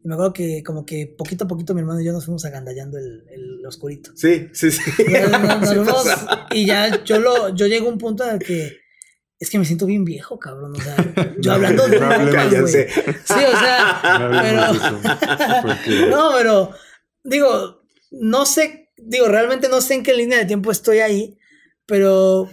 Y 0.03 0.07
me 0.07 0.15
acuerdo 0.15 0.33
que 0.33 0.63
como 0.63 0.85
que 0.85 1.07
poquito 1.17 1.45
a 1.45 1.47
poquito 1.47 1.73
mi 1.73 1.79
hermano 1.79 2.01
y 2.01 2.05
yo 2.05 2.11
nos 2.11 2.25
fuimos 2.25 2.43
agandallando 2.45 2.97
el, 2.97 3.23
el 3.31 3.65
oscurito. 3.65 4.11
Sí, 4.15 4.49
sí, 4.53 4.69
sí. 4.69 4.81
Ya 5.09 5.27
nos- 5.29 5.73
nos 5.75 6.03
Sí 6.51 6.59
y 6.59 6.65
ya 6.65 7.03
yo 7.05 7.19
lo, 7.19 7.49
yo 7.55 7.67
llego 7.67 7.87
a 7.87 7.91
un 7.93 7.97
punto 7.97 8.25
en 8.25 8.31
el 8.35 8.39
que 8.39 8.77
es 9.39 9.49
que 9.49 9.59
me 9.59 9.65
siento 9.65 9.85
bien 9.85 10.03
viejo, 10.05 10.37
cabrón. 10.39 10.73
O 10.75 10.81
sea, 10.81 10.95
yo 11.39 11.53
hablando 11.53 11.87
de 11.87 11.99
No 11.99 12.07
Walkman, 12.09 12.49
güey. 12.61 12.73
Sí, 12.73 12.79
o 13.33 13.59
sea, 13.59 14.19
No 14.19 14.41
pero- 14.41 16.09
no, 16.09 16.29
pero 16.37 16.69
digo, 17.23 17.83
no 18.11 18.45
sé, 18.45 18.82
digo, 19.05 19.27
realmente 19.27 19.69
no 19.69 19.81
sé 19.81 19.95
en 19.95 20.03
qué 20.03 20.13
línea 20.13 20.37
de 20.37 20.45
tiempo 20.45 20.71
estoy 20.71 20.99
ahí, 20.99 21.37
pero 21.85 22.49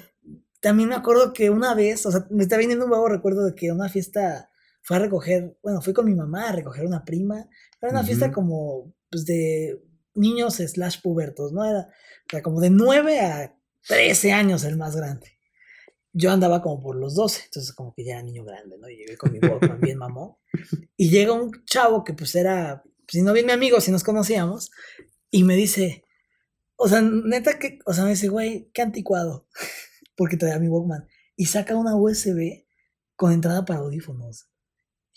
también 0.61 0.89
me 0.89 0.95
acuerdo 0.95 1.33
que 1.33 1.51
una 1.51 1.75
vez, 1.75 2.05
o 2.07 2.11
sea, 2.11 2.27
me 2.31 2.43
está 2.43 2.57
viniendo 2.57 2.85
un 2.85 2.91
nuevo 2.91 3.09
recuerdo 3.09 3.45
de 3.47 3.55
que 3.55 3.73
una 3.73 3.89
fiesta 3.89 4.51
fue 4.83 4.97
a 4.97 5.01
recoger, 5.01 5.57
bueno, 5.63 5.81
fui 5.81 5.93
con 5.93 6.07
mi 6.07 6.15
mamá 6.15 6.49
a 6.49 6.53
recoger 6.53 6.85
una 6.85 7.05
prima, 7.05 7.49
era 7.81 7.93
una 7.93 8.05
fiesta 8.05 8.27
Ujú. 8.27 8.35
como, 8.35 8.95
pues, 9.11 9.25
de 9.25 9.83
niños 10.15 10.57
slash 10.57 11.01
pubertos, 11.03 11.53
¿no? 11.53 11.65
Era, 11.65 11.89
era 12.31 12.43
como 12.43 12.61
de 12.61 12.71
9 12.71 13.21
a 13.21 13.57
13 13.87 14.33
años 14.33 14.65
el 14.65 14.77
más 14.77 14.97
grande. 14.97 15.39
Yo 16.13 16.33
andaba 16.33 16.61
como 16.61 16.81
por 16.81 16.97
los 16.97 17.15
12, 17.15 17.43
entonces 17.45 17.73
como 17.73 17.95
que 17.95 18.05
ya 18.05 18.15
era 18.15 18.23
niño 18.23 18.45
grande, 18.45 18.77
¿no? 18.79 18.89
Y 18.89 18.97
llegué 18.97 19.17
con 19.17 19.33
mi 19.33 19.39
Walkman 19.39 19.81
bien 19.81 19.99
mamón. 19.99 20.35
Y 20.97 21.09
llega 21.09 21.33
un 21.33 21.65
chavo 21.65 22.03
que 22.05 22.13
pues 22.13 22.35
era, 22.35 22.83
si 23.09 23.23
no 23.23 23.33
bien 23.33 23.47
mi 23.47 23.53
amigo, 23.53 23.81
si 23.81 23.93
nos 23.93 24.03
conocíamos, 24.03 24.71
y 25.31 25.45
me 25.45 25.55
dice, 25.55 26.05
o 26.81 26.89
sea, 26.89 27.01
neta 27.03 27.59
que, 27.59 27.79
o 27.87 27.93
sea, 27.93 28.05
me 28.05 28.11
dice, 28.11 28.29
güey, 28.29 28.71
qué 28.75 28.83
anticuado, 28.83 29.47
porque 30.17 30.37
traía 30.37 30.59
mi 30.59 30.69
Walkman. 30.69 31.07
Y 31.37 31.47
saca 31.47 31.77
una 31.77 31.95
USB 31.97 32.65
con 33.17 33.33
entrada 33.33 33.65
para 33.65 33.81
audífonos. 33.81 34.49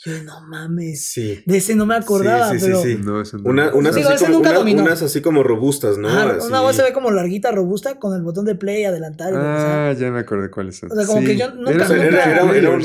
Y 0.06 0.10
yo, 0.10 0.24
no 0.24 0.42
mames. 0.48 1.08
Sí. 1.12 1.42
De 1.46 1.58
ese 1.58 1.76
no 1.76 1.86
me 1.86 1.96
acordaba, 1.96 2.50
Sí, 2.52 2.60
sí, 2.60 2.60
sí, 2.60 2.66
pero... 2.68 2.82
sí. 2.82 2.98
No, 3.04 3.22
eso 3.22 3.38
no. 3.38 3.50
Una- 3.50 3.74
unas, 3.74 3.96
Digo, 3.96 4.10
así 4.10 4.26
como, 4.26 4.38
nunca 4.38 4.60
una- 4.60 4.82
unas 4.84 5.02
así 5.02 5.22
como 5.22 5.44
robustas, 5.44 5.98
¿no? 5.98 6.10
Ajá, 6.10 6.38
Así- 6.38 6.48
una 6.48 6.62
USB 6.62 6.92
como 6.94 7.12
larguita, 7.12 7.52
robusta, 7.52 8.00
con 8.00 8.14
el 8.16 8.22
botón 8.24 8.46
de 8.46 8.56
play, 8.56 8.84
adelantar 8.86 9.34
y. 9.34 9.38
Ah, 9.38 9.94
ya 9.98 10.12
me 10.12 10.20
acordé 10.20 10.50
cuáles 10.50 10.78
son. 10.78 10.92
O 10.92 10.96
sea, 10.96 11.06
como 11.06 11.22
que 11.26 11.38
yo 11.38 11.54
nunca- 11.56 11.72
eran 11.72 11.82
O 11.82 11.88
sea, 11.88 11.96
era, 12.06 12.24
era- 12.24 12.56
era 12.58 12.70
un-. 12.72 12.84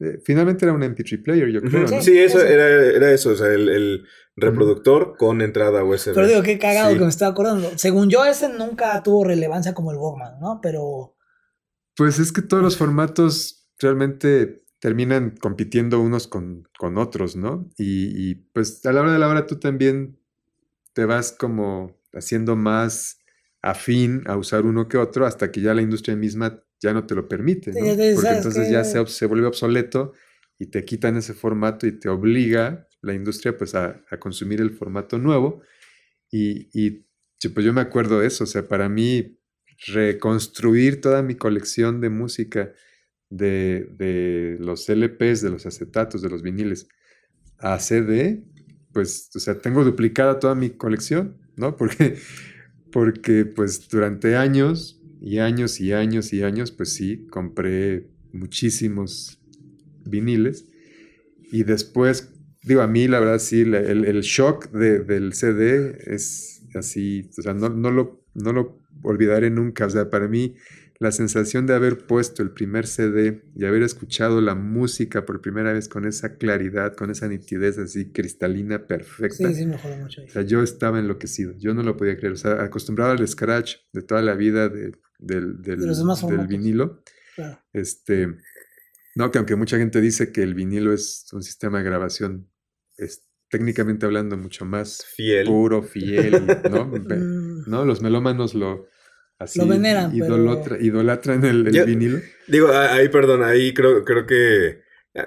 Eh, 0.00 0.18
finalmente 0.24 0.64
era 0.64 0.72
un 0.74 0.82
MP3 0.82 1.22
player, 1.22 1.48
yo 1.50 1.60
creo. 1.60 1.88
Sí, 2.02 2.18
eso 2.18 2.40
era, 2.40 2.68
era 2.86 3.12
eso, 3.12 3.30
o 3.30 3.36
sea, 3.36 3.48
el, 3.48 3.68
el 3.68 4.04
reproductor 4.36 5.16
con 5.16 5.40
entrada 5.42 5.82
USB. 5.84 6.14
Pero 6.14 6.26
digo, 6.28 6.42
qué 6.42 6.58
cagado 6.58 6.90
Sí. 6.90 6.96
que 6.98 7.02
me 7.02 7.08
estoy 7.08 7.28
acordando. 7.28 7.70
Según 7.76 8.08
yo, 8.08 8.24
ese 8.24 8.48
nunca 8.48 9.02
tuvo 9.02 9.24
relevancia 9.24 9.74
como 9.74 9.90
el 9.90 9.98
Walkman, 9.98 10.38
¿no? 10.40 10.60
Pero. 10.62 11.16
Pues 11.96 12.18
es 12.20 12.30
que 12.32 12.42
todos 12.42 12.62
los 12.62 12.76
formatos 12.76 13.68
realmente 13.80 14.62
terminan 14.78 15.34
compitiendo 15.40 16.00
unos 16.00 16.28
con, 16.28 16.68
con 16.78 16.98
otros, 16.98 17.34
¿no? 17.34 17.68
Y, 17.76 18.30
y, 18.30 18.34
pues 18.36 18.84
a 18.86 18.92
la 18.92 19.00
hora 19.00 19.12
de 19.12 19.18
la 19.18 19.28
hora 19.28 19.46
tú 19.46 19.58
también 19.58 20.20
te 20.92 21.04
vas 21.04 21.32
como 21.32 21.96
haciendo 22.12 22.54
más 22.54 23.18
afín 23.60 24.22
a 24.26 24.36
usar 24.36 24.64
uno 24.64 24.86
que 24.86 24.96
otro 24.96 25.26
hasta 25.26 25.50
que 25.50 25.60
ya 25.60 25.74
la 25.74 25.82
industria 25.82 26.14
misma 26.14 26.62
ya 26.80 26.92
no 26.92 27.06
te 27.06 27.14
lo 27.14 27.28
permite, 27.28 27.76
¿no? 27.76 28.02
Porque 28.12 28.34
¿sabes 28.34 28.38
entonces 28.38 28.68
ya 28.68 28.84
se, 28.84 29.06
se 29.06 29.26
vuelve 29.26 29.46
obsoleto 29.46 30.12
y 30.58 30.66
te 30.66 30.84
quitan 30.84 31.16
ese 31.16 31.34
formato 31.34 31.86
y 31.86 31.92
te 31.98 32.08
obliga 32.08 32.86
la 33.02 33.14
industria 33.14 33.56
pues 33.56 33.74
a, 33.74 34.04
a 34.10 34.18
consumir 34.18 34.60
el 34.60 34.70
formato 34.72 35.18
nuevo. 35.18 35.62
Y, 36.30 36.68
y 36.72 37.06
yo- 37.40 37.54
pues 37.54 37.64
yo 37.66 37.72
me 37.72 37.80
acuerdo 37.80 38.20
de 38.20 38.26
eso, 38.28 38.44
o 38.44 38.46
sea, 38.46 38.66
para 38.68 38.88
mí 38.88 39.38
reconstruir 39.86 41.00
toda 41.00 41.22
mi 41.22 41.36
colección 41.36 42.00
de 42.00 42.10
música 42.10 42.72
de, 43.30 43.88
de 43.96 44.56
los 44.60 44.88
LPs, 44.88 45.42
de 45.42 45.50
los 45.50 45.66
acetatos, 45.66 46.22
de 46.22 46.30
los 46.30 46.42
viniles 46.42 46.88
a 47.58 47.78
CD, 47.80 48.44
pues, 48.92 49.30
o 49.34 49.40
sea, 49.40 49.58
tengo 49.60 49.84
duplicada 49.84 50.38
toda 50.40 50.54
mi 50.54 50.70
colección, 50.70 51.38
¿no? 51.56 51.76
Porque, 51.78 52.18
porque 52.92 53.44
pues 53.44 53.88
durante 53.88 54.36
años 54.36 54.97
y 55.20 55.38
años 55.38 55.80
y 55.80 55.92
años 55.92 56.32
y 56.32 56.42
años, 56.42 56.70
pues 56.72 56.92
sí, 56.92 57.26
compré 57.30 58.08
muchísimos 58.32 59.40
viniles 60.04 60.66
y 61.50 61.64
después, 61.64 62.32
digo, 62.62 62.82
a 62.82 62.86
mí 62.86 63.08
la 63.08 63.20
verdad 63.20 63.38
sí, 63.38 63.64
la- 63.64 63.80
el, 63.80 64.04
el 64.04 64.20
shock 64.22 64.70
de- 64.70 65.00
del 65.00 65.32
CD 65.32 65.98
es 66.06 66.62
así, 66.74 67.30
o 67.38 67.42
sea, 67.42 67.54
no, 67.54 67.68
no, 67.68 67.90
lo, 67.90 68.24
no 68.34 68.52
lo 68.52 68.80
olvidaré 69.02 69.50
nunca, 69.50 69.86
o 69.86 69.90
sea, 69.90 70.10
para 70.10 70.28
mí 70.28 70.54
la 71.00 71.12
sensación 71.12 71.64
de 71.66 71.74
haber 71.74 72.06
puesto 72.06 72.42
el 72.42 72.50
primer 72.50 72.86
CD 72.88 73.42
y 73.54 73.64
haber 73.64 73.82
escuchado 73.84 74.40
la 74.40 74.56
música 74.56 75.24
por 75.24 75.40
primera 75.40 75.72
vez 75.72 75.88
con 75.88 76.04
esa 76.04 76.36
claridad, 76.38 76.94
con 76.96 77.10
esa 77.10 77.28
nitidez 77.28 77.78
así 77.78 78.10
cristalina, 78.10 78.84
perfecta. 78.86 79.48
Sí, 79.48 79.54
sí, 79.54 79.66
me 79.66 79.76
mucho. 80.02 80.22
O 80.24 80.28
sea, 80.28 80.42
yo 80.42 80.60
estaba 80.60 80.98
enloquecido, 80.98 81.52
yo 81.56 81.72
no 81.72 81.84
lo 81.84 81.96
podía 81.96 82.16
creer. 82.16 82.32
O 82.32 82.36
sea, 82.36 82.64
acostumbrado 82.64 83.12
al 83.12 83.28
scratch 83.28 83.76
de 83.92 84.02
toda 84.02 84.22
la 84.22 84.34
vida 84.34 84.68
de- 84.68 84.90
del, 85.18 85.60
del- 85.62 85.80
De 85.80 85.86
los 85.86 85.98
demás 85.98 86.26
del 86.26 86.46
vinilo. 86.46 87.02
Claro. 87.34 87.60
Este, 87.72 88.28
no, 89.14 89.30
que 89.30 89.38
aunque 89.38 89.56
mucha 89.56 89.76
gente 89.78 90.00
dice 90.00 90.32
que 90.32 90.42
el 90.42 90.54
vinilo 90.54 90.92
es 90.92 91.26
un 91.32 91.42
sistema 91.42 91.78
de 91.78 91.84
grabación, 91.84 92.50
es 92.96 93.24
técnicamente 93.50 94.06
hablando 94.06 94.36
mucho 94.36 94.64
más 94.64 95.04
Fiel. 95.14 95.46
puro, 95.46 95.82
fiel, 95.82 96.44
¿no? 96.70 96.84
Mm, 96.98 97.68
¿no? 97.70 97.84
Los 97.84 98.02
melómanos 98.02 98.54
lo 98.54 98.86
así 99.38 99.58
Lo 99.58 99.66
veneran, 99.66 100.10
pero- 100.12 100.80
idolatran 100.80 101.44
el, 101.44 101.64
vinilo. 101.86 102.18
Digo, 102.46 102.68
ahí, 102.72 103.08
perdón, 103.08 103.42
ahí 103.44 103.72
creo, 103.72 104.04
creo 104.04 104.26
que 104.26 104.82
eh, 105.14 105.24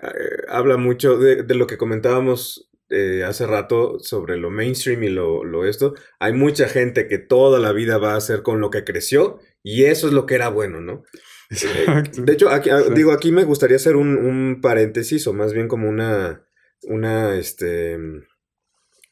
habla 0.50 0.78
mucho 0.78 1.18
de, 1.18 1.44
de 1.44 1.56
lo 1.56 1.66
que 1.68 1.78
comentábamos 1.78 2.70
eh, 2.92 3.24
hace 3.24 3.48
rato 3.48 4.00
sobre 4.00 4.38
lo 4.38 4.50
mainstream 4.50 5.04
y 5.04 5.10
lo, 5.10 5.44
lo 5.44 5.66
esto. 5.66 5.94
Hay 6.20 6.34
mucha 6.34 6.68
gente 6.68 7.08
que 7.08 7.18
toda 7.18 7.60
la 7.60 7.72
vida 7.72 7.98
va 7.98 8.14
a 8.14 8.18
hacer 8.18 8.44
con 8.44 8.60
lo 8.60 8.70
que 8.70 8.84
creció 8.84 9.40
y 9.64 9.86
eso 9.86 10.08
es 10.08 10.14
lo 10.14 10.26
que 10.26 10.36
era 10.36 10.50
bueno, 10.50 10.82
¿no? 10.82 11.04
Exacto. 11.50 12.22
De 12.22 12.34
hecho, 12.34 12.50
aquí, 12.50 12.70
ah, 12.70 12.82
digo, 12.94 13.12
aquí 13.12 13.32
me 13.32 13.44
gustaría 13.44 13.78
hacer 13.78 13.96
un, 13.96 14.18
un 14.18 14.62
paréntesis 14.62 15.26
o 15.28 15.34
más 15.34 15.54
bien 15.54 15.68
como 15.68 15.88
una, 15.90 16.44
una, 16.84 17.36
este, 17.38 17.98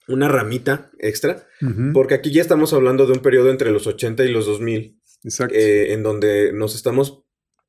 una 0.08 0.28
ramita 0.28 0.90
extra, 1.00 1.48
porque 1.94 2.16
aquí 2.16 2.32
ya 2.32 2.42
estamos 2.42 2.74
hablando 2.74 3.06
de 3.06 3.14
un 3.14 3.20
periodo 3.20 3.52
entre 3.52 3.72
los 3.72 3.88
80 3.88 4.24
y 4.26 4.32
los 4.32 4.46
2000 4.46 5.00
Exacto. 5.24 5.56
eh, 5.56 5.94
en 5.94 6.04
donde 6.04 6.52
nos 6.54 6.76
estamos, 6.76 7.24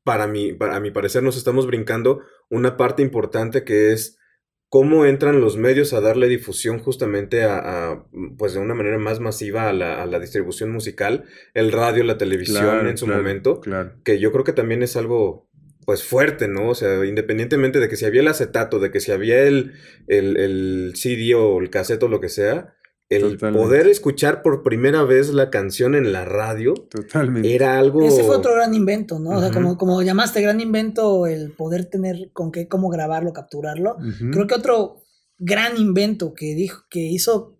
para 0.05 0.27
mi, 0.27 0.53
para 0.53 0.77
a 0.77 0.81
mi 0.81 0.91
parecer, 0.91 1.23
nos 1.23 1.37
estamos 1.37 1.67
brincando 1.67 2.23
una 2.49 2.77
parte 2.77 3.03
importante 3.03 3.65
que 3.65 3.93
es 3.93 4.20
cómo 4.71 5.05
entran 5.05 5.41
los 5.41 5.57
medios 5.59 5.93
a 5.93 6.01
darle 6.01 6.29
difusión 6.29 6.79
justamente 6.79 7.43
a, 7.43 7.59
a, 7.59 8.07
pues 8.39 8.55
de 8.55 8.61
una 8.61 8.73
manera 8.75 8.99
más 8.99 9.21
masiva 9.21 9.69
a 9.69 9.73
la, 9.73 10.01
a 10.01 10.07
la 10.07 10.19
distribución 10.21 10.71
musical, 10.71 11.25
el 11.55 11.73
radio, 11.73 12.05
la 12.05 12.17
televisión 12.17 12.63
Claro, 12.63 12.89
en 12.89 12.97
su 12.97 13.05
claro, 13.07 13.21
momento, 13.23 13.61
Claro. 13.61 13.93
que 14.05 14.19
yo 14.21 14.31
creo 14.33 14.45
que 14.45 14.53
también 14.55 14.83
es 14.83 14.97
algo 14.97 15.51
pues 15.87 16.05
fuerte, 16.05 16.47
¿no? 16.47 16.69
O 16.69 16.75
sea, 16.77 17.05
independientemente 17.05 17.81
de 17.81 17.89
que 17.89 17.97
si 17.97 18.05
había 18.05 18.21
el 18.21 18.29
acetato, 18.29 18.79
de 18.79 18.93
que 18.93 19.01
si 19.01 19.11
había 19.11 19.43
el, 19.43 19.73
el, 20.07 20.37
el 20.37 20.93
CD 20.95 21.35
o 21.35 21.59
el 21.61 21.69
cassette 21.69 22.05
o 22.05 22.09
lo 22.09 22.21
que 22.21 22.29
sea, 22.29 22.75
el 23.11 23.33
Totalmente. 23.33 23.67
poder 23.67 23.87
escuchar 23.89 24.41
por 24.41 24.63
primera 24.63 25.03
vez 25.03 25.35
la 25.35 25.51
canción 25.51 25.95
en 25.95 26.13
la 26.13 26.25
radio 26.25 26.75
Totalmente. 26.75 27.55
era 27.55 27.79
algo... 27.79 28.03
Ese 28.03 28.23
fue 28.23 28.37
otro 28.37 28.55
gran 28.55 28.73
invento, 28.73 29.19
¿no? 29.19 29.31
O 29.31 29.41
sea, 29.41 29.51
como, 29.51 29.77
como 29.77 30.01
llamaste 30.01 30.41
gran 30.41 30.61
invento 30.61 31.27
el 31.27 31.51
poder 31.51 31.87
tener 31.87 32.31
con 32.33 32.53
qué, 32.53 32.69
cómo 32.69 32.89
grabarlo, 32.89 33.33
capturarlo. 33.33 33.97
Creo 34.31 34.47
que 34.47 34.55
otro 34.55 35.03
gran 35.39 35.77
invento 35.77 36.35
que 36.35 36.55
dijo, 36.55 36.85
que 36.89 37.01
hizo 37.01 37.59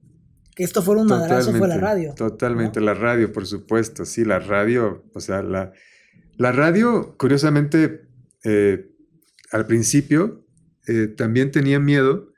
que 0.55 0.65
esto 0.65 0.83
fuera 0.83 1.01
un 1.01 1.09
madrazo 1.09 1.53
fue 1.53 1.67
la 1.67 1.79
radio. 1.79 2.15
Totalmente, 2.15 2.81
la 2.81 2.95
radio, 2.95 3.33
por 3.33 3.47
supuesto. 3.47 4.05
Sí, 4.05 4.25
la 4.25 4.39
radio, 4.39 5.05
o 5.15 5.21
sea, 5.21 5.43
la, 5.43 5.73
la 6.37 6.53
radio, 6.53 7.17
curiosamente, 7.19 8.03
eh, 8.45 8.91
al 9.51 9.67
principio 9.67 10.47
eh, 10.87 11.09
también 11.09 11.51
tenía 11.51 11.81
miedo 11.81 12.33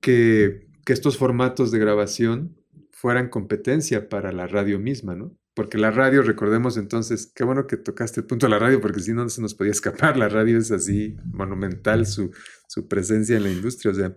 que, 0.00 0.68
que 0.84 0.92
estos 0.92 1.16
formatos 1.16 1.70
de 1.70 1.78
grabación 1.78 2.56
fueran 2.90 3.28
competencia 3.28 4.08
para 4.08 4.32
la 4.32 4.46
radio 4.46 4.78
misma, 4.78 5.14
¿no? 5.14 5.36
Porque 5.54 5.76
la 5.76 5.90
radio, 5.90 6.22
recordemos 6.22 6.78
entonces, 6.78 7.30
qué 7.34 7.44
bueno 7.44 7.66
que 7.66 7.76
tocaste 7.76 8.20
el 8.20 8.26
punto 8.26 8.46
de 8.46 8.50
la 8.50 8.58
radio, 8.58 8.80
porque 8.80 9.00
si 9.00 9.12
no, 9.12 9.24
no 9.24 9.28
se 9.28 9.42
nos 9.42 9.54
podía 9.54 9.72
escapar. 9.72 10.16
La 10.16 10.28
radio 10.28 10.56
es 10.56 10.70
así 10.70 11.16
monumental, 11.26 12.06
su, 12.06 12.30
su 12.68 12.88
presencia 12.88 13.36
en 13.36 13.42
la 13.42 13.50
industria. 13.50 13.90
O 13.90 13.94
sea, 13.94 14.16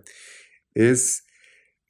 es, 0.72 1.26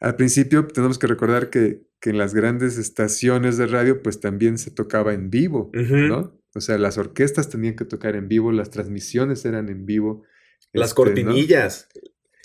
al 0.01 0.17
principio 0.17 0.67
tenemos 0.67 0.99
que 0.99 1.07
recordar 1.07 1.49
que, 1.49 1.87
que 2.01 2.11
en 2.11 2.19
las 2.19 2.35
grandes 2.35 2.77
estaciones 2.77 3.57
de 3.57 3.67
radio, 3.69 4.03
pues 4.03 4.21
también 4.21 4.59
se 4.59 4.73
tocaba 4.73 5.15
en 5.15 5.31
vivo. 5.31 5.71
¿no? 5.75 6.41
O 6.55 6.61
sea, 6.61 6.77
las 6.79 6.99
orquestas 6.99 7.49
tenían 7.49 7.77
que 7.77 7.85
tocar 7.85 8.17
en 8.17 8.29
vivo, 8.29 8.51
las 8.51 8.71
transmisiones 8.71 9.45
eran 9.45 9.69
en 9.69 9.87
vivo. 9.87 10.25
Las 10.73 10.91
este, 10.91 11.23
¿no? 11.23 11.35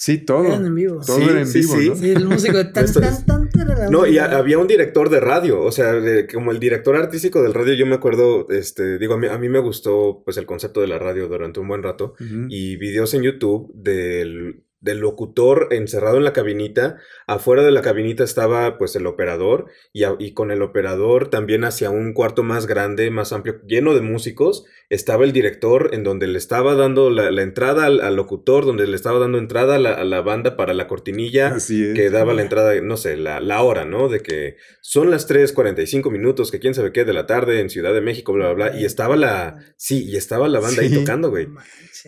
Sí, 0.04 0.18
todo. 0.18 0.46
Eran 0.48 0.66
en 0.66 0.74
vivo. 0.74 1.00
Todo 1.06 1.18
Sí, 1.18 1.24
era 1.30 1.40
en 1.42 1.46
sí, 1.46 1.60
vivo, 1.60 1.74
sí. 1.76 1.90
¿no? 1.90 1.96
Sí, 1.96 2.10
el 2.10 2.26
músico 2.28 2.58
de 2.58 2.66
tan, 2.66 2.92
tan, 2.92 3.50
No, 3.92 4.08
y 4.08 4.18
a- 4.18 4.36
había 4.36 4.58
un 4.58 4.66
director 4.66 5.12
de 5.12 5.20
radio, 5.20 5.62
o 5.62 5.72
sea, 5.72 5.94
de- 5.94 6.26
como 6.26 6.50
el 6.50 6.60
director 6.60 6.96
artístico 6.96 7.44
del 7.44 7.54
radio, 7.54 7.76
yo 7.76 7.86
me 7.86 7.94
acuerdo, 7.94 8.48
este, 8.50 8.98
digo, 8.98 9.14
a 9.14 9.18
mí, 9.20 9.28
a 9.28 9.38
mí 9.38 9.48
me 9.48 9.60
gustó 9.60 10.24
pues 10.26 10.38
el 10.38 10.48
concepto 10.48 10.82
de 10.82 10.88
la 10.88 10.98
radio 10.98 11.28
durante 11.28 11.60
un 11.60 11.68
buen 11.68 11.84
rato 11.84 12.16
y 12.50 12.78
videos 12.78 13.14
en 13.14 13.22
YouTube 13.22 13.72
del, 13.76 14.64
del 14.82 14.98
locutor 15.00 15.68
encerrado 15.72 16.18
en 16.18 16.24
la 16.24 16.34
cabinita, 16.34 16.98
afuera 17.28 17.64
de 17.64 17.72
la 17.72 17.82
cabinita 17.82 18.24
estaba 18.24 18.78
pues 18.78 18.96
el 18.96 19.06
operador 19.08 19.68
y, 19.94 20.04
a- 20.04 20.16
y 20.20 20.34
con 20.34 20.52
el 20.52 20.62
operador 20.62 21.30
también 21.30 21.64
hacia 21.64 21.90
un 21.92 22.14
cuarto 22.14 22.44
más 22.44 22.66
grande, 22.68 23.10
más 23.12 23.32
amplio, 23.32 23.62
lleno 23.66 23.94
de 23.94 24.02
músicos, 24.02 24.66
estaba 24.90 25.24
el 25.24 25.32
director 25.32 25.92
en 25.94 26.04
donde 26.04 26.28
le 26.28 26.38
estaba 26.38 26.76
dando 26.76 27.10
la, 27.10 27.32
la 27.32 27.44
entrada 27.44 27.86
al, 27.86 28.02
al 28.02 28.16
locutor, 28.16 28.66
donde 28.66 28.88
le 28.88 28.96
estaba 28.96 29.20
dando 29.20 29.38
entrada 29.38 29.76
a 29.76 29.80
la, 29.80 29.94
a 29.94 30.04
la 30.04 30.22
banda 30.22 30.58
para 30.58 30.74
la 30.74 30.88
cortinilla 30.88 31.50
Así 31.56 31.86
es. 31.86 31.94
que 31.96 32.10
daba 32.10 32.34
la 32.34 32.42
entrada, 32.42 32.74
no 32.82 32.98
sé, 32.98 33.16
la, 33.18 33.40
la 33.40 33.62
hora, 33.62 33.86
¿no? 33.86 34.10
De 34.10 34.20
que 34.22 34.58
son 34.82 35.12
las 35.12 35.30
3.45 35.30 36.10
minutos, 36.12 36.52
que 36.52 36.60
quién 36.60 36.74
sabe 36.74 36.92
qué 36.92 37.06
de 37.06 37.14
la 37.14 37.28
tarde 37.28 37.60
en 37.62 37.70
Ciudad 37.70 37.94
de 37.94 38.02
México, 38.02 38.34
bla, 38.34 38.52
bla, 38.52 38.70
bla. 38.72 38.80
Y 38.82 38.86
estaba 38.86 39.16
la, 39.16 39.60
sí, 39.78 40.04
y 40.06 40.18
estaba 40.18 40.50
la 40.50 40.60
banda 40.60 40.82
ahí 40.82 40.92
tocando, 40.94 41.30
güey. 41.30 41.48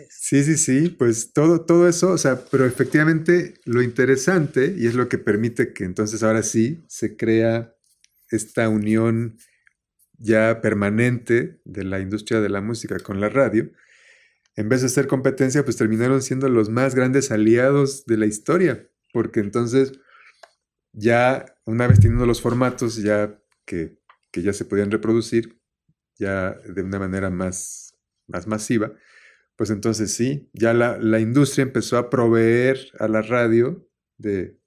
Sí, 0.10 0.44
sí, 0.44 0.58
sí, 0.58 0.90
pues 0.90 1.34
todo, 1.34 1.62
todo 1.66 1.88
eso, 1.88 2.10
o 2.12 2.18
sea, 2.18 2.40
pero 2.52 2.63
efectivamente 2.66 3.56
lo 3.66 3.82
interesante, 3.82 4.76
y 4.78 4.88
es 4.88 4.96
lo 4.96 5.10
que 5.10 5.18
permite 5.18 5.74
que 5.74 5.84
entonces 5.84 6.24
ahora 6.24 6.44
sí 6.44 6.84
se 6.88 7.16
crea 7.16 7.76
esta 8.30 8.70
unión 8.70 9.38
ya 10.18 10.62
permanente 10.62 11.62
de 11.66 11.84
la 11.84 12.00
industria 12.00 12.42
de 12.42 12.50
la 12.50 12.62
música 12.62 13.00
con 13.00 13.20
la 13.20 13.30
radio, 13.30 13.72
en 14.56 14.70
vez 14.70 14.82
de 14.82 14.90
ser 14.90 15.08
competencia, 15.08 15.64
pues 15.64 15.78
terminaron 15.78 16.22
siendo 16.22 16.48
los 16.48 16.70
más 16.70 16.96
grandes 16.96 17.32
aliados 17.32 18.06
de 18.06 18.18
la 18.18 18.26
historia, 18.26 18.88
porque 19.12 19.40
entonces 19.40 19.94
ya 20.92 21.46
una 21.66 21.88
vez 21.88 22.00
teniendo 22.00 22.26
los 22.26 22.42
formatos 22.42 22.98
ya 22.98 23.40
que, 23.66 23.98
que 24.32 24.44
ya 24.44 24.54
se 24.54 24.66
podían 24.66 24.92
reproducir, 24.92 25.60
ya 26.18 26.52
de 26.52 26.84
una 26.84 27.00
manera 27.00 27.30
más, 27.30 27.96
más 28.28 28.46
masiva, 28.46 28.94
pues 29.56 29.70
entonces 29.70 30.12
sí, 30.14 30.50
ya 30.54 30.74
la, 30.74 30.98
la 30.98 31.20
industria 31.20 31.64
empezó 31.64 31.98
a 31.98 32.10
proveer 32.10 32.80
a 33.00 33.08
la 33.08 33.22
radio 33.22 33.88
de, 34.18 34.58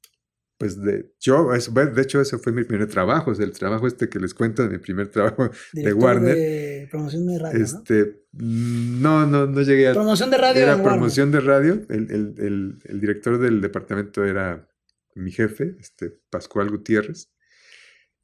pues 0.59 0.81
de, 0.81 1.13
yo, 1.21 1.53
eso, 1.53 1.71
de 1.73 2.03
hecho 2.03 2.21
ese 2.21 2.39
fue 2.39 2.53
mi 2.53 2.65
primer 2.65 2.89
trabajo, 2.89 3.31
o 3.31 3.35
sea, 3.35 3.45
el 3.45 3.53
trabajo 3.53 3.87
este 3.87 4.09
que 4.09 4.19
les 4.19 4.33
cuento 4.33 4.63
de 4.63 4.71
mi 4.71 4.79
primer 4.79 5.09
trabajo 5.11 5.51
de 5.73 5.93
Warner. 5.93 6.35
De 6.35 6.89
promoción 6.91 7.27
de 7.27 7.39
radio. 7.39 7.65
Este, 7.65 8.23
¿no? 8.33 9.27
no, 9.27 9.47
no, 9.47 9.63
llegué 9.63 9.89
a... 9.89 9.93
Promoción 9.93 10.31
de 10.31 10.39
radio. 10.39 10.63
Era 10.63 10.83
promoción 10.83 11.31
de 11.31 11.41
radio, 11.41 11.83
el, 11.89 12.11
el, 12.11 12.79
el, 12.85 13.01
director 13.01 13.39
del 13.39 13.61
departamento 13.61 14.25
era 14.25 14.69
mi 15.15 15.31
jefe, 15.31 15.77
este, 15.79 16.21
Pascual 16.31 16.71
Gutiérrez. 16.71 17.31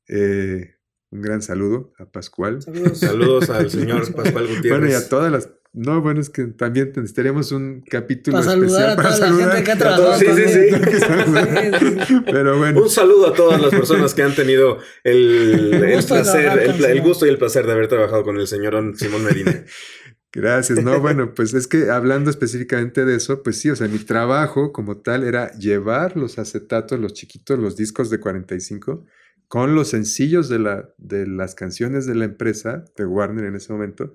Eh, 0.08 0.74
un 1.10 1.20
gran 1.20 1.42
saludo 1.42 1.92
a 1.98 2.06
Pascual. 2.06 2.62
Saludos, 2.62 2.98
Saludos 2.98 3.50
al 3.50 3.70
señor 3.70 4.14
Pascual 4.14 4.46
Gutiérrez. 4.46 4.70
Bueno, 4.70 4.88
y 4.88 4.94
a 4.94 5.08
todas 5.08 5.30
las 5.30 5.50
no, 5.74 6.02
bueno, 6.02 6.20
es 6.20 6.28
que 6.28 6.44
también 6.48 6.92
necesitaríamos 6.94 7.50
un 7.50 7.80
capítulo 7.80 8.38
para 8.38 8.52
especial 8.52 8.90
a 8.90 8.96
para 8.96 9.08
toda 9.08 9.28
saludar 9.28 9.46
la 9.46 9.52
gente 9.52 9.64
que 9.64 9.72
ha 9.72 9.78
trabajado. 9.78 10.12
Sí, 10.18 10.26
sí, 10.26 12.06
sí. 12.06 12.20
Pero 12.26 12.58
bueno. 12.58 12.82
Un 12.82 12.90
saludo 12.90 13.28
a 13.28 13.34
todas 13.34 13.58
las 13.60 13.70
personas 13.70 14.12
que 14.12 14.22
han 14.22 14.34
tenido 14.34 14.78
el, 15.02 15.72
el, 15.82 15.94
gusto, 15.96 16.14
placer, 16.14 16.58
el, 16.58 17.00
gusto 17.00 17.24
y 17.24 17.30
el 17.30 17.38
placer 17.38 17.64
de 17.64 17.72
haber 17.72 17.88
trabajado 17.88 18.22
con 18.22 18.38
el 18.38 18.46
señor 18.46 18.74
Simón 18.96 19.24
Medina. 19.24 19.64
Gracias. 20.32 20.82
No, 20.82 21.00
bueno, 21.00 21.32
pues 21.34 21.54
es 21.54 21.66
que 21.66 21.90
hablando 21.90 22.30
específicamente 22.30 23.06
de 23.06 23.16
eso, 23.16 23.42
pues 23.42 23.58
sí, 23.58 23.70
o 23.70 23.76
sea, 23.76 23.88
mi 23.88 23.98
trabajo 23.98 24.72
como 24.72 24.98
tal 24.98 25.24
era 25.24 25.52
llevar 25.52 26.18
los 26.18 26.38
acetatos, 26.38 27.00
los 27.00 27.14
chiquitos, 27.14 27.58
los 27.58 27.76
discos 27.76 28.10
de 28.10 28.20
45, 28.20 29.06
con 29.48 29.74
los 29.74 29.88
sencillos 29.88 30.48
de, 30.50 30.58
la, 30.58 30.90
de 30.98 31.26
las 31.26 31.54
canciones 31.54 32.06
de 32.06 32.14
la 32.14 32.26
empresa, 32.26 32.84
de 32.96 33.06
Warner 33.06 33.44
en 33.44 33.56
ese 33.56 33.72
momento, 33.72 34.14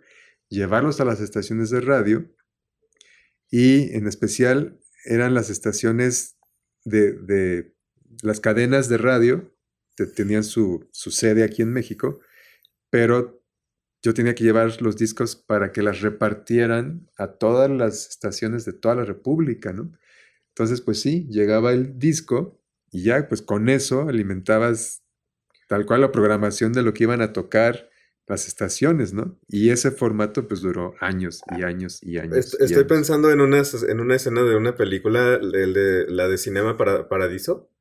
llevarlos 0.50 1.00
a 1.00 1.06
las 1.06 1.20
estaciones 1.20 1.70
de 1.70 1.82
radio 1.82 2.30
y 3.50 3.94
en 3.96 4.08
especial 4.08 4.80
eran 5.06 5.34
las 5.34 5.50
estaciones 5.50 6.38
de, 6.84 7.74
las 8.22 8.40
cadenas 8.40 8.90
de 8.90 8.98
radio, 8.98 9.54
que 9.96 10.06
tenían 10.06 10.44
su, 10.44 10.88
sede 10.92 11.44
aquí 11.44 11.62
en 11.62 11.74
México, 11.74 12.20
pero 12.90 13.44
yo 14.04 14.14
tenía 14.14 14.36
que 14.36 14.44
llevar 14.44 14.82
los 14.82 14.96
discos 14.96 15.36
para 15.36 15.72
que 15.72 15.82
las 15.82 16.02
repartieran 16.02 17.10
a 17.18 17.34
todas 17.34 17.70
las 17.70 18.10
estaciones 18.10 18.64
de 18.66 18.74
toda 18.74 18.96
la 18.96 19.06
República, 19.06 19.74
¿no? 19.74 19.92
Entonces, 20.50 20.82
pues 20.82 21.02
sí, 21.02 21.28
llegaba 21.30 21.72
el 21.72 21.98
disco 22.00 22.62
y 22.92 23.04
ya, 23.04 23.28
pues 23.28 23.42
con 23.42 23.70
eso 23.70 24.08
alimentabas 24.08 25.04
tal 25.68 25.86
cual 25.86 26.02
la 26.02 26.12
programación 26.12 26.74
de 26.74 26.84
lo 26.84 26.94
que 26.94 27.04
iban 27.04 27.22
a 27.22 27.34
tocar 27.34 27.90
las 28.28 28.48
estaciones, 28.48 29.14
¿no? 29.14 29.40
Y 29.48 29.70
ese 29.70 29.92
formato 29.92 30.48
pues 30.48 30.62
duró 30.62 30.96
años 31.00 31.42
y 31.58 31.64
años 31.64 32.00
y 32.04 32.18
años. 32.18 32.58
estoy 32.60 32.84
pensando 32.84 33.32
en 33.32 33.40
una, 33.40 33.64
en 33.88 34.00
una 34.00 34.16
escena 34.16 34.44
de 34.44 34.56
una 34.56 34.76
película, 34.76 35.36
el 35.36 35.74
de, 35.74 36.06
la 36.10 36.28
de 36.28 36.38
Cinema 36.38 36.76
para, 36.78 37.08
Paradiso. 37.08 37.72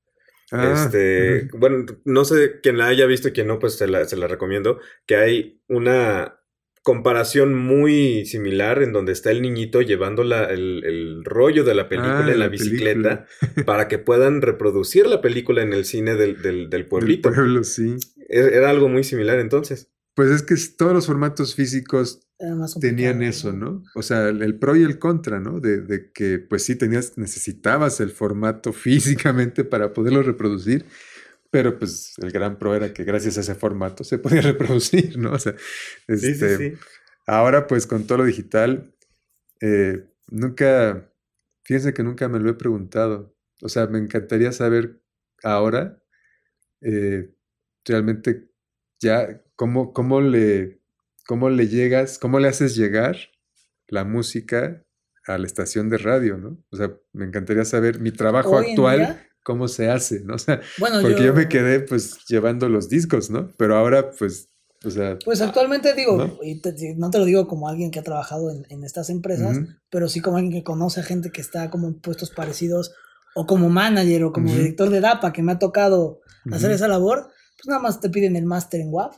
Ah, 0.53 0.85
este, 0.87 1.49
bueno, 1.59 1.85
no 2.05 2.25
sé 2.25 2.61
quién 2.63 2.79
la 2.79 2.87
haya 2.87 3.07
visto 3.07 3.29
y 3.29 3.33
quién 3.33 3.49
no, 3.49 3.59
pues 3.59 3.75
se 3.75 3.89
la, 3.89 4.05
se 4.05 4.17
la 4.17 4.29
recomiendo, 4.29 4.79
que 5.05 5.17
hay 5.17 5.61
una 5.67 6.39
comparación 6.85 7.53
muy 7.53 8.25
similar 8.27 8.81
en 8.81 8.93
donde 8.93 9.11
está 9.11 9.33
el 9.33 9.43
niñito 9.43 9.83
llevando 9.83 10.23
la, 10.23 10.45
el, 10.45 11.25
rollo 11.25 11.65
de 11.65 11.75
la 11.75 11.89
película 11.89 12.25
ah, 12.25 12.31
en 12.31 12.39
la, 12.39 12.47
bicicleta 12.47 13.27
para 13.67 13.89
que 13.89 13.99
puedan 13.99 14.41
reproducir 14.41 15.09
la 15.09 15.21
película 15.21 15.63
en 15.63 15.73
el 15.73 15.85
cine 15.85 16.15
del, 16.15 16.41
del, 16.41 16.71
del 16.71 16.87
pueblito. 16.87 17.33
pueblo, 17.33 17.65
sí. 17.65 17.97
E, 18.29 18.39
era 18.39 18.71
algo 18.71 18.89
muy 18.89 19.03
similar 19.03 19.41
entonces. 19.41 19.91
Pues 20.17 20.31
es 20.31 20.43
que 20.43 20.57
todos 20.79 20.95
los 20.95 21.07
formatos 21.07 21.55
físicos 21.55 22.27
tenían 22.81 23.23
eso, 23.23 23.53
¿no? 23.53 23.85
O 23.95 24.01
sea, 24.01 24.31
el, 24.31 24.59
pro 24.59 24.75
y 24.75 24.83
el 24.83 24.99
contra, 24.99 25.41
¿no? 25.41 25.61
De, 25.61 26.11
que, 26.15 26.39
pues 26.39 26.65
sí, 26.65 26.75
tenías, 26.75 27.19
necesitabas 27.19 28.01
el 28.01 28.11
formato 28.11 28.73
físicamente 28.73 29.63
para 29.63 29.93
poderlo 29.93 30.23
reproducir, 30.23 30.87
pero 31.51 31.79
pues 31.79 32.15
el 32.17 32.31
gran 32.31 32.59
pro 32.59 32.75
era 32.75 32.95
que 32.95 33.05
gracias 33.05 33.37
a 33.37 33.43
ese 33.43 33.55
formato 33.55 34.05
se 34.05 34.17
podía 34.19 34.41
reproducir, 34.53 35.19
¿no? 35.19 35.33
O 35.33 35.39
sea, 35.39 35.55
este, 36.09 36.79
ahora 37.27 37.67
pues 37.67 37.87
con 37.87 38.07
todo 38.07 38.19
lo 38.19 38.25
digital, 38.25 38.95
eh, 39.61 40.09
nunca, 40.29 41.13
fíjense 41.63 41.93
que 41.93 42.03
nunca 42.03 42.27
me 42.29 42.41
lo 42.41 42.49
he 42.49 42.55
preguntado. 42.55 43.37
O 43.61 43.69
sea, 43.69 43.87
me 43.87 43.99
encantaría 43.99 44.53
saber 44.53 45.03
ahora 45.43 46.03
eh, 46.81 47.35
realmente 47.85 48.51
ya 48.99 49.43
cómo, 49.57 49.93
cómo, 49.93 50.21
le, 50.21 50.81
cómo 51.27 51.51
le 51.51 51.69
llegas, 51.69 52.19
cómo 52.19 52.39
le 52.39 52.49
haces 52.49 52.77
llegar 52.77 53.17
la 53.89 54.05
música 54.05 54.85
a 55.27 55.39
la 55.39 55.47
estación 55.47 55.91
de 55.91 55.99
radio, 55.99 56.37
¿no? 56.37 56.59
O 56.71 56.77
sea, 56.77 56.93
me 57.13 57.25
encantaría 57.25 57.65
saber 57.65 58.01
mi 58.01 58.13
trabajo 58.13 58.59
actual, 58.59 59.21
cómo 59.43 59.67
se 59.69 59.91
hace, 59.91 60.21
¿no? 60.21 60.35
O 60.35 60.39
sea, 60.39 60.61
porque 60.79 61.25
yo... 61.25 61.35
me 61.35 61.49
quedé 61.49 61.81
pues 61.81 62.25
llevando 62.29 62.69
los 62.69 62.89
discos, 62.89 63.31
¿no? 63.31 63.53
Pero 63.57 63.77
ahora 63.77 64.11
pues, 64.11 64.49
o 64.85 64.91
sea... 64.91 65.19
Pues 65.25 65.41
actualmente 65.41 65.95
digo, 65.95 66.17
¿no? 66.17 66.39
y 66.43 66.61
no 66.97 67.11
te 67.11 67.19
lo 67.19 67.25
digo 67.25 67.49
como 67.49 67.69
alguien 67.69 67.91
que 67.91 67.99
ha 67.99 68.05
trabajado 68.05 68.51
en, 68.51 68.85
estas 68.85 69.11
empresas, 69.11 69.59
pero 69.91 70.09
sí 70.09 70.21
como 70.21 70.37
alguien 70.37 70.53
que 70.53 70.65
conoce 70.65 71.01
a 71.01 71.05
gente 71.05 71.31
que 71.31 71.41
está 71.41 71.71
como 71.71 71.89
en 71.89 72.01
puestos 72.01 72.31
parecidos, 72.31 72.95
o 73.35 73.47
como 73.47 73.69
manager, 73.69 74.25
o 74.25 74.33
como 74.33 74.51
director 74.51 74.89
de 74.89 75.01
DAPA, 75.01 75.33
que 75.33 75.43
me 75.43 75.53
ha 75.53 75.59
tocado 75.59 76.21
hacer 76.51 76.71
esa 76.71 76.89
labor, 76.89 77.29
pues 77.57 77.67
nada 77.67 77.81
más 77.83 78.01
te 78.01 78.09
piden 78.09 78.35
el 78.35 78.47
máster 78.47 78.81
en 78.81 78.89
WAV 78.91 79.13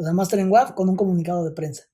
o 0.00 0.02
sea, 0.02 0.14
Master 0.14 0.38
en 0.38 0.50
WAV 0.50 0.74
con 0.74 0.88
un 0.88 0.96
comunicado 0.96 1.44
de 1.44 1.52
prensa. 1.52 1.84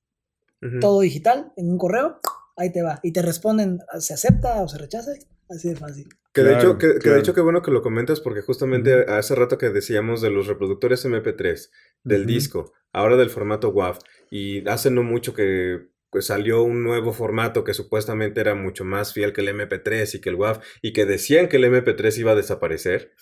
Todo 0.81 1.01
digital, 1.01 1.53
en 1.57 1.71
un 1.71 1.79
correo, 1.79 2.19
ahí 2.57 2.73
te 2.73 2.83
va. 2.83 2.99
Y 3.03 3.13
te 3.13 3.23
responden, 3.23 3.79
se 3.99 4.15
acepta 4.15 4.63
o 4.63 4.69
se 4.69 4.79
rechaza, 4.79 5.13
así 5.49 5.69
de 5.69 5.77
fácil. 5.77 6.09
Que 6.33 6.43
de 6.43 6.55
hecho, 6.55 6.77
que, 6.77 6.89
de 6.89 7.19
hecho, 7.19 7.35
qué 7.35 7.41
bueno 7.41 7.63
que 7.63 7.71
lo 7.71 7.83
comentas, 7.83 8.21
porque 8.21 8.43
justamente 8.43 9.05
hace 9.09 9.35
rato 9.35 9.59
que 9.59 9.71
decíamos 9.71 10.21
de 10.23 10.31
los 10.31 10.47
reproductores 10.47 11.05
MP3, 11.05 11.71
del 12.05 12.27
disco, 12.27 12.73
ahora 12.93 13.17
del 13.17 13.31
formato 13.31 13.71
WAV, 13.71 13.99
y 14.31 14.69
hace 14.69 14.91
no 14.91 15.03
mucho 15.03 15.35
que 15.35 15.89
pues, 16.11 16.27
salió 16.27 16.63
un 16.63 16.83
nuevo 16.83 17.13
formato 17.13 17.63
que 17.63 17.75
supuestamente 17.75 18.41
era 18.41 18.55
mucho 18.55 18.85
más 18.85 19.13
fiel 19.13 19.33
que 19.33 19.43
el 19.43 19.49
MP3 19.49 20.15
y 20.15 20.21
que 20.21 20.31
el 20.31 20.37
WAV, 20.37 20.61
y 20.83 20.93
que 20.93 21.07
decían 21.07 21.49
que 21.49 21.57
el 21.57 21.65
MP3 21.65 22.19
iba 22.19 22.33
a 22.33 22.37
desaparecer. 22.37 23.13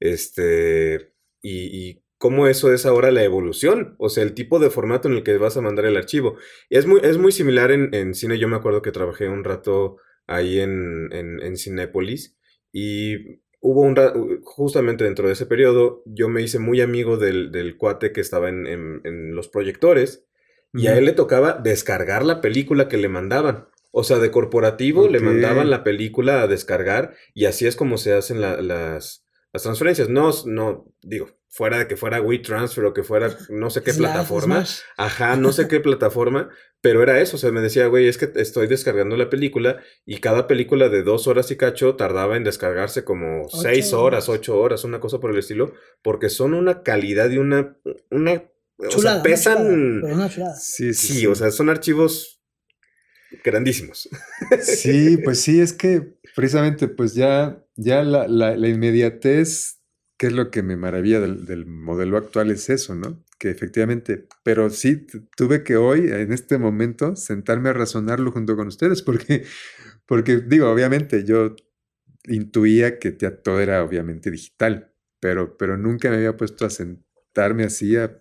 Este, 0.00 1.14
y, 1.42 1.88
y 1.88 2.03
cómo 2.18 2.46
eso 2.46 2.72
es 2.72 2.86
ahora 2.86 3.10
la 3.10 3.24
evolución, 3.24 3.96
o 3.98 4.08
sea, 4.08 4.22
el 4.22 4.34
tipo 4.34 4.58
de 4.58 4.70
formato 4.70 5.08
en 5.08 5.14
el 5.14 5.22
que 5.22 5.36
vas 5.38 5.56
a 5.56 5.60
mandar 5.60 5.84
el 5.86 5.96
archivo. 5.96 6.36
es 6.70 6.86
muy, 6.86 7.00
es 7.02 7.18
muy 7.18 7.32
similar 7.32 7.70
en, 7.70 8.14
cine, 8.14 8.38
yo 8.38 8.48
me 8.48 8.56
acuerdo 8.56 8.82
que 8.82 8.92
trabajé 8.92 9.28
un 9.28 9.44
rato 9.44 9.96
ahí 10.26 10.60
en, 10.60 11.10
en, 11.12 11.56
Cinépolis 11.56 12.36
y 12.72 13.40
hubo 13.60 13.82
un 13.82 13.96
rato, 13.96 14.26
justamente 14.42 15.04
dentro 15.04 15.26
de 15.26 15.34
ese 15.34 15.46
periodo, 15.46 16.02
yo 16.06 16.28
me 16.28 16.42
hice 16.42 16.58
muy 16.58 16.80
amigo 16.80 17.16
del, 17.16 17.76
cuate 17.78 18.12
que 18.12 18.20
estaba 18.20 18.48
en, 18.48 19.34
los 19.34 19.48
proyectores 19.48 20.24
y 20.72 20.88
a 20.88 20.96
él 20.96 21.04
le 21.04 21.12
tocaba 21.12 21.60
descargar 21.62 22.24
la 22.24 22.40
película 22.40 22.88
que 22.88 22.96
le 22.96 23.08
mandaban. 23.08 23.68
O 23.96 24.02
sea, 24.02 24.18
de 24.18 24.32
corporativo 24.32 25.06
le 25.08 25.20
mandaban 25.20 25.70
la 25.70 25.84
película 25.84 26.42
a 26.42 26.48
descargar 26.48 27.14
y 27.32 27.44
así 27.44 27.64
es 27.66 27.76
como 27.76 27.96
se 27.96 28.12
hacen 28.12 28.40
las, 28.40 28.60
las 29.52 29.62
transferencias. 29.62 30.08
No, 30.08 30.30
no, 30.46 30.92
digo, 31.00 31.28
fuera 31.54 31.78
de 31.78 31.86
que 31.86 31.96
fuera 31.96 32.20
WeTransfer 32.20 32.84
o 32.84 32.92
que 32.92 33.04
fuera 33.04 33.38
no 33.48 33.70
sé 33.70 33.84
qué 33.84 33.94
plataforma. 33.94 34.64
Ajá, 34.96 35.36
no 35.36 35.52
sé 35.52 35.68
qué 35.68 35.78
plataforma, 35.88 36.50
pero 36.80 37.00
era 37.00 37.20
eso. 37.20 37.36
O 37.36 37.38
sea, 37.38 37.52
me 37.52 37.60
decía, 37.60 37.86
güey, 37.86 38.08
es 38.08 38.18
que 38.18 38.28
estoy 38.34 38.66
descargando 38.66 39.16
la 39.16 39.30
película 39.30 39.80
y 40.04 40.18
cada 40.18 40.48
película 40.48 40.88
de 40.88 41.04
dos 41.04 41.28
horas 41.28 41.52
y 41.52 41.56
cacho 41.56 41.94
tardaba 41.94 42.36
en 42.36 42.42
descargarse 42.42 43.04
como 43.04 43.48
seis 43.48 43.92
horas, 43.92 44.28
ocho 44.28 44.58
horas, 44.58 44.82
una 44.82 44.98
cosa 44.98 45.20
por 45.20 45.30
el 45.30 45.38
estilo, 45.38 45.74
porque 46.02 46.28
son 46.28 46.54
una 46.54 46.82
calidad 46.82 47.30
y 47.30 47.38
una. 47.38 47.78
una 48.10 48.42
o 48.76 48.98
sea, 48.98 49.22
pesan. 49.22 50.02
Sí, 50.58 50.92
sí, 50.92 51.14
sí, 51.14 51.26
o 51.28 51.36
sea, 51.36 51.52
son 51.52 51.70
archivos 51.70 52.42
grandísimos. 53.44 54.08
Sí, 54.60 55.18
pues 55.18 55.40
sí, 55.40 55.60
es 55.60 55.72
que 55.72 56.16
precisamente, 56.34 56.88
pues 56.88 57.14
ya, 57.14 57.64
ya 57.76 58.02
la, 58.02 58.26
la, 58.26 58.56
la 58.56 58.68
inmediatez 58.68 59.83
¿Qué 60.24 60.28
es 60.28 60.32
lo 60.34 60.50
que 60.50 60.62
me 60.62 60.74
maravilla 60.74 61.20
del, 61.20 61.66
modelo 61.66 62.16
actual? 62.16 62.50
Es 62.50 62.70
eso, 62.70 62.94
¿no? 62.94 63.22
Que 63.38 63.50
efectivamente, 63.50 64.26
pero 64.42 64.70
sí 64.70 65.06
tuve 65.36 65.62
que 65.62 65.76
hoy, 65.76 66.08
en 66.10 66.32
este 66.32 66.56
momento, 66.56 67.14
sentarme 67.14 67.68
a 67.68 67.74
razonarlo 67.74 68.32
junto 68.32 68.56
con 68.56 68.68
ustedes, 68.68 69.02
porque, 69.02 69.44
porque 70.06 70.38
digo, 70.38 70.70
obviamente 70.70 71.24
yo 71.26 71.54
intuía 72.26 72.98
que 72.98 73.12
todo 73.12 73.60
era 73.60 73.84
obviamente 73.84 74.30
digital, 74.30 74.94
pero, 75.20 75.58
pero 75.58 75.76
nunca 75.76 76.08
me 76.08 76.16
había 76.16 76.38
puesto 76.38 76.64
a 76.64 76.70
sentarme 76.70 77.64
así 77.64 77.94
a, 77.98 78.18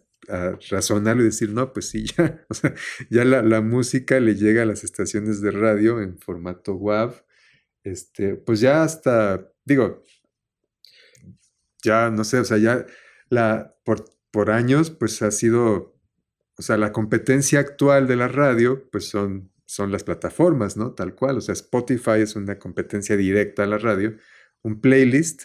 razonarlo 0.69 1.21
y 1.21 1.27
decir, 1.27 1.51
no, 1.51 1.71
pues 1.71 1.87
sí, 1.87 2.05
ya, 2.17 2.45
o 2.49 2.53
sea, 2.53 2.75
ya 3.09 3.23
la, 3.23 3.41
la, 3.43 3.61
música 3.61 4.19
le 4.19 4.35
llega 4.35 4.63
a 4.63 4.65
las 4.65 4.83
estaciones 4.83 5.39
de 5.39 5.51
radio 5.51 6.01
en 6.01 6.17
formato 6.17 6.75
WAV, 6.75 7.23
este, 7.85 8.35
pues 8.35 8.59
ya 8.59 8.83
hasta, 8.83 9.53
digo, 9.63 10.03
ya, 11.83 12.09
no 12.09 12.23
sé, 12.23 12.39
o 12.39 12.45
sea, 12.45 12.57
ya 12.57 12.85
la, 13.29 13.75
por, 13.85 14.05
por 14.31 14.51
años, 14.51 14.89
pues 14.91 15.21
ha 15.21 15.31
sido, 15.31 15.95
o 16.57 16.61
sea, 16.61 16.77
la 16.77 16.91
competencia 16.91 17.59
actual 17.59 18.07
de 18.07 18.15
la 18.15 18.27
radio, 18.27 18.89
pues 18.91 19.07
son, 19.09 19.51
son 19.65 19.91
las 19.91 20.03
plataformas, 20.03 20.77
¿no? 20.77 20.93
Tal 20.93 21.15
cual, 21.15 21.37
o 21.37 21.41
sea, 21.41 21.53
Spotify 21.53 22.19
es 22.21 22.35
una 22.35 22.59
competencia 22.59 23.17
directa 23.17 23.63
a 23.63 23.67
la 23.67 23.77
radio, 23.77 24.15
un 24.61 24.81
playlist, 24.81 25.43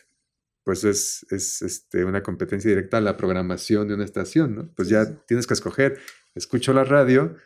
pues 0.64 0.84
es, 0.84 1.26
es 1.30 1.62
este, 1.62 2.04
una 2.04 2.22
competencia 2.22 2.68
directa 2.68 2.98
a 2.98 3.00
la 3.00 3.16
programación 3.16 3.88
de 3.88 3.94
una 3.94 4.04
estación, 4.04 4.54
¿no? 4.54 4.72
Pues 4.74 4.88
ya 4.88 5.04
Sí. 5.06 5.12
tienes 5.26 5.46
que 5.46 5.54
escoger, 5.54 5.98
escucho 6.34 6.72
la 6.74 6.84
radio, 6.84 7.36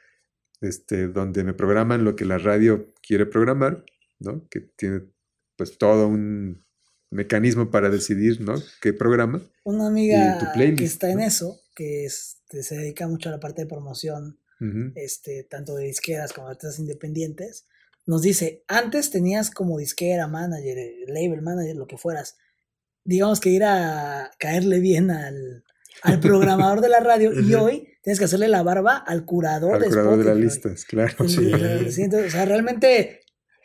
este, 0.61 1.09
donde 1.09 1.45
me 1.45 1.55
programan 1.55 2.05
lo 2.05 2.17
que 2.17 2.25
la 2.25 2.39
radio 2.39 2.93
quiere 3.07 3.27
programar, 3.27 3.85
¿no? 4.21 4.47
Que 4.51 4.61
tiene 4.61 5.03
pues 5.57 5.79
todo 5.79 6.09
un 6.09 6.65
mecanismo 7.13 7.71
para 7.71 7.91
decidir, 7.91 8.41
¿no? 8.41 8.55
¿Qué 8.81 8.93
programa? 8.93 9.41
Una 9.65 9.87
amiga 9.87 10.51
playlist, 10.55 10.79
que 10.79 10.85
está 10.85 11.11
en 11.11 11.19
¿no? 11.19 11.25
eso, 11.25 11.61
que 11.75 12.05
este, 12.07 12.63
se 12.63 12.77
dedica 12.77 13.07
mucho 13.07 13.29
a 13.29 13.33
la 13.33 13.41
parte 13.41 13.63
de 13.63 13.69
promoción, 13.69 14.39
este, 14.95 15.43
tanto 15.43 15.75
de 15.75 15.87
disqueras 15.87 16.33
como 16.33 16.47
de 16.47 16.53
artistas 16.53 16.79
independientes, 16.79 17.67
nos 18.07 18.23
dice, 18.23 18.63
antes 18.69 19.11
tenías 19.11 19.51
como 19.51 19.77
disquera, 19.79 20.29
manager, 20.29 20.79
eh, 20.79 21.05
label 21.09 21.43
manager, 21.43 21.75
lo 21.77 21.87
que 21.89 21.97
fueras, 21.99 22.37
digamos 23.05 23.41
que 23.41 23.51
ir 23.51 23.65
a 23.65 24.31
caerle 24.39 24.79
bien 24.79 25.11
al, 25.11 25.65
al 26.03 26.21
programador 26.21 26.81
de 26.81 26.89
la 26.91 27.01
radio 27.01 27.33
y 27.41 27.55
hoy 27.55 27.89
tienes 28.03 28.21
que 28.21 28.27
hacerle 28.27 28.47
la 28.49 28.63
barba 28.63 28.97
al 28.97 29.25
curador, 29.25 29.75
Al 29.75 29.81
de 29.83 29.89
curador 29.89 30.19
de 30.19 30.25
las 30.25 30.37
Spotify. 30.37 30.45
listas, 30.45 30.85
claro. 30.85 31.29
Sí. 31.29 31.51
el- 31.53 31.93
sí, 31.93 32.03
entonces, 32.03 32.29
o 32.29 32.31
sea, 32.31 32.45
realmente 32.45 33.22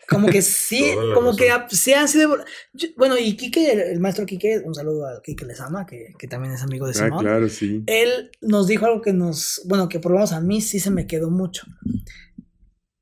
como 0.10 0.28
que 0.30 0.42
sí, 0.42 0.84
como 1.14 1.36
que 1.36 1.50
razón. 1.50 1.66
ha- 1.66 1.70
sí 1.70 1.94
han 1.94 2.08
sido... 2.08 2.38
yo- 2.74 2.88
bueno, 2.98 3.18
y 3.18 3.36
Quique, 3.36 3.72
el, 3.72 3.80
el 3.80 4.00
maestro 4.00 4.26
Quique, 4.26 4.60
un 4.66 4.74
saludo 4.76 5.08
a 5.08 5.22
Quique 5.22 5.46
Lesama, 5.46 5.86
que, 5.86 6.14
que 6.18 6.28
también 6.28 6.54
es 6.54 6.62
amigo 6.64 6.86
de 6.88 6.94
Ah, 7.00 7.06
Simón. 7.06 7.20
claro, 7.24 7.50
sí. 7.50 7.84
Él 7.88 8.32
nos 8.42 8.68
dijo 8.68 8.86
algo 8.86 9.02
que 9.02 9.14
nos, 9.14 9.62
bueno, 9.66 9.90
que 9.90 10.00
por 10.00 10.12
lo 10.12 10.18
menos 10.18 10.32
a 10.34 10.42
mí 10.42 10.62
sí 10.62 10.80
se 10.80 10.92
me 10.92 11.08
quedó 11.08 11.30
mucho. 11.30 11.66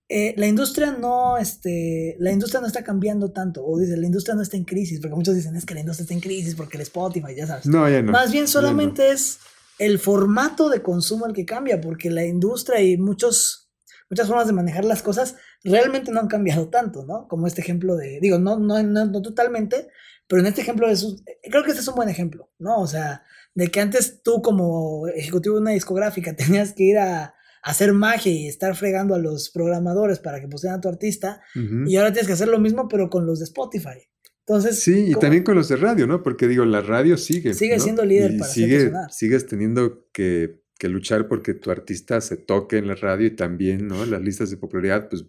Eh, 0.08 0.36
la 0.38 0.45
industria 0.45 0.91
no, 0.91 1.38
este, 1.39 2.16
la 2.20 2.32
industria 2.32 2.62
no 2.62 2.68
está 2.68 2.84
cambiando 2.84 3.32
tanto, 3.32 3.66
o 3.66 3.80
dice, 3.80 3.97
la 3.97 4.06
industria 4.06 4.36
no 4.36 4.43
está 4.43 4.56
en 4.56 4.64
crisis, 4.64 4.99
porque 4.99 5.16
muchos 5.16 5.34
dicen, 5.34 5.56
es 5.56 5.66
que 5.66 5.74
la 5.74 5.80
industria 5.80 6.03
está 6.03 6.14
en 6.14 6.20
crisis 6.20 6.53
porque 6.53 6.78
el 6.78 6.84
Spotify, 6.84 7.34
ya 7.36 7.47
sabes. 7.47 7.66
No, 7.66 7.89
ya 7.89 8.03
no. 8.03 8.12
Más 8.12 8.32
bien 8.32 8.47
solamente 8.47 9.10
es 9.12 9.39
el 9.80 9.97
formato 9.97 10.70
de 10.70 10.84
consumo 10.84 11.26
el 11.26 11.34
que 11.34 11.43
cambia, 11.45 11.82
porque 11.82 12.12
la 12.12 12.24
industria 12.24 12.82
y 12.82 12.97
muchos, 12.97 13.72
muchas 14.10 14.28
formas 14.28 14.45
de 14.45 14.53
manejar 14.53 14.86
las 14.86 15.01
cosas 15.01 15.38
realmente 15.66 16.11
no 16.11 16.20
han 16.22 16.28
cambiado 16.28 16.70
tanto, 16.70 17.05
¿no? 17.05 17.28
Como 17.28 17.47
este 17.47 17.61
ejemplo 17.61 17.95
de, 17.97 18.20
digo, 18.22 18.39
no, 18.39 18.57
no, 18.59 18.82
no, 18.84 19.05
no 19.05 19.22
totalmente, 19.22 19.88
pero 20.28 20.39
en 20.41 20.47
este 20.47 20.61
ejemplo 20.61 20.88
es 20.89 21.03
un- 21.03 21.22
creo 21.43 21.63
que 21.63 21.72
este 21.72 21.82
es 21.82 21.88
un 21.88 21.95
buen 21.95 22.07
ejemplo, 22.09 22.49
¿no? 22.59 22.80
O 22.80 22.88
sea, 22.88 23.24
de 23.53 23.68
que 23.68 23.80
antes 23.82 24.22
tú 24.24 24.41
como 24.41 25.07
ejecutivo 25.09 25.55
de 25.55 25.61
una 25.61 25.72
discográfica 25.72 26.36
tenías 26.61 26.74
que 26.74 26.84
ir 26.84 26.97
a, 26.99 27.24
a 27.24 27.34
hacer 27.63 27.93
magia 27.93 28.32
y 28.32 28.47
estar 28.47 28.76
fregando 28.76 29.16
a 29.16 29.20
los 29.20 29.49
programadores 29.49 30.20
para 30.20 30.39
que 30.39 30.47
pusieran 30.47 30.78
a 30.78 30.82
tu 30.82 30.88
artista, 30.89 31.41
Ujú. 31.55 31.88
y 31.88 31.97
ahora 31.97 32.11
tienes 32.13 32.28
que 32.28 32.34
hacer 32.34 32.47
lo 32.47 32.59
mismo, 32.59 32.88
pero 32.88 33.09
con 33.09 33.26
los 33.26 33.39
de 33.39 33.45
Spotify. 33.45 34.07
Entonces, 34.47 34.80
Sí, 34.84 35.05
y 35.07 35.11
¿cómo- 35.13 35.22
también 35.22 35.43
con 35.43 35.55
los 35.55 35.68
de 35.70 35.76
radio, 35.78 36.05
¿no? 36.05 36.22
Porque 36.22 36.47
digo, 36.47 36.63
la 36.66 36.82
radio 36.82 37.18
sigue. 37.18 37.55
Sigue 37.55 37.78
¿no? 37.78 37.84
siendo 37.84 38.05
líder 38.05 38.34
y 38.36 38.38
para 38.38 38.51
sigue, 38.51 38.91
sigues 39.09 39.47
teniendo 39.47 40.05
que, 40.13 40.61
que 40.78 40.88
luchar 40.89 41.28
porque 41.28 41.55
tu 41.55 41.72
artista 41.72 42.22
se 42.22 42.38
toque 42.38 42.78
en 42.78 42.88
la 42.88 42.93
radio 42.93 43.26
y 43.26 43.36
también, 43.36 43.88
¿no? 43.88 44.05
Las 44.05 44.22
listas 44.22 44.51
de 44.51 44.57
popularidad, 44.57 45.09
pues 45.09 45.26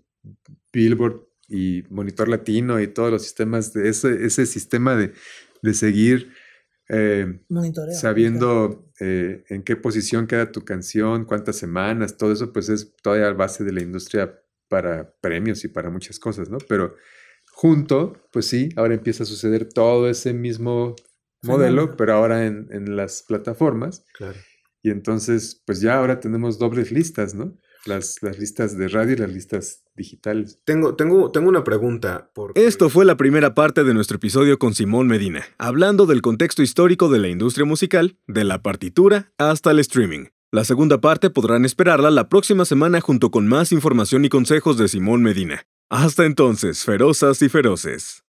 Billboard 0.73 1.23
y 1.49 1.85
Monitor 1.91 2.29
Latino 2.29 2.81
y 2.81 2.89
todos 2.89 3.11
los 3.11 3.23
sistemas 3.23 3.73
de 3.73 3.89
ese, 3.89 4.27
ese 4.27 4.47
sistema 4.47 4.97
de, 4.97 5.13
de 5.63 5.75
seguir 5.75 6.33
eh, 6.89 7.41
monitoreo. 7.49 7.95
sabiendo 7.95 8.91
eh, 9.01 9.45
en 9.49 9.63
qué 9.63 9.77
posición 9.77 10.27
queda 10.27 10.53
tu 10.53 10.65
canción, 10.65 11.25
cuántas 11.25 11.57
semanas, 11.57 12.17
todo 12.17 12.33
eso, 12.33 12.53
pues 12.53 12.69
es 12.69 12.95
todavía 13.03 13.33
base 13.33 13.65
de 13.65 13.73
la 13.73 13.83
industria 13.83 14.41
para 14.69 15.15
premios 15.21 15.65
y 15.65 15.69
para 15.69 15.91
muchas 15.91 16.19
cosas, 16.19 16.49
¿no? 16.51 16.59
Pero 16.69 16.95
junto, 17.53 18.21
pues 18.33 18.47
sí, 18.47 18.69
ahora 18.77 18.95
empieza 18.95 19.23
a 19.23 19.27
suceder 19.27 19.69
todo 19.69 20.09
ese 20.09 20.33
mismo 20.33 20.95
modelo, 21.43 21.83
Fenómeno. 21.83 21.97
pero 21.97 22.13
ahora 22.15 22.47
en, 22.47 22.69
en 22.71 22.97
las 22.97 23.23
plataformas. 23.23 24.05
Claro. 24.15 24.39
Y 24.83 24.91
entonces, 24.91 25.63
pues 25.67 25.81
ya 25.81 25.97
ahora 25.99 26.21
tenemos 26.21 26.59
dobles 26.59 26.93
listas, 26.93 27.35
¿no? 27.35 27.57
Las, 27.87 28.23
las 28.23 28.39
listas 28.39 28.77
de 28.77 28.89
radio 28.89 29.15
y 29.15 29.17
las 29.17 29.33
listas 29.33 29.85
digitales. 29.97 30.61
Tengo, 30.65 30.95
tengo, 30.95 31.31
tengo 31.31 31.49
una 31.49 31.65
pregunta. 31.65 32.31
Porque... 32.35 32.67
Esto 32.67 32.91
fue 32.91 33.05
la 33.05 33.17
primera 33.17 33.55
parte 33.55 33.85
de 33.85 33.95
nuestro 33.95 34.17
episodio 34.17 34.59
con 34.59 34.75
Simón 34.75 35.07
Medina, 35.07 35.45
hablando 35.59 36.07
del 36.07 36.23
contexto 36.23 36.63
histórico 36.63 37.09
de 37.09 37.19
la 37.19 37.29
industria 37.29 37.65
musical, 37.65 38.19
de 38.27 38.45
la 38.45 38.63
partitura 38.63 39.33
hasta 39.39 39.71
el 39.71 39.79
streaming. 39.79 40.27
La 40.53 40.65
segunda 40.65 41.01
parte 41.01 41.31
podrán 41.31 41.65
esperarla 41.65 42.11
la 42.11 42.29
próxima 42.29 42.65
semana 42.65 43.01
junto 43.01 43.31
con 43.31 43.47
más 43.47 43.73
información 43.73 44.25
y 44.25 44.29
consejos 44.29 44.79
de 44.79 44.89
Simón 44.89 45.23
Medina. 45.23 45.67
Hasta 45.91 46.25
entonces, 46.25 46.85
ferozas 46.85 47.43
y 47.43 47.49
feroces. 47.49 48.26